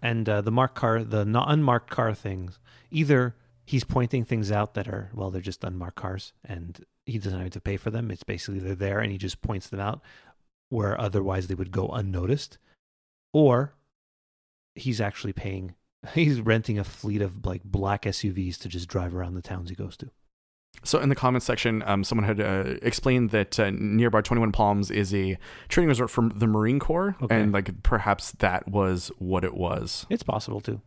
and 0.00 0.28
uh, 0.28 0.40
the 0.42 0.52
marked 0.52 0.76
car, 0.76 1.02
the 1.02 1.24
not 1.24 1.50
unmarked 1.50 1.90
car 1.90 2.14
things, 2.14 2.58
either 2.90 3.34
he's 3.64 3.84
pointing 3.84 4.24
things 4.24 4.52
out 4.52 4.74
that 4.74 4.86
are 4.86 5.10
well, 5.12 5.30
they're 5.30 5.42
just 5.42 5.64
unmarked 5.64 5.96
cars, 5.96 6.32
and 6.44 6.84
he 7.04 7.18
doesn't 7.18 7.40
have 7.40 7.50
to 7.50 7.60
pay 7.60 7.76
for 7.76 7.90
them. 7.90 8.10
It's 8.10 8.22
basically 8.22 8.60
they're 8.60 8.76
there, 8.76 9.00
and 9.00 9.10
he 9.10 9.18
just 9.18 9.42
points 9.42 9.68
them 9.68 9.80
out 9.80 10.00
where 10.68 11.00
otherwise 11.00 11.46
they 11.46 11.54
would 11.54 11.70
go 11.70 11.88
unnoticed, 11.88 12.58
or 13.34 13.74
he's 14.74 15.00
actually 15.02 15.34
paying. 15.34 15.74
He's 16.14 16.38
renting 16.40 16.78
a 16.78 16.84
fleet 16.84 17.22
of 17.22 17.46
like 17.46 17.62
black 17.64 18.02
SUVs 18.02 18.58
to 18.58 18.68
just 18.68 18.88
drive 18.88 19.14
around 19.14 19.34
the 19.34 19.40
towns 19.42 19.70
he 19.70 19.74
goes 19.74 19.96
to. 19.98 20.10
So 20.82 20.98
in 20.98 21.08
the 21.08 21.14
comments 21.14 21.46
section, 21.46 21.82
um, 21.86 22.04
someone 22.04 22.26
had 22.26 22.40
uh, 22.40 22.74
explained 22.82 23.30
that 23.30 23.58
uh, 23.58 23.70
nearby 23.72 24.20
Twenty 24.20 24.40
One 24.40 24.52
Palms 24.52 24.90
is 24.90 25.14
a 25.14 25.38
training 25.68 25.88
resort 25.88 26.10
from 26.10 26.32
the 26.36 26.46
Marine 26.46 26.78
Corps, 26.78 27.16
Okay. 27.22 27.40
and 27.40 27.52
like 27.52 27.82
perhaps 27.82 28.32
that 28.32 28.68
was 28.68 29.10
what 29.18 29.44
it 29.44 29.54
was. 29.54 30.04
It's 30.10 30.22
possible 30.24 30.60
too. 30.60 30.82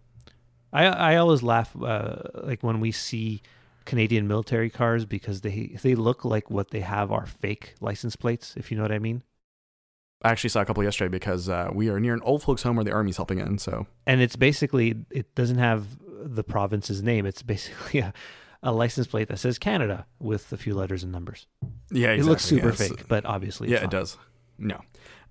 I 0.71 0.86
I 0.86 1.15
always 1.15 1.41
laugh 1.41 1.75
uh, 1.81 2.17
like 2.43 2.62
when 2.62 2.79
we 2.79 2.91
see 2.91 3.41
Canadian 3.86 4.27
military 4.27 4.69
cars 4.69 5.05
because 5.05 5.41
they 5.41 5.77
they 5.81 5.95
look 5.95 6.23
like 6.25 6.51
what 6.51 6.69
they 6.69 6.81
have 6.81 7.12
are 7.12 7.25
fake 7.25 7.73
license 7.81 8.15
plates. 8.15 8.53
If 8.55 8.69
you 8.69 8.77
know 8.77 8.83
what 8.83 8.91
I 8.91 8.99
mean. 8.99 9.23
I 10.23 10.32
actually 10.32 10.49
saw 10.49 10.62
a 10.62 10.65
couple 10.65 10.84
yesterday 10.84 11.10
because 11.10 11.47
uh, 11.47 11.69
we 11.73 11.89
are 11.89 11.99
near 11.99 12.13
an 12.13 12.21
old 12.23 12.41
folks' 12.43 12.63
home 12.63 12.75
where 12.75 12.86
the 12.86 12.91
army's 12.91 13.17
helping 13.17 13.39
in. 13.39 13.58
So 13.60 13.86
And 14.06 14.21
it's 14.21 14.36
basically 14.36 14.95
it 15.12 15.34
doesn't 15.36 15.60
have 15.60 15.86
the 16.23 16.43
province's 16.43 17.03
name. 17.03 17.25
It's 17.25 17.43
basically 17.43 17.99
a, 18.01 18.13
a 18.63 18.71
license 18.71 19.08
plate 19.08 19.27
that 19.27 19.38
says 19.38 19.60
Canada 19.60 20.06
with 20.19 20.51
a 20.51 20.58
few 20.58 20.73
letters 20.73 21.03
and 21.03 21.12
numbers. 21.12 21.45
yeah, 21.91 22.12
It 22.13 22.25
looks 22.25 22.43
super 22.43 22.69
Yeah, 22.69 22.73
fake, 22.73 23.08
but 23.08 23.25
obviously, 23.25 23.69
yeah, 23.69 23.84
it 23.84 23.91
does. 23.91 24.17
No. 24.58 24.82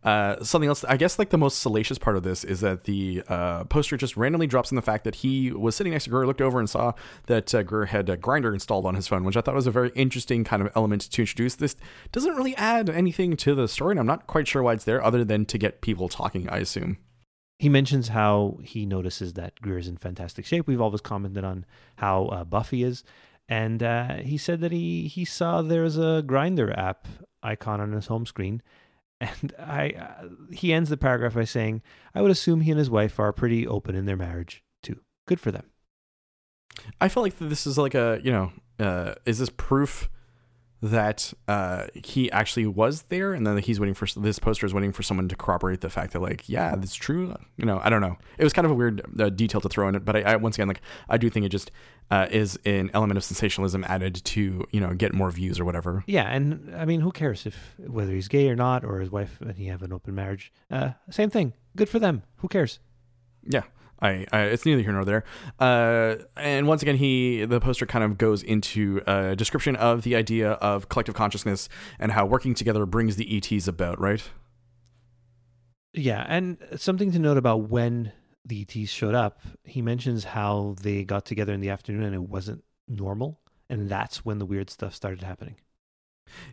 Uh, 0.07 0.43
something 0.45 0.69
else, 0.69 0.85
I 0.85 0.97
guess, 0.97 1.19
like 1.19 1.31
the 1.31 1.37
most 1.37 1.61
salacious 1.61 1.99
part 1.99 2.17
of 2.17 2.23
this 2.23 2.45
is 2.45 2.61
that 2.61 2.85
the 2.85 3.25
uh, 3.29 3.65
poster 3.65 3.97
just 3.97 4.17
randomly 4.17 4.47
drops 4.47 4.71
in 4.71 4.77
the 4.77 4.83
fact 4.83 5.03
that 5.03 5.17
he 5.17 5.51
was 5.51 5.75
sitting 5.75 5.93
next 5.93 6.05
to 6.05 6.11
Greer, 6.11 6.25
looked 6.27 6.41
over 6.41 6.61
and 6.61 6.71
saw 6.71 6.93
that 7.27 7.53
uh, 7.53 7.65
Greer 7.65 7.87
had 7.87 8.09
a 8.09 8.17
Grindr 8.17 8.55
installed 8.55 8.87
on 8.87 8.95
his 8.95 9.09
phone, 9.09 9.25
which 9.25 9.37
I 9.37 9.41
thought 9.41 9.57
was 9.57 9.67
a 9.67 9.73
very 9.73 9.91
interesting 9.97 10.45
kind 10.45 10.63
of 10.63 10.71
element 10.77 11.11
to 11.11 11.23
introduce. 11.23 11.57
This 11.57 11.75
doesn't 12.13 12.37
really 12.37 12.55
add 12.55 12.89
anything 12.89 13.37
to 13.39 13.57
the 13.57 13.67
story, 13.67 13.95
and 13.95 13.99
I'm 13.99 14.07
not 14.07 14.29
quite 14.29 14.47
sure 14.47 14.63
why 14.63 14.75
it's 14.75 14.85
there 14.85 15.03
other 15.03 15.25
than 15.25 15.45
to 15.47 15.59
get 15.59 15.81
people 15.81 16.09
talking, 16.09 16.49
I 16.49 16.59
assume. 16.59 16.99
he 17.59 17.69
mentions 17.69 18.09
how 18.09 18.59
he 18.63 18.85
notices 18.85 19.33
that 19.35 19.61
Greer's 19.61 19.89
in 19.89 19.97
fantastic 19.97 20.45
shape. 20.45 20.67
We've 20.67 20.81
always 20.81 21.01
commented 21.01 21.45
on 21.45 21.65
how 21.97 22.27
uh, 22.27 22.45
Buffy 22.45 22.83
is, 22.83 23.03
and 23.49 23.83
uh, 23.83 24.17
he 24.17 24.37
said 24.37 24.61
that 24.61 24.73
he 24.73 25.09
he 25.09 25.25
saw 25.25 25.63
there's 25.63 25.97
a 25.97 26.23
Grindr 26.27 26.77
app 26.77 27.09
icon 27.43 27.81
on 27.81 27.93
his 27.93 28.07
home 28.07 28.27
screen, 28.27 28.63
and 29.21 29.55
I 29.59 29.91
uh, 29.91 30.29
he 30.53 30.73
ends 30.73 30.91
the 30.91 30.97
paragraph 30.97 31.35
by 31.35 31.45
saying, 31.45 31.83
"I 32.15 32.23
would 32.23 32.31
assume 32.31 32.61
he 32.61 32.71
and 32.71 32.79
his 32.79 32.91
wife 32.91 33.19
are 33.19 33.33
pretty 33.33 33.67
open 33.67 33.95
in 33.95 34.07
their 34.07 34.17
marriage 34.17 34.63
too. 34.83 35.01
Good 35.27 35.41
for 35.41 35.51
them." 35.51 35.71
I 37.01 37.09
feel 37.09 37.23
like 37.23 37.39
this 37.39 37.67
is 37.67 37.79
like 37.79 37.95
a 37.95 38.21
you 38.23 38.33
know, 38.33 38.53
uh, 38.79 39.15
is 39.25 39.39
this 39.39 39.51
proof 39.51 40.11
that 40.83 41.33
uh, 41.49 41.87
he 41.95 42.31
actually 42.31 42.67
was 42.67 43.03
there, 43.05 43.33
and 43.33 43.47
then 43.47 43.59
he's 43.59 43.81
waiting 43.81 43.95
for 43.95 44.07
this 44.21 44.39
poster 44.39 44.67
is 44.67 44.75
waiting 44.75 44.93
for 44.93 45.03
someone 45.03 45.29
to 45.29 45.37
corroborate 45.37 45.81
the 45.81 45.89
fact 45.91 46.13
that 46.13 46.21
like, 46.21 46.49
yeah, 46.49 46.75
that's 46.77 46.95
true. 46.95 47.35
You 47.57 47.65
know, 47.65 47.81
I 47.83 47.89
don't 47.89 48.01
know. 48.01 48.17
It 48.39 48.45
was 48.45 48.53
kind 48.53 48.65
of 48.67 48.71
a 48.71 48.75
weird 48.75 49.03
uh, 49.19 49.31
detail 49.31 49.61
to 49.63 49.69
throw 49.69 49.89
in 49.89 49.95
it, 49.95 50.05
but 50.05 50.17
I, 50.17 50.21
I 50.23 50.37
once 50.37 50.57
again 50.57 50.69
like 50.69 50.83
I 51.09 51.17
do 51.17 51.31
think 51.31 51.47
it 51.47 51.49
just 51.49 51.71
uh, 52.11 52.27
is 52.31 52.59
an 52.65 52.91
element 52.93 53.17
of 53.17 53.25
sensationalism 53.25 53.85
added 53.85 54.17
to 54.25 54.67
you 54.71 54.81
know 54.81 54.93
get 54.95 55.15
more 55.15 55.31
views 55.31 55.59
or 55.59 55.65
whatever. 55.65 56.05
Yeah, 56.07 56.25
and 56.25 56.75
I 56.77 56.85
mean, 56.85 57.01
who 57.01 57.11
cares 57.11 57.47
if 57.47 57.75
whether 57.79 58.13
he's 58.13 58.29
gay 58.29 58.49
or 58.49 58.57
not, 58.57 58.85
or 58.85 59.01
his 59.01 59.11
wife 59.11 59.41
and 59.41 59.57
he 59.57 59.67
have 59.67 59.83
an 59.83 59.93
open 59.93 60.15
marriage? 60.15 60.53
Uh, 60.71 60.91
same 61.11 61.31
thing. 61.31 61.55
Good 61.75 61.89
for 61.89 61.99
them. 61.99 62.23
Who 62.37 62.49
cares? 62.49 62.81
Yeah. 63.49 63.63
I, 64.01 64.27
I, 64.33 64.43
it's 64.43 64.67
neither 64.67 64.83
here 64.83 64.93
nor 64.93 65.05
there. 65.05 65.25
Uh, 65.59 66.17
and 66.37 66.67
once 66.67 66.83
again, 66.83 66.97
he 66.97 67.45
the 67.45 67.61
poster 67.61 67.87
kind 67.87 68.05
of 68.05 68.19
goes 68.19 68.43
into 68.43 69.01
a 69.07 69.35
description 69.35 69.77
of 69.77 70.03
the 70.03 70.15
idea 70.15 70.53
of 70.53 70.89
collective 70.89 71.15
consciousness 71.15 71.69
and 71.99 72.13
how 72.13 72.27
working 72.27 72.55
together 72.55 72.85
brings 72.87 73.17
the 73.17 73.37
ETs 73.37 73.67
about. 73.67 74.01
Right? 74.01 74.23
Yeah, 75.95 76.27
and 76.29 76.59
something 76.77 77.11
to 77.13 77.19
note 77.19 77.39
about 77.39 77.71
when 77.71 78.13
the 78.45 78.67
ETs 78.69 78.91
showed 78.91 79.15
up. 79.15 79.41
He 79.65 79.81
mentions 79.81 80.25
how 80.25 80.77
they 80.81 81.05
got 81.05 81.25
together 81.25 81.53
in 81.53 81.61
the 81.61 81.71
afternoon 81.71 82.05
and 82.05 82.15
it 82.15 82.23
wasn't 82.23 82.63
normal, 82.87 83.41
and 83.71 83.89
that's 83.89 84.25
when 84.25 84.39
the 84.39 84.47
weird 84.47 84.69
stuff 84.69 84.95
started 84.95 85.23
happening. 85.23 85.57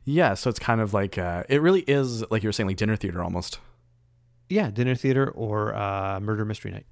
Yeah, 0.06 0.36
so 0.36 0.50
it's 0.50 0.60
kind 0.60 0.80
of 0.80 0.94
like 0.94 1.18
uh, 1.18 1.44
it 1.50 1.62
really 1.62 1.82
is 1.82 2.30
like 2.32 2.44
you 2.44 2.48
were 2.48 2.54
saying, 2.54 2.68
like 2.68 2.78
dinner 2.78 2.96
theater 2.96 3.22
almost. 3.22 3.60
Yeah, 4.50 4.72
dinner 4.72 4.96
theater 4.96 5.30
or 5.30 5.76
uh, 5.76 6.20
murder 6.22 6.46
mystery 6.46 6.72
night 6.72 6.86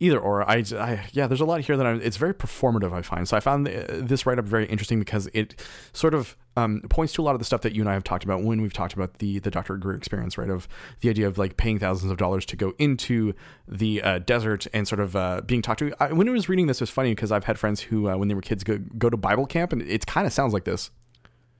either 0.00 0.18
or. 0.18 0.48
I, 0.48 0.64
I, 0.74 1.06
yeah 1.12 1.26
there's 1.26 1.40
a 1.40 1.44
lot 1.44 1.60
here 1.62 1.76
that 1.76 1.86
I, 1.86 1.92
it's 1.94 2.16
very 2.16 2.34
performative 2.34 2.92
i 2.92 3.02
find. 3.02 3.28
So 3.28 3.36
i 3.36 3.40
found 3.40 3.66
this 3.66 4.26
write-up 4.26 4.44
very 4.44 4.66
interesting 4.66 4.98
because 4.98 5.28
it 5.32 5.60
sort 5.92 6.14
of 6.14 6.36
um, 6.56 6.82
points 6.88 7.12
to 7.14 7.22
a 7.22 7.24
lot 7.24 7.34
of 7.34 7.40
the 7.40 7.44
stuff 7.44 7.62
that 7.62 7.74
you 7.74 7.82
and 7.82 7.90
i 7.90 7.94
have 7.94 8.04
talked 8.04 8.24
about 8.24 8.42
when 8.42 8.62
we've 8.62 8.72
talked 8.72 8.92
about 8.92 9.18
the 9.18 9.38
the 9.40 9.50
dr 9.50 9.76
greer 9.78 9.96
experience 9.96 10.38
right? 10.38 10.50
Of 10.50 10.68
the 11.00 11.10
idea 11.10 11.26
of 11.26 11.38
like 11.38 11.56
paying 11.56 11.78
thousands 11.78 12.10
of 12.12 12.18
dollars 12.18 12.46
to 12.46 12.56
go 12.56 12.74
into 12.78 13.34
the 13.66 14.02
uh, 14.02 14.18
desert 14.20 14.66
and 14.72 14.86
sort 14.86 15.00
of 15.00 15.16
uh, 15.16 15.40
being 15.44 15.62
talked 15.62 15.80
to. 15.80 15.92
I, 16.00 16.12
when 16.12 16.28
i 16.28 16.32
was 16.32 16.48
reading 16.48 16.66
this 16.66 16.78
it 16.78 16.82
was 16.82 16.90
funny 16.90 17.10
because 17.10 17.32
i've 17.32 17.44
had 17.44 17.58
friends 17.58 17.80
who 17.80 18.08
uh, 18.08 18.16
when 18.16 18.28
they 18.28 18.34
were 18.34 18.42
kids 18.42 18.64
go, 18.64 18.78
go 18.98 19.10
to 19.10 19.16
bible 19.16 19.46
camp 19.46 19.72
and 19.72 19.82
it 19.82 20.06
kind 20.06 20.26
of 20.26 20.32
sounds 20.32 20.52
like 20.52 20.64
this. 20.64 20.90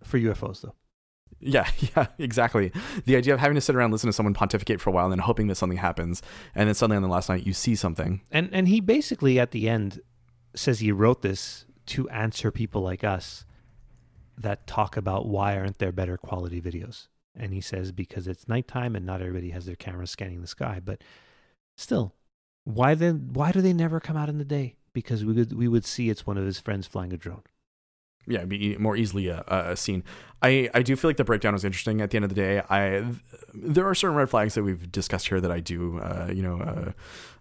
For 0.02 0.18
ufos 0.18 0.60
though 0.60 0.74
yeah, 1.44 1.68
yeah, 1.96 2.06
exactly. 2.18 2.72
The 3.04 3.16
idea 3.16 3.34
of 3.34 3.40
having 3.40 3.54
to 3.54 3.60
sit 3.60 3.76
around 3.76 3.92
listen 3.92 4.08
to 4.08 4.12
someone 4.12 4.34
pontificate 4.34 4.80
for 4.80 4.90
a 4.90 4.92
while 4.92 5.04
and 5.04 5.12
then 5.12 5.18
hoping 5.20 5.46
that 5.48 5.56
something 5.56 5.78
happens, 5.78 6.22
and 6.54 6.68
then 6.68 6.74
suddenly 6.74 6.96
on 6.96 7.02
the 7.02 7.08
last 7.08 7.28
night 7.28 7.46
you 7.46 7.52
see 7.52 7.76
something. 7.76 8.22
And 8.30 8.48
and 8.52 8.66
he 8.68 8.80
basically 8.80 9.38
at 9.38 9.50
the 9.50 9.68
end 9.68 10.00
says 10.54 10.80
he 10.80 10.90
wrote 10.90 11.22
this 11.22 11.66
to 11.86 12.08
answer 12.08 12.50
people 12.50 12.80
like 12.82 13.04
us 13.04 13.44
that 14.38 14.66
talk 14.66 14.96
about 14.96 15.26
why 15.26 15.56
aren't 15.56 15.78
there 15.78 15.92
better 15.92 16.16
quality 16.16 16.60
videos. 16.60 17.08
And 17.36 17.52
he 17.52 17.60
says 17.60 17.92
because 17.92 18.26
it's 18.26 18.48
nighttime 18.48 18.96
and 18.96 19.04
not 19.04 19.20
everybody 19.20 19.50
has 19.50 19.66
their 19.66 19.76
cameras 19.76 20.10
scanning 20.10 20.40
the 20.40 20.46
sky, 20.46 20.80
but 20.82 21.02
still, 21.76 22.14
why 22.64 22.94
then 22.94 23.30
why 23.32 23.52
do 23.52 23.60
they 23.60 23.72
never 23.72 24.00
come 24.00 24.16
out 24.16 24.28
in 24.28 24.38
the 24.38 24.44
day? 24.44 24.76
Because 24.92 25.24
we 25.24 25.34
would 25.34 25.52
we 25.52 25.68
would 25.68 25.84
see 25.84 26.08
it's 26.08 26.26
one 26.26 26.38
of 26.38 26.46
his 26.46 26.58
friends 26.58 26.86
flying 26.86 27.12
a 27.12 27.16
drone 27.16 27.42
yeah, 28.26 28.44
be 28.44 28.76
more 28.76 28.96
easily 28.96 29.28
a, 29.28 29.44
a, 29.48 29.76
scene. 29.76 30.04
I, 30.42 30.68
I 30.74 30.82
do 30.82 30.96
feel 30.96 31.08
like 31.08 31.16
the 31.16 31.24
breakdown 31.24 31.52
was 31.52 31.64
interesting. 31.64 32.00
At 32.00 32.10
the 32.10 32.16
end 32.16 32.24
of 32.24 32.28
the 32.28 32.34
day, 32.34 32.62
I 32.68 33.04
there 33.54 33.86
are 33.86 33.94
certain 33.94 34.16
red 34.16 34.28
flags 34.28 34.54
that 34.54 34.62
we've 34.62 34.90
discussed 34.90 35.28
here 35.28 35.40
that 35.40 35.50
I 35.50 35.60
do, 35.60 35.98
uh, 36.00 36.30
you 36.32 36.42
know, 36.42 36.60
uh, 36.60 36.92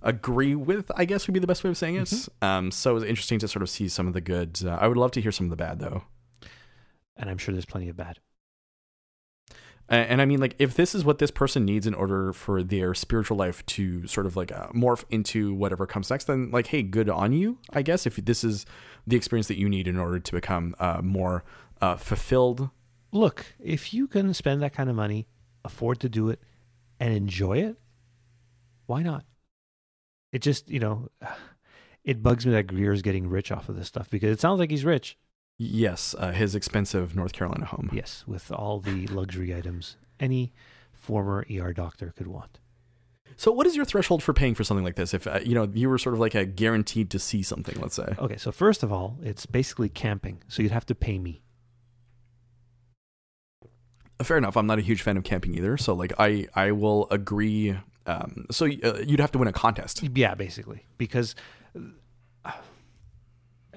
agree 0.01 0.55
with. 0.55 0.91
I 0.95 1.05
guess 1.05 1.27
would 1.27 1.33
be 1.33 1.39
the 1.39 1.47
best 1.47 1.63
way 1.63 1.69
of 1.69 1.77
saying 1.77 1.95
it. 1.95 2.05
Mm-hmm. 2.05 2.45
Um, 2.45 2.71
so 2.71 2.91
it 2.91 2.93
was 2.95 3.03
interesting 3.03 3.39
to 3.39 3.47
sort 3.47 3.63
of 3.63 3.69
see 3.69 3.87
some 3.89 4.07
of 4.07 4.13
the 4.13 4.21
good. 4.21 4.59
Uh, 4.63 4.77
I 4.79 4.87
would 4.87 4.97
love 4.97 5.11
to 5.11 5.21
hear 5.21 5.31
some 5.31 5.47
of 5.47 5.49
the 5.49 5.55
bad 5.55 5.79
though. 5.79 6.03
And 7.15 7.29
I'm 7.29 7.37
sure 7.37 7.53
there's 7.53 7.65
plenty 7.65 7.89
of 7.89 7.95
bad. 7.95 8.19
And, 9.89 10.09
and 10.11 10.21
I 10.21 10.25
mean, 10.25 10.39
like, 10.39 10.55
if 10.59 10.75
this 10.75 10.95
is 10.95 11.05
what 11.05 11.19
this 11.19 11.31
person 11.31 11.65
needs 11.65 11.85
in 11.85 11.93
order 11.93 12.33
for 12.33 12.63
their 12.63 12.93
spiritual 12.93 13.37
life 13.37 13.65
to 13.67 14.07
sort 14.07 14.25
of 14.25 14.35
like 14.35 14.51
uh, 14.51 14.69
morph 14.69 15.03
into 15.09 15.53
whatever 15.53 15.85
comes 15.85 16.09
next, 16.09 16.25
then 16.25 16.51
like, 16.51 16.67
hey, 16.67 16.81
good 16.83 17.09
on 17.09 17.33
you, 17.33 17.59
I 17.71 17.81
guess. 17.81 18.05
If 18.05 18.15
this 18.17 18.43
is 18.43 18.65
the 19.05 19.15
experience 19.15 19.47
that 19.47 19.57
you 19.57 19.69
need 19.69 19.87
in 19.87 19.97
order 19.97 20.19
to 20.19 20.31
become 20.31 20.75
uh, 20.79 21.01
more 21.03 21.43
uh, 21.81 21.97
fulfilled. 21.97 22.69
Look, 23.11 23.45
if 23.59 23.93
you 23.93 24.07
can 24.07 24.33
spend 24.33 24.61
that 24.61 24.73
kind 24.73 24.89
of 24.89 24.95
money, 24.95 25.27
afford 25.63 25.99
to 26.01 26.09
do 26.09 26.29
it, 26.29 26.41
and 26.99 27.13
enjoy 27.13 27.57
it, 27.59 27.77
why 28.85 29.03
not? 29.03 29.25
It 30.31 30.41
just, 30.41 30.69
you 30.69 30.79
know, 30.79 31.09
it 32.03 32.23
bugs 32.23 32.45
me 32.45 32.53
that 32.53 32.67
Greer's 32.67 33.01
getting 33.01 33.27
rich 33.27 33.51
off 33.51 33.69
of 33.69 33.75
this 33.75 33.87
stuff 33.87 34.09
because 34.09 34.31
it 34.31 34.39
sounds 34.39 34.59
like 34.59 34.71
he's 34.71 34.85
rich. 34.85 35.17
Yes, 35.57 36.15
uh, 36.17 36.31
his 36.31 36.55
expensive 36.55 37.15
North 37.15 37.33
Carolina 37.33 37.65
home. 37.65 37.89
Yes, 37.93 38.23
with 38.25 38.51
all 38.51 38.79
the 38.79 39.07
luxury 39.07 39.55
items 39.55 39.97
any 40.19 40.53
former 40.91 41.45
ER 41.51 41.73
doctor 41.73 42.13
could 42.15 42.27
want. 42.27 42.59
So, 43.37 43.51
what 43.51 43.67
is 43.67 43.75
your 43.75 43.85
threshold 43.85 44.23
for 44.23 44.33
paying 44.33 44.55
for 44.55 44.63
something 44.63 44.83
like 44.83 44.95
this? 44.95 45.13
If 45.13 45.27
uh, 45.27 45.39
you 45.43 45.55
know 45.55 45.69
you 45.73 45.89
were 45.89 45.97
sort 45.97 46.13
of 46.13 46.19
like 46.19 46.35
a 46.35 46.45
guaranteed 46.45 47.09
to 47.11 47.19
see 47.19 47.43
something, 47.43 47.79
let's 47.79 47.95
say. 47.95 48.15
Okay, 48.17 48.37
so 48.37 48.51
first 48.51 48.83
of 48.83 48.91
all, 48.91 49.17
it's 49.21 49.45
basically 49.45 49.89
camping, 49.89 50.41
so 50.47 50.61
you'd 50.61 50.71
have 50.71 50.85
to 50.87 50.95
pay 50.95 51.19
me. 51.19 51.41
Uh, 54.19 54.23
fair 54.23 54.37
enough. 54.37 54.55
I'm 54.57 54.67
not 54.67 54.79
a 54.79 54.81
huge 54.81 55.01
fan 55.01 55.17
of 55.17 55.23
camping 55.23 55.55
either, 55.55 55.77
so 55.77 55.93
like 55.93 56.13
I 56.19 56.47
I 56.55 56.71
will 56.71 57.07
agree. 57.09 57.77
Um, 58.05 58.45
so 58.51 58.65
uh, 58.65 58.99
you'd 59.05 59.19
have 59.19 59.31
to 59.31 59.37
win 59.37 59.47
a 59.47 59.53
contest. 59.53 60.03
Yeah, 60.15 60.35
basically, 60.35 60.85
because 60.97 61.35
uh, 62.45 62.51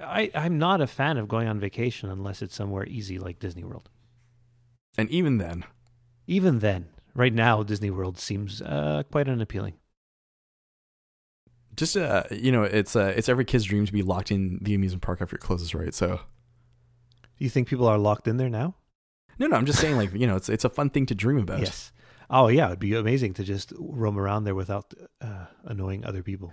I 0.03 0.31
I'm 0.35 0.59
not 0.59 0.81
a 0.81 0.87
fan 0.87 1.16
of 1.16 1.29
going 1.29 1.49
on 1.49 1.61
vacation 1.61 2.11
unless 2.11 2.42
it's 2.42 2.55
somewhere 2.55 2.87
easy 2.87 3.19
like 3.19 3.38
Disney 3.38 3.64
World. 3.64 3.88
And 4.99 5.11
even 5.11 5.38
then, 5.38 5.64
even 6.27 6.61
then, 6.61 6.88
right 7.17 7.33
now 7.33 7.63
Disney 7.63 7.91
World 7.91 8.19
seems 8.19 8.63
uh, 8.63 9.03
quite 9.11 9.29
unappealing. 9.29 9.75
Just 11.75 11.97
uh, 11.97 12.25
you 12.31 12.53
know, 12.53 12.63
it's 12.63 12.97
uh, 12.97 13.13
it's 13.17 13.29
every 13.29 13.45
kid's 13.45 13.65
dream 13.65 13.85
to 13.85 13.93
be 13.93 14.03
locked 14.03 14.31
in 14.31 14.59
the 14.63 14.75
amusement 14.75 15.03
park 15.03 15.21
after 15.21 15.37
it 15.37 15.41
closes, 15.41 15.75
right? 15.75 15.95
So, 15.95 16.17
do 16.17 17.45
you 17.45 17.51
think 17.51 17.69
people 17.69 17.87
are 17.87 17.99
locked 17.99 18.29
in 18.29 18.37
there 18.37 18.49
now? 18.49 18.77
No, 19.39 19.47
no, 19.47 19.57
I'm 19.57 19.67
just 19.67 19.81
saying, 19.81 19.97
like 19.97 20.15
you 20.15 20.27
know, 20.27 20.37
it's 20.37 20.49
it's 20.49 20.65
a 20.65 20.71
fun 20.71 20.89
thing 20.91 21.05
to 21.07 21.15
dream 21.15 21.39
about. 21.39 21.61
Yes. 21.61 21.93
Oh 22.31 22.49
yeah, 22.49 22.67
it'd 22.67 22.79
be 22.79 22.95
amazing 22.95 23.35
to 23.35 23.45
just 23.45 23.73
roam 23.79 24.19
around 24.19 24.45
there 24.45 24.55
without 24.55 24.95
uh, 25.21 25.47
annoying 25.65 26.05
other 26.05 26.23
people. 26.23 26.53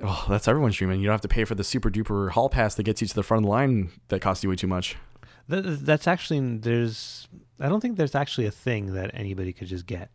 Oh, 0.00 0.24
that's 0.28 0.48
everyone's 0.48 0.76
dream, 0.76 0.90
and 0.90 1.00
you 1.00 1.06
don't 1.06 1.14
have 1.14 1.20
to 1.20 1.28
pay 1.28 1.44
for 1.44 1.54
the 1.54 1.62
super 1.62 1.90
duper 1.90 2.30
hall 2.30 2.48
pass 2.48 2.74
that 2.74 2.82
gets 2.82 3.00
you 3.00 3.06
to 3.06 3.14
the 3.14 3.22
front 3.22 3.44
of 3.44 3.44
the 3.44 3.50
line 3.50 3.90
that 4.08 4.20
costs 4.20 4.42
you 4.42 4.50
way 4.50 4.56
too 4.56 4.66
much. 4.66 4.96
That, 5.48 5.84
that's 5.84 6.08
actually 6.08 6.56
there's 6.56 7.28
I 7.60 7.68
don't 7.68 7.80
think 7.80 7.96
there's 7.96 8.14
actually 8.14 8.46
a 8.46 8.50
thing 8.50 8.94
that 8.94 9.10
anybody 9.14 9.52
could 9.52 9.68
just 9.68 9.86
get. 9.86 10.10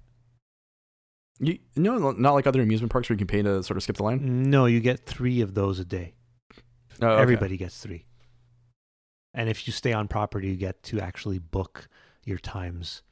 You, 1.39 1.57
know, 1.75 2.11
not 2.11 2.33
like 2.33 2.47
other 2.47 2.61
amusement 2.61 2.91
parks 2.91 3.09
where 3.09 3.15
you 3.15 3.25
can 3.25 3.27
pay 3.27 3.41
to 3.41 3.63
sort 3.63 3.77
of 3.77 3.83
skip 3.83 3.95
the 3.95 4.03
line. 4.03 4.49
No, 4.49 4.65
you 4.65 4.81
get 4.81 5.05
three 5.05 5.39
of 5.39 5.53
those 5.53 5.79
a 5.79 5.85
day. 5.85 6.15
Oh, 7.01 7.07
okay. 7.07 7.21
Everybody 7.21 7.55
gets 7.55 7.79
three. 7.79 8.05
And 9.33 9.47
if 9.47 9.65
you 9.65 9.71
stay 9.71 9.93
on 9.93 10.09
property, 10.09 10.49
you 10.49 10.55
get 10.57 10.83
to 10.83 10.99
actually 10.99 11.39
book 11.39 11.87
your 12.25 12.39
times 12.39 13.03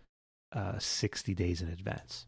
uh, 0.52 0.78
60 0.78 1.34
days 1.34 1.62
in 1.62 1.70
advance. 1.70 2.26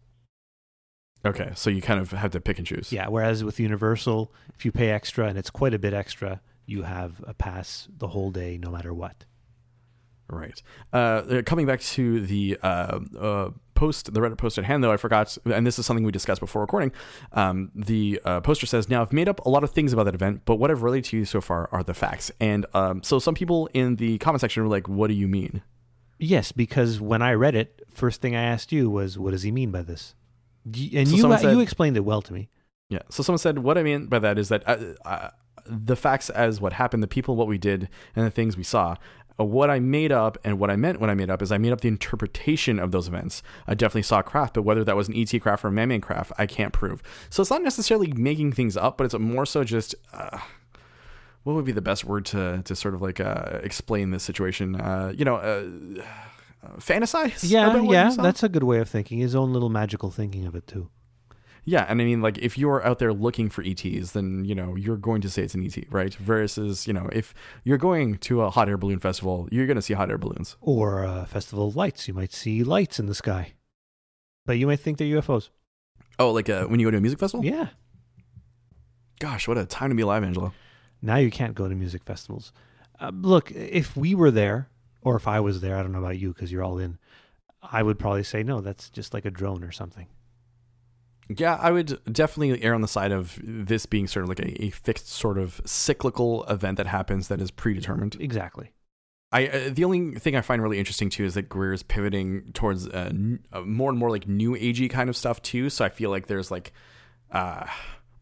Okay, 1.26 1.52
so 1.54 1.70
you 1.70 1.82
kind 1.82 2.00
of 2.00 2.12
have 2.12 2.32
to 2.32 2.40
pick 2.40 2.60
and 2.60 2.68
choose. 2.68 2.94
Yeah, 2.94 3.10
whereas 3.10 3.44
with 3.44 3.60
Universal, 3.60 4.34
if 4.56 4.64
you 4.64 4.72
pay 4.72 4.90
extra, 4.90 5.28
and 5.28 5.38
it's 5.38 5.50
quite 5.50 5.74
a 5.74 5.80
bit 5.80 5.94
extra, 5.94 6.40
you 6.66 6.84
have 6.84 7.22
a 7.28 7.34
pass 7.34 7.90
the 7.98 8.08
whole 8.08 8.32
day 8.32 8.58
no 8.58 8.72
matter 8.72 8.94
what. 8.94 9.26
Right. 10.30 10.62
Uh, 10.94 10.98
uh, 10.98 11.42
coming 11.42 11.66
back 11.66 11.82
to 11.82 12.22
the 12.22 12.58
uh, 12.62 13.00
uh, 13.20 13.50
post, 13.74 14.14
the 14.14 14.20
Reddit 14.20 14.38
post 14.38 14.58
at 14.58 14.66
hand, 14.66 14.84
though, 14.84 14.92
I 14.92 14.98
forgot, 14.98 15.38
and 15.46 15.66
this 15.66 15.80
is 15.80 15.86
something 15.86 16.04
we 16.04 16.12
discussed 16.12 16.40
before 16.40 16.62
recording. 16.62 16.92
Um, 17.32 17.72
the 17.74 18.22
uh, 18.24 18.42
poster 18.42 18.68
says, 18.68 18.90
Now, 18.90 19.02
I've 19.02 19.14
made 19.14 19.28
up 19.28 19.44
a 19.46 19.50
lot 19.50 19.64
of 19.64 19.72
things 19.72 19.92
about 19.92 20.04
that 20.04 20.16
event, 20.16 20.42
but 20.46 20.58
what 20.58 20.70
I've 20.70 20.84
related 20.84 21.10
to 21.10 21.18
you 21.18 21.26
so 21.26 21.42
far 21.42 21.68
are 21.72 21.84
the 21.84 21.94
facts. 21.94 22.32
And 22.40 22.66
um, 22.74 23.02
so 23.02 23.18
some 23.18 23.34
people 23.34 23.70
in 23.74 23.96
the 23.96 24.20
comment 24.20 24.42
section 24.42 24.62
were 24.64 24.70
like, 24.70 24.88
What 24.88 25.08
do 25.08 25.14
you 25.14 25.28
mean? 25.28 25.64
Yes, 26.20 26.52
because 26.52 27.00
when 27.00 27.22
I 27.22 27.34
read 27.34 27.56
it, 27.56 27.82
first 27.90 28.22
thing 28.22 28.36
I 28.36 28.44
asked 28.44 28.72
you 28.72 28.90
was, 28.90 29.18
What 29.18 29.32
does 29.32 29.44
he 29.44 29.52
mean 29.52 29.72
by 29.72 29.82
this? 29.82 30.14
And 30.66 31.08
so 31.08 31.16
you, 31.16 31.38
said, 31.38 31.52
you 31.52 31.60
explained 31.62 31.98
it 31.98 32.02
well 32.02 32.22
to 32.22 32.34
me. 32.34 32.50
Yeah. 32.90 33.00
So 33.10 33.24
someone 33.24 33.40
said, 33.40 33.60
What 33.60 33.78
I 33.78 33.84
mean 33.84 34.06
by 34.08 34.20
that 34.20 34.38
is 34.38 34.50
that 34.50 34.64
uh, 34.68 35.30
the 35.66 35.96
facts 35.96 36.30
as 36.30 36.60
what 36.60 36.74
happened, 36.74 37.04
the 37.04 37.08
people, 37.08 37.36
what 37.36 37.48
we 37.48 37.58
did, 37.58 37.90
and 38.16 38.26
the 38.26 38.32
things 38.32 38.58
we 38.58 38.64
saw 38.64 38.92
uh, 38.92 38.96
what 39.46 39.70
I 39.70 39.80
made 39.80 40.12
up 40.12 40.38
and 40.44 40.60
what 40.60 40.70
I 40.70 40.76
meant 40.76 41.00
when 41.00 41.10
I 41.10 41.16
made 41.16 41.30
up 41.30 41.42
is 41.42 41.52
I 41.52 41.58
made 41.58 41.72
up 41.72 41.82
the 41.82 41.88
interpretation 41.88 42.80
of 42.80 42.92
those 42.92 43.08
events. 43.08 43.42
I 43.68 43.74
definitely 43.74 44.04
saw 44.04 44.22
craft, 44.22 44.56
but 44.56 44.64
whether 44.64 44.84
that 44.84 44.96
was 44.96 45.08
an 45.08 45.16
ET 45.16 45.38
craft 45.42 45.64
or 45.64 45.70
a 45.70 45.72
man-made 45.72 46.02
craft, 46.02 46.32
I 46.38 46.46
can't 46.46 46.74
prove. 46.74 47.02
So 47.30 47.42
it's 47.42 47.52
not 47.52 47.64
necessarily 47.64 48.12
making 48.14 48.54
things 48.54 48.76
up, 48.76 48.98
but 48.98 49.06
it's 49.06 49.18
more 49.18 49.46
so 49.46 49.64
just. 49.64 49.96
Uh, 50.14 50.40
what 51.44 51.54
would 51.56 51.66
be 51.66 51.72
the 51.72 51.82
best 51.82 52.04
word 52.04 52.26
to, 52.26 52.62
to 52.64 52.76
sort 52.76 52.94
of 52.94 53.02
like 53.02 53.20
uh, 53.20 53.60
explain 53.64 54.12
this 54.12 54.24
situation? 54.24 54.76
Uh, 54.76 55.14
you 55.16 55.24
know, 55.24 55.38
uh, 55.38 55.64
fantasize. 56.80 57.50
Yeah, 57.50 57.82
yeah, 57.82 58.14
that's 58.18 58.44
a 58.44 58.50
good 58.50 58.64
way 58.64 58.80
of 58.80 58.90
thinking. 58.90 59.20
His 59.20 59.36
own 59.36 59.54
little 59.54 59.70
magical 59.70 60.12
thinking 60.12 60.46
of 60.46 60.56
it 60.56 60.68
too. 60.68 60.90
Yeah, 61.70 61.86
and 61.88 62.02
I 62.02 62.06
mean, 62.06 62.20
like, 62.20 62.40
if 62.40 62.58
you're 62.58 62.84
out 62.84 62.98
there 62.98 63.14
looking 63.14 63.48
for 63.48 63.64
ETs, 63.64 64.14
then 64.14 64.44
you 64.44 64.56
know 64.56 64.76
you're 64.76 64.98
going 64.98 65.22
to 65.22 65.30
say 65.30 65.44
it's 65.44 65.54
an 65.54 65.64
ET, 65.64 65.78
right? 65.92 66.12
Versus, 66.16 66.88
you 66.88 66.94
know, 66.94 67.08
if 67.14 67.36
you're 67.64 67.78
going 67.78 68.18
to 68.18 68.42
a 68.42 68.50
hot 68.50 68.68
air 68.68 68.76
balloon 68.76 68.98
festival, 68.98 69.48
you're 69.52 69.68
going 69.68 69.76
to 69.76 69.82
see 69.84 69.94
hot 69.94 70.10
air 70.10 70.18
balloons. 70.18 70.58
Or 70.62 71.04
a 71.04 71.28
festival 71.28 71.68
of 71.68 71.76
lights, 71.76 72.08
you 72.08 72.16
might 72.16 72.34
see 72.34 72.64
lights 72.64 72.98
in 73.00 73.06
the 73.06 73.14
sky, 73.14 73.54
but 74.48 74.54
you 74.54 74.66
might 74.66 74.80
think 74.80 74.98
they're 74.98 75.22
UFOs. 75.22 75.50
Oh, 76.18 76.32
like 76.32 76.50
uh, 76.50 76.64
when 76.66 76.80
you 76.80 76.88
go 76.88 76.92
to 76.92 76.98
a 76.98 77.02
music 77.02 77.20
festival? 77.20 77.46
Yeah. 77.46 77.68
Gosh, 79.20 79.48
what 79.48 79.60
a 79.60 79.68
time 79.68 79.90
to 79.90 79.96
be 79.96 80.02
alive, 80.02 80.24
Angelo. 80.24 80.54
Now 81.04 81.18
you 81.18 81.30
can't 81.30 81.54
go 81.54 81.70
to 81.70 81.76
music 81.76 82.04
festivals. 82.04 82.52
Uh, 83.00 83.12
look, 83.14 83.52
if 83.52 83.96
we 83.96 84.16
were 84.16 84.32
there, 84.32 84.70
or 85.04 85.16
if 85.18 85.28
I 85.28 85.40
was 85.40 85.62
there, 85.62 85.78
I 85.78 85.84
don't 85.84 85.92
know 85.92 86.00
about 86.00 86.18
you 86.18 86.34
because 86.34 86.52
you're 86.52 86.64
all 86.64 86.80
in. 86.80 86.98
I 87.62 87.84
would 87.84 88.00
probably 88.00 88.24
say 88.24 88.42
no. 88.42 88.60
That's 88.60 88.90
just 88.90 89.14
like 89.14 89.26
a 89.26 89.32
drone 89.32 89.64
or 89.64 89.72
something. 89.72 90.08
Yeah, 91.30 91.56
I 91.62 91.72
would 91.72 92.00
definitely 92.12 92.62
err 92.64 92.74
on 92.74 92.82
the 92.82 92.88
side 92.88 93.12
of 93.12 93.40
this 93.44 93.86
being 93.86 94.08
sort 94.08 94.24
of 94.24 94.30
like 94.30 94.40
a, 94.40 94.64
a 94.66 94.70
fixed 94.72 95.10
sort 95.10 95.38
of 95.38 95.62
cyclical 95.64 96.44
event 96.46 96.78
that 96.78 96.88
happens 96.88 97.28
that 97.28 97.40
is 97.40 97.52
predetermined. 97.52 98.18
Exactly. 98.20 98.72
I 99.32 99.48
uh, 99.48 99.70
the 99.72 99.84
only 99.84 100.16
thing 100.16 100.36
I 100.36 100.42
find 100.42 100.62
really 100.62 100.80
interesting 100.80 101.10
too 101.10 101.26
is 101.26 101.36
that 101.36 101.48
Greer 101.48 101.74
is 101.74 101.84
pivoting 101.84 102.52
towards 102.54 102.88
uh, 102.88 103.10
n- 103.12 103.46
uh, 103.54 103.62
more 103.62 103.92
and 103.92 104.00
more 104.00 104.10
like 104.10 104.28
new 104.28 104.54
agey 104.56 104.90
kind 104.90 105.08
of 105.08 105.16
stuff 105.16 105.40
too. 105.42 105.70
So 105.70 105.86
I 105.86 105.90
feel 105.90 106.10
like 106.10 106.26
there's 106.26 106.50
like 106.50 106.74
uh, 107.32 107.68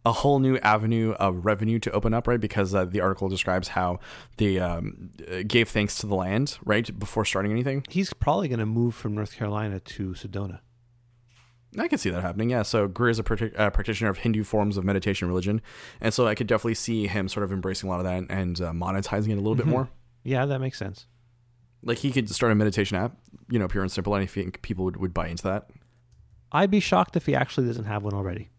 a 0.05 0.11
whole 0.11 0.39
new 0.39 0.57
avenue 0.57 1.13
of 1.13 1.45
revenue 1.45 1.79
to 1.79 1.91
open 1.91 2.13
up, 2.13 2.27
right? 2.27 2.39
Because 2.41 2.75
uh, 2.75 2.83
the 2.83 2.99
article 2.99 3.29
describes 3.29 3.69
how 3.69 3.99
they 4.35 4.59
um, 4.59 5.11
gave 5.47 5.69
thanks 5.69 5.97
to 5.99 6.07
the 6.07 6.15
land, 6.15 6.57
right, 6.65 6.97
before 6.99 7.23
starting 7.23 7.51
anything. 7.51 7.85
He's 7.89 8.13
probably 8.13 8.49
going 8.49 8.59
to 8.59 8.65
move 8.65 8.95
from 8.95 9.15
North 9.15 9.35
Carolina 9.35 9.79
to 9.79 10.09
Sedona. 10.11 10.59
I 11.77 11.87
can 11.87 11.97
see 11.97 12.09
that 12.09 12.21
happening. 12.21 12.49
Yeah. 12.49 12.63
So 12.63 12.87
Greer 12.87 13.09
is 13.09 13.19
a 13.19 13.23
partic- 13.23 13.57
uh, 13.59 13.69
practitioner 13.69 14.09
of 14.09 14.17
Hindu 14.19 14.43
forms 14.43 14.77
of 14.77 14.83
meditation 14.83 15.25
and 15.25 15.31
religion, 15.31 15.61
and 16.01 16.13
so 16.13 16.25
I 16.27 16.33
could 16.35 16.47
definitely 16.47 16.73
see 16.75 17.07
him 17.07 17.27
sort 17.27 17.43
of 17.43 17.51
embracing 17.51 17.87
a 17.87 17.91
lot 17.91 17.99
of 17.99 18.05
that 18.05 18.25
and 18.35 18.59
uh, 18.61 18.71
monetizing 18.71 19.29
it 19.29 19.33
a 19.33 19.41
little 19.41 19.55
bit 19.55 19.65
Mhm. 19.65 19.69
more. 19.71 19.89
Yeah, 20.23 20.45
that 20.45 20.59
makes 20.59 20.77
sense. 20.77 21.05
Like 21.83 21.99
he 21.99 22.11
could 22.11 22.29
start 22.29 22.51
a 22.51 22.55
meditation 22.55 22.97
app, 22.97 23.15
you 23.49 23.59
know, 23.59 23.67
pure 23.67 23.83
and 23.83 23.91
simple, 23.91 24.15
and 24.15 24.23
I 24.23 24.25
think 24.25 24.61
people 24.61 24.83
would, 24.85 24.97
would 24.97 25.13
buy 25.13 25.27
into 25.27 25.43
that. 25.43 25.69
I'd 26.51 26.71
be 26.71 26.79
shocked 26.79 27.15
if 27.15 27.25
he 27.27 27.35
actually 27.35 27.67
doesn't 27.67 27.85
have 27.85 28.03
one 28.03 28.13
already. 28.13 28.49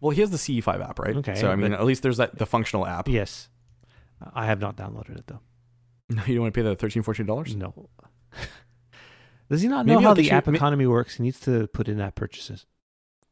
Well, 0.00 0.10
he 0.12 0.20
has 0.22 0.30
the 0.30 0.38
CE5 0.38 0.80
app, 0.80 0.98
right? 0.98 1.16
Okay, 1.18 1.34
So 1.34 1.50
I 1.50 1.56
mean, 1.56 1.72
at 1.74 1.84
least 1.84 2.02
there's 2.02 2.16
that 2.16 2.38
the 2.38 2.46
functional 2.46 2.86
app. 2.86 3.06
Yes. 3.08 3.48
I 4.34 4.46
have 4.46 4.60
not 4.60 4.76
downloaded 4.76 5.18
it 5.18 5.26
though. 5.26 5.40
No, 6.08 6.22
you 6.26 6.34
don't 6.36 6.42
want 6.44 6.54
to 6.54 6.58
pay 6.58 6.64
the 6.66 6.74
13 6.74 7.02
14 7.02 7.26
dollars. 7.26 7.54
No. 7.54 7.90
Does 9.50 9.62
he 9.62 9.68
not 9.68 9.84
know 9.84 9.94
Maybe 9.94 10.04
how 10.04 10.10
I'll 10.10 10.14
the 10.14 10.22
get 10.22 10.30
you- 10.30 10.36
app 10.38 10.46
ma- 10.46 10.52
economy 10.54 10.86
works? 10.86 11.16
He 11.16 11.22
needs 11.24 11.40
to 11.40 11.66
put 11.68 11.88
in 11.88 12.00
app 12.00 12.14
purchases. 12.14 12.66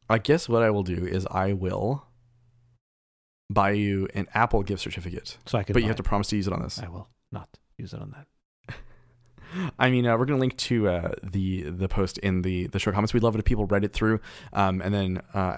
I 0.09 0.17
guess 0.17 0.49
what 0.49 0.61
I 0.63 0.69
will 0.69 0.83
do 0.83 1.05
is 1.05 1.25
I 1.31 1.53
will 1.53 2.05
buy 3.49 3.71
you 3.71 4.07
an 4.13 4.27
Apple 4.33 4.63
gift 4.63 4.81
certificate, 4.81 5.37
So 5.45 5.57
I 5.57 5.63
can 5.63 5.73
but 5.73 5.79
you 5.81 5.85
buy 5.85 5.89
have 5.89 5.95
to 5.97 6.03
it. 6.03 6.05
promise 6.05 6.27
to 6.29 6.35
use 6.35 6.47
it 6.47 6.53
on 6.53 6.61
this. 6.61 6.79
I 6.79 6.87
will 6.89 7.07
not 7.31 7.49
use 7.77 7.93
it 7.93 8.01
on 8.01 8.11
that. 8.11 8.75
I 9.79 9.89
mean, 9.89 10.05
uh, 10.05 10.17
we're 10.17 10.25
gonna 10.25 10.39
link 10.39 10.57
to 10.57 10.87
uh, 10.89 11.11
the 11.23 11.63
the 11.63 11.87
post 11.87 12.17
in 12.19 12.41
the 12.43 12.67
the 12.67 12.79
show 12.79 12.91
comments. 12.91 13.13
We'd 13.13 13.23
love 13.23 13.35
it 13.35 13.39
if 13.39 13.45
people 13.45 13.65
read 13.65 13.83
it 13.83 13.93
through, 13.93 14.19
um, 14.53 14.81
and 14.81 14.93
then. 14.93 15.21
Uh, 15.33 15.57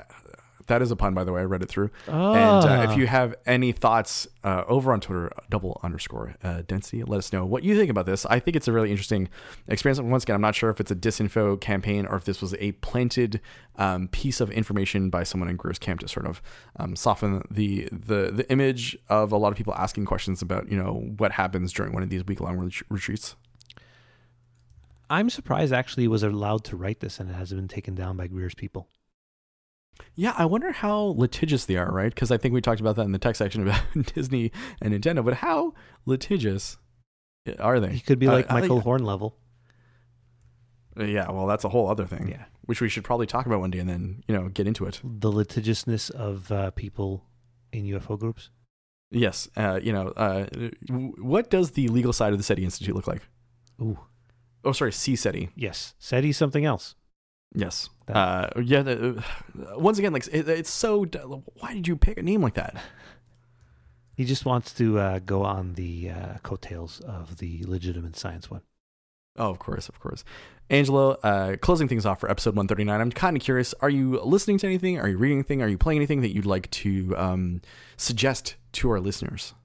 that 0.71 0.81
is 0.81 0.89
a 0.89 0.95
pun, 0.95 1.13
by 1.13 1.25
the 1.25 1.33
way. 1.33 1.41
I 1.41 1.43
read 1.43 1.61
it 1.61 1.67
through. 1.67 1.91
Oh. 2.07 2.33
And 2.33 2.65
uh, 2.65 2.89
if 2.89 2.97
you 2.97 3.05
have 3.05 3.35
any 3.45 3.73
thoughts 3.73 4.25
uh, 4.43 4.63
over 4.67 4.93
on 4.93 5.01
Twitter, 5.01 5.29
double 5.49 5.79
underscore 5.83 6.35
uh, 6.43 6.61
density, 6.65 7.03
let 7.03 7.17
us 7.17 7.33
know 7.33 7.45
what 7.45 7.63
you 7.63 7.75
think 7.75 7.91
about 7.91 8.05
this. 8.05 8.25
I 8.25 8.39
think 8.39 8.55
it's 8.55 8.69
a 8.69 8.71
really 8.71 8.89
interesting 8.89 9.27
experience. 9.67 9.99
Once 9.99 10.23
again, 10.23 10.35
I'm 10.35 10.41
not 10.41 10.55
sure 10.55 10.69
if 10.69 10.79
it's 10.79 10.89
a 10.89 10.95
disinfo 10.95 11.59
campaign 11.59 12.05
or 12.05 12.15
if 12.15 12.23
this 12.23 12.41
was 12.41 12.55
a 12.55 12.71
planted 12.73 13.41
um, 13.75 14.07
piece 14.07 14.39
of 14.39 14.49
information 14.49 15.09
by 15.09 15.23
someone 15.23 15.49
in 15.49 15.57
Greer's 15.57 15.77
camp 15.77 15.99
to 15.99 16.07
sort 16.07 16.25
of 16.25 16.41
um, 16.77 16.95
soften 16.95 17.43
the, 17.51 17.89
the 17.91 18.31
the 18.31 18.49
image 18.49 18.97
of 19.09 19.33
a 19.33 19.37
lot 19.37 19.51
of 19.51 19.57
people 19.57 19.73
asking 19.75 20.05
questions 20.05 20.41
about 20.41 20.71
you 20.71 20.77
know 20.77 21.11
what 21.17 21.33
happens 21.33 21.73
during 21.73 21.91
one 21.91 22.01
of 22.01 22.09
these 22.09 22.25
week 22.25 22.39
long 22.39 22.57
ret- 22.57 22.81
retreats. 22.89 23.35
I'm 25.09 25.29
surprised 25.29 25.73
actually 25.73 26.07
was 26.07 26.23
allowed 26.23 26.63
to 26.65 26.77
write 26.77 27.01
this 27.01 27.19
and 27.19 27.29
it 27.29 27.33
hasn't 27.33 27.59
been 27.59 27.67
taken 27.67 27.93
down 27.93 28.15
by 28.15 28.27
Greer's 28.27 28.55
people. 28.55 28.87
Yeah, 30.15 30.33
I 30.37 30.45
wonder 30.45 30.71
how 30.71 31.15
litigious 31.17 31.65
they 31.65 31.75
are, 31.77 31.91
right? 31.91 32.13
Because 32.13 32.31
I 32.31 32.37
think 32.37 32.53
we 32.53 32.61
talked 32.61 32.81
about 32.81 32.95
that 32.97 33.03
in 33.05 33.11
the 33.11 33.19
tech 33.19 33.35
section 33.35 33.61
about 33.67 33.81
Disney 34.15 34.51
and 34.81 34.93
Nintendo. 34.93 35.23
But 35.23 35.35
how 35.35 35.73
litigious 36.05 36.77
are 37.59 37.79
they? 37.79 37.89
He 37.93 37.99
could 37.99 38.19
be 38.19 38.27
Uh, 38.27 38.33
like 38.33 38.51
I- 38.51 38.59
Michael 38.61 38.81
Horn 38.81 39.03
level. 39.03 39.37
Uh, 40.99 41.03
Yeah, 41.05 41.29
well, 41.31 41.47
that's 41.47 41.63
a 41.63 41.69
whole 41.69 41.87
other 41.89 42.05
thing, 42.05 42.27
Yeah. 42.27 42.45
which 42.65 42.81
we 42.81 42.89
should 42.89 43.03
probably 43.03 43.27
talk 43.27 43.45
about 43.45 43.59
one 43.59 43.71
day 43.71 43.79
and 43.79 43.89
then, 43.89 44.23
you 44.27 44.35
know, 44.35 44.49
get 44.49 44.67
into 44.67 44.85
it. 44.85 44.99
The 45.03 45.31
litigiousness 45.31 46.09
of 46.09 46.51
uh, 46.51 46.71
people 46.71 47.25
in 47.71 47.85
UFO 47.85 48.19
groups. 48.19 48.49
Yes, 49.09 49.49
uh, 49.57 49.79
you 49.83 49.91
know, 49.91 50.09
uh, 50.09 50.45
what 50.89 51.49
does 51.49 51.71
the 51.71 51.87
legal 51.89 52.13
side 52.13 52.31
of 52.33 52.39
the 52.39 52.43
SETI 52.43 52.63
Institute 52.63 52.95
look 52.95 53.07
like? 53.07 53.23
Ooh. 53.81 53.99
Oh, 54.63 54.71
sorry, 54.73 54.91
C 54.93 55.15
SETI. 55.15 55.49
Yes. 55.55 55.95
SETI 55.99 56.31
something 56.31 56.63
else. 56.65 56.95
Yes. 57.53 57.89
That- 58.13 58.57
Uh, 58.57 58.61
yeah. 58.61 58.81
The, 58.81 59.23
uh, 59.73 59.79
once 59.79 59.97
again, 59.99 60.13
like 60.13 60.27
it, 60.27 60.47
it's 60.47 60.69
so. 60.69 61.05
Why 61.59 61.73
did 61.73 61.87
you 61.87 61.95
pick 61.95 62.17
a 62.17 62.23
name 62.23 62.41
like 62.41 62.53
that? 62.55 62.75
He 64.13 64.25
just 64.25 64.45
wants 64.45 64.71
to 64.73 64.99
uh, 64.99 65.19
go 65.19 65.43
on 65.43 65.73
the 65.73 66.11
uh, 66.11 66.33
coattails 66.43 66.99
of 66.99 67.37
the 67.37 67.63
legitimate 67.65 68.15
science 68.15 68.51
one. 68.51 68.61
Oh, 69.37 69.49
of 69.49 69.57
course, 69.57 69.89
of 69.89 69.99
course. 69.99 70.23
Angelo, 70.69 71.11
uh, 71.23 71.55
closing 71.55 71.87
things 71.87 72.05
off 72.05 72.19
for 72.19 72.29
episode 72.29 72.51
139. 72.51 73.01
I'm 73.01 73.11
kind 73.11 73.35
of 73.35 73.41
curious. 73.41 73.73
Are 73.81 73.89
you 73.89 74.19
listening 74.21 74.59
to 74.59 74.67
anything? 74.67 74.99
Are 74.99 75.07
you 75.07 75.17
reading 75.17 75.37
anything? 75.39 75.63
Are 75.63 75.67
you 75.67 75.77
playing 75.77 75.97
anything 75.97 76.21
that 76.21 76.35
you'd 76.35 76.45
like 76.45 76.69
to 76.71 77.15
um, 77.17 77.61
suggest 77.97 78.57
to 78.73 78.91
our 78.91 78.99
listeners? 78.99 79.55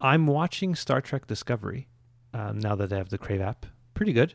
I'm 0.00 0.26
watching 0.26 0.74
Star 0.74 1.00
Trek 1.00 1.26
Discovery 1.26 1.88
um, 2.32 2.58
now 2.60 2.74
that 2.76 2.92
I 2.92 2.96
have 2.96 3.08
the 3.10 3.18
Crave 3.18 3.40
app. 3.40 3.66
Pretty 3.94 4.12
good. 4.12 4.34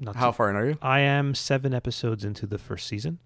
Not 0.00 0.16
How 0.16 0.30
too- 0.30 0.36
far 0.36 0.50
in 0.50 0.56
are 0.56 0.66
you? 0.66 0.78
I 0.82 1.00
am 1.00 1.34
seven 1.34 1.74
episodes 1.74 2.24
into 2.24 2.46
the 2.46 2.58
first 2.58 2.86
season. 2.88 3.18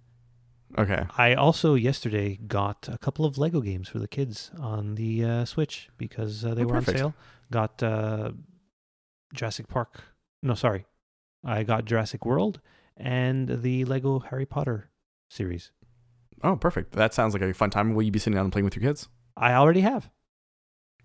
Okay. 0.76 1.06
I 1.16 1.34
also 1.34 1.74
yesterday 1.76 2.36
got 2.48 2.88
a 2.90 2.98
couple 2.98 3.24
of 3.24 3.38
Lego 3.38 3.60
games 3.60 3.88
for 3.88 4.00
the 4.00 4.08
kids 4.08 4.50
on 4.58 4.96
the 4.96 5.24
uh, 5.24 5.44
Switch 5.44 5.88
because 5.98 6.44
uh, 6.44 6.52
they 6.54 6.62
Oh, 6.62 6.66
were 6.66 6.74
perfect. 6.74 6.98
on 7.00 7.12
sale. 7.12 7.14
Got 7.52 7.80
uh, 7.82 8.32
Jurassic 9.32 9.68
Park. 9.68 10.02
No, 10.42 10.54
sorry. 10.54 10.84
I 11.44 11.62
got 11.62 11.84
Jurassic 11.84 12.24
World 12.26 12.60
and 12.96 13.62
the 13.62 13.84
Lego 13.84 14.18
Harry 14.18 14.46
Potter 14.46 14.90
series. 15.28 15.70
Oh, 16.42 16.56
perfect. 16.56 16.92
That 16.92 17.14
sounds 17.14 17.34
like 17.34 17.42
a 17.42 17.54
fun 17.54 17.70
time. 17.70 17.94
Will 17.94 18.02
you 18.02 18.10
be 18.10 18.18
sitting 18.18 18.34
down 18.34 18.44
and 18.46 18.52
playing 18.52 18.64
with 18.64 18.74
your 18.76 18.82
kids? 18.82 19.08
I 19.36 19.54
already 19.54 19.80
have 19.82 20.10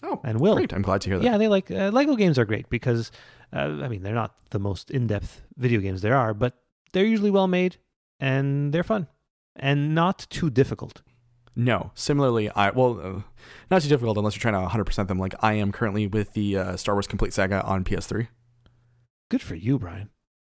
Oh, 0.03 0.21
and 0.23 0.39
will. 0.39 0.55
great. 0.55 0.73
I'm 0.73 0.81
glad 0.81 1.01
to 1.01 1.09
hear 1.09 1.19
that. 1.19 1.25
Yeah, 1.25 1.37
they 1.37 1.47
like 1.47 1.69
uh, 1.69 1.89
Lego 1.91 2.15
games 2.15 2.39
are 2.39 2.45
great 2.45 2.69
because 2.69 3.11
uh, 3.53 3.79
I 3.81 3.87
mean 3.87 4.03
they're 4.03 4.13
not 4.13 4.35
the 4.51 4.59
most 4.59 4.91
in-depth 4.91 5.41
video 5.57 5.79
games 5.81 6.01
there 6.01 6.15
are, 6.15 6.33
but 6.33 6.53
they're 6.93 7.05
usually 7.05 7.31
well 7.31 7.47
made 7.47 7.77
and 8.19 8.73
they're 8.73 8.83
fun 8.83 9.07
and 9.55 9.93
not 9.93 10.25
too 10.29 10.49
difficult. 10.49 11.01
No. 11.55 11.91
Similarly, 11.93 12.49
I 12.51 12.69
well, 12.69 12.99
uh, 13.01 13.21
not 13.69 13.81
too 13.81 13.89
difficult 13.89 14.17
unless 14.17 14.35
you're 14.35 14.51
trying 14.51 14.53
to 14.53 14.75
100% 14.75 15.07
them. 15.07 15.19
Like 15.19 15.35
I 15.41 15.53
am 15.53 15.71
currently 15.71 16.07
with 16.07 16.33
the 16.33 16.57
uh, 16.57 16.77
Star 16.77 16.95
Wars 16.95 17.07
Complete 17.07 17.33
Saga 17.33 17.61
on 17.63 17.83
PS3. 17.83 18.27
Good 19.29 19.41
for 19.41 19.55
you, 19.55 19.77
Brian. 19.77 20.09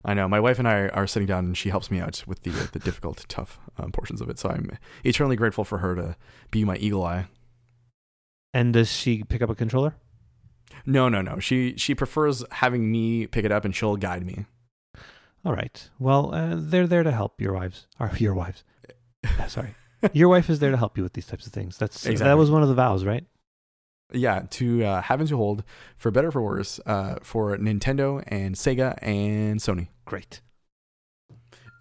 I 0.04 0.14
know. 0.14 0.28
My 0.28 0.40
wife 0.40 0.58
and 0.58 0.66
I 0.66 0.88
are 0.88 1.06
sitting 1.06 1.26
down, 1.26 1.44
and 1.44 1.56
she 1.56 1.68
helps 1.70 1.90
me 1.90 2.00
out 2.00 2.24
with 2.26 2.42
the 2.42 2.50
the 2.50 2.78
difficult, 2.78 3.24
tough 3.28 3.58
um, 3.78 3.92
portions 3.92 4.20
of 4.20 4.28
it. 4.30 4.38
So 4.38 4.48
I'm 4.50 4.78
eternally 5.04 5.36
grateful 5.36 5.64
for 5.64 5.78
her 5.78 5.94
to 5.94 6.16
be 6.50 6.64
my 6.64 6.76
eagle 6.76 7.04
eye. 7.04 7.26
And 8.52 8.72
does 8.72 8.90
she 8.92 9.22
pick 9.22 9.42
up 9.42 9.50
a 9.50 9.54
controller? 9.54 9.96
No, 10.86 11.08
no, 11.08 11.20
no. 11.22 11.38
She 11.38 11.74
she 11.76 11.94
prefers 11.94 12.44
having 12.50 12.90
me 12.90 13.26
pick 13.26 13.44
it 13.44 13.52
up, 13.52 13.64
and 13.64 13.74
she'll 13.74 13.96
guide 13.96 14.24
me. 14.24 14.46
All 15.44 15.54
right. 15.54 15.88
Well, 15.98 16.34
uh, 16.34 16.54
they're 16.56 16.86
there 16.86 17.02
to 17.02 17.12
help 17.12 17.40
your 17.40 17.54
wives. 17.54 17.86
Or 17.98 18.10
your 18.18 18.34
wives. 18.34 18.64
Uh, 19.24 19.46
sorry. 19.46 19.74
Your 20.12 20.28
wife 20.28 20.48
is 20.48 20.60
there 20.60 20.70
to 20.70 20.76
help 20.76 20.96
you 20.96 21.02
with 21.02 21.12
these 21.12 21.26
types 21.26 21.46
of 21.46 21.52
things. 21.52 21.76
That's 21.76 22.02
that 22.02 22.38
was 22.38 22.50
one 22.50 22.62
of 22.62 22.68
the 22.68 22.74
vows, 22.74 23.04
right? 23.04 23.24
Yeah, 24.12 24.44
to 24.50 24.84
uh, 24.84 25.02
have 25.02 25.20
and 25.20 25.28
to 25.28 25.36
hold, 25.36 25.62
for 25.96 26.10
better 26.10 26.28
or 26.28 26.32
for 26.32 26.42
worse, 26.42 26.80
uh, 26.86 27.16
for 27.22 27.56
Nintendo 27.58 28.24
and 28.26 28.54
Sega 28.54 28.98
and 29.02 29.60
Sony. 29.60 29.88
Great. 30.04 30.40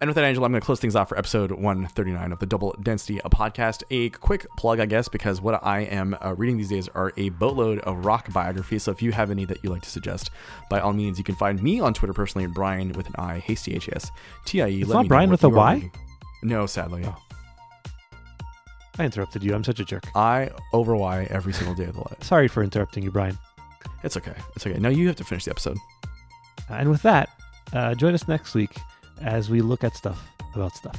And 0.00 0.08
with 0.08 0.14
that, 0.14 0.24
Angelo, 0.24 0.46
I'm 0.46 0.52
going 0.52 0.62
to 0.62 0.64
close 0.64 0.80
things 0.80 0.96
off 0.96 1.10
for 1.10 1.18
episode 1.18 1.50
139 1.50 2.32
of 2.32 2.38
the 2.38 2.46
Double 2.46 2.74
Density 2.82 3.20
podcast. 3.26 3.82
A 3.90 4.08
quick 4.08 4.46
plug, 4.56 4.80
I 4.80 4.86
guess, 4.86 5.08
because 5.08 5.42
what 5.42 5.62
I 5.62 5.80
am 5.80 6.16
uh, 6.24 6.34
reading 6.38 6.56
these 6.56 6.70
days 6.70 6.88
are 6.88 7.12
a 7.18 7.28
boatload 7.28 7.80
of 7.80 8.06
rock 8.06 8.32
biographies. 8.32 8.84
So 8.84 8.92
if 8.92 9.02
you 9.02 9.12
have 9.12 9.30
any 9.30 9.44
that 9.44 9.62
you'd 9.62 9.68
like 9.68 9.82
to 9.82 9.90
suggest, 9.90 10.30
by 10.70 10.80
all 10.80 10.94
means, 10.94 11.18
you 11.18 11.24
can 11.24 11.34
find 11.34 11.62
me 11.62 11.80
on 11.80 11.92
Twitter 11.92 12.14
personally 12.14 12.46
at 12.46 12.54
Brian 12.54 12.92
with 12.92 13.08
an 13.08 13.14
I, 13.18 13.40
Hasty 13.40 13.74
H 13.74 13.90
S 13.92 14.10
T 14.46 14.62
I 14.62 14.68
E. 14.68 14.80
It's 14.80 14.88
not 14.88 15.06
Brian 15.06 15.28
with 15.28 15.44
a 15.44 15.50
Y? 15.50 15.90
No, 16.42 16.64
sadly. 16.64 17.04
Oh. 17.04 17.14
I 18.98 19.04
interrupted 19.04 19.42
you. 19.42 19.54
I'm 19.54 19.64
such 19.64 19.80
a 19.80 19.84
jerk. 19.84 20.04
I 20.14 20.48
over 20.72 20.96
Y 20.96 21.26
every 21.28 21.52
single 21.52 21.74
day 21.74 21.84
of 21.84 21.92
the 21.92 22.00
life. 22.00 22.22
Sorry 22.22 22.48
for 22.48 22.62
interrupting 22.62 23.02
you, 23.02 23.10
Brian. 23.10 23.38
It's 24.02 24.16
okay. 24.16 24.34
It's 24.56 24.66
okay. 24.66 24.78
Now 24.78 24.88
you 24.88 25.08
have 25.08 25.16
to 25.16 25.24
finish 25.24 25.44
the 25.44 25.50
episode. 25.50 25.76
And 26.70 26.88
with 26.88 27.02
that, 27.02 27.28
uh, 27.74 27.94
join 27.94 28.14
us 28.14 28.26
next 28.26 28.54
week 28.54 28.78
as 29.20 29.50
we 29.50 29.60
look 29.60 29.84
at 29.84 29.96
stuff 29.96 30.30
about 30.54 30.74
stuff. 30.74 30.98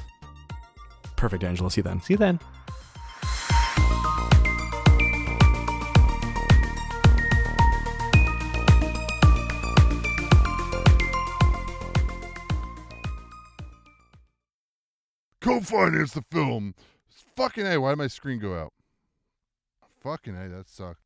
Perfect, 1.16 1.44
Angelo. 1.44 1.70
See 1.70 1.80
you 1.80 1.84
then. 1.84 2.02
See 2.02 2.14
you 2.14 2.18
then. 2.18 2.40
Co-finance 15.42 16.14
the 16.14 16.24
film. 16.32 16.76
Fucking 17.36 17.66
A, 17.66 17.78
why 17.80 17.92
did 17.92 17.98
my 17.98 18.08
screen 18.08 18.40
go 18.40 18.56
out? 18.56 18.74
Fucking 20.02 20.36
A, 20.36 20.50
that 20.50 20.70
sucks. 20.70 21.01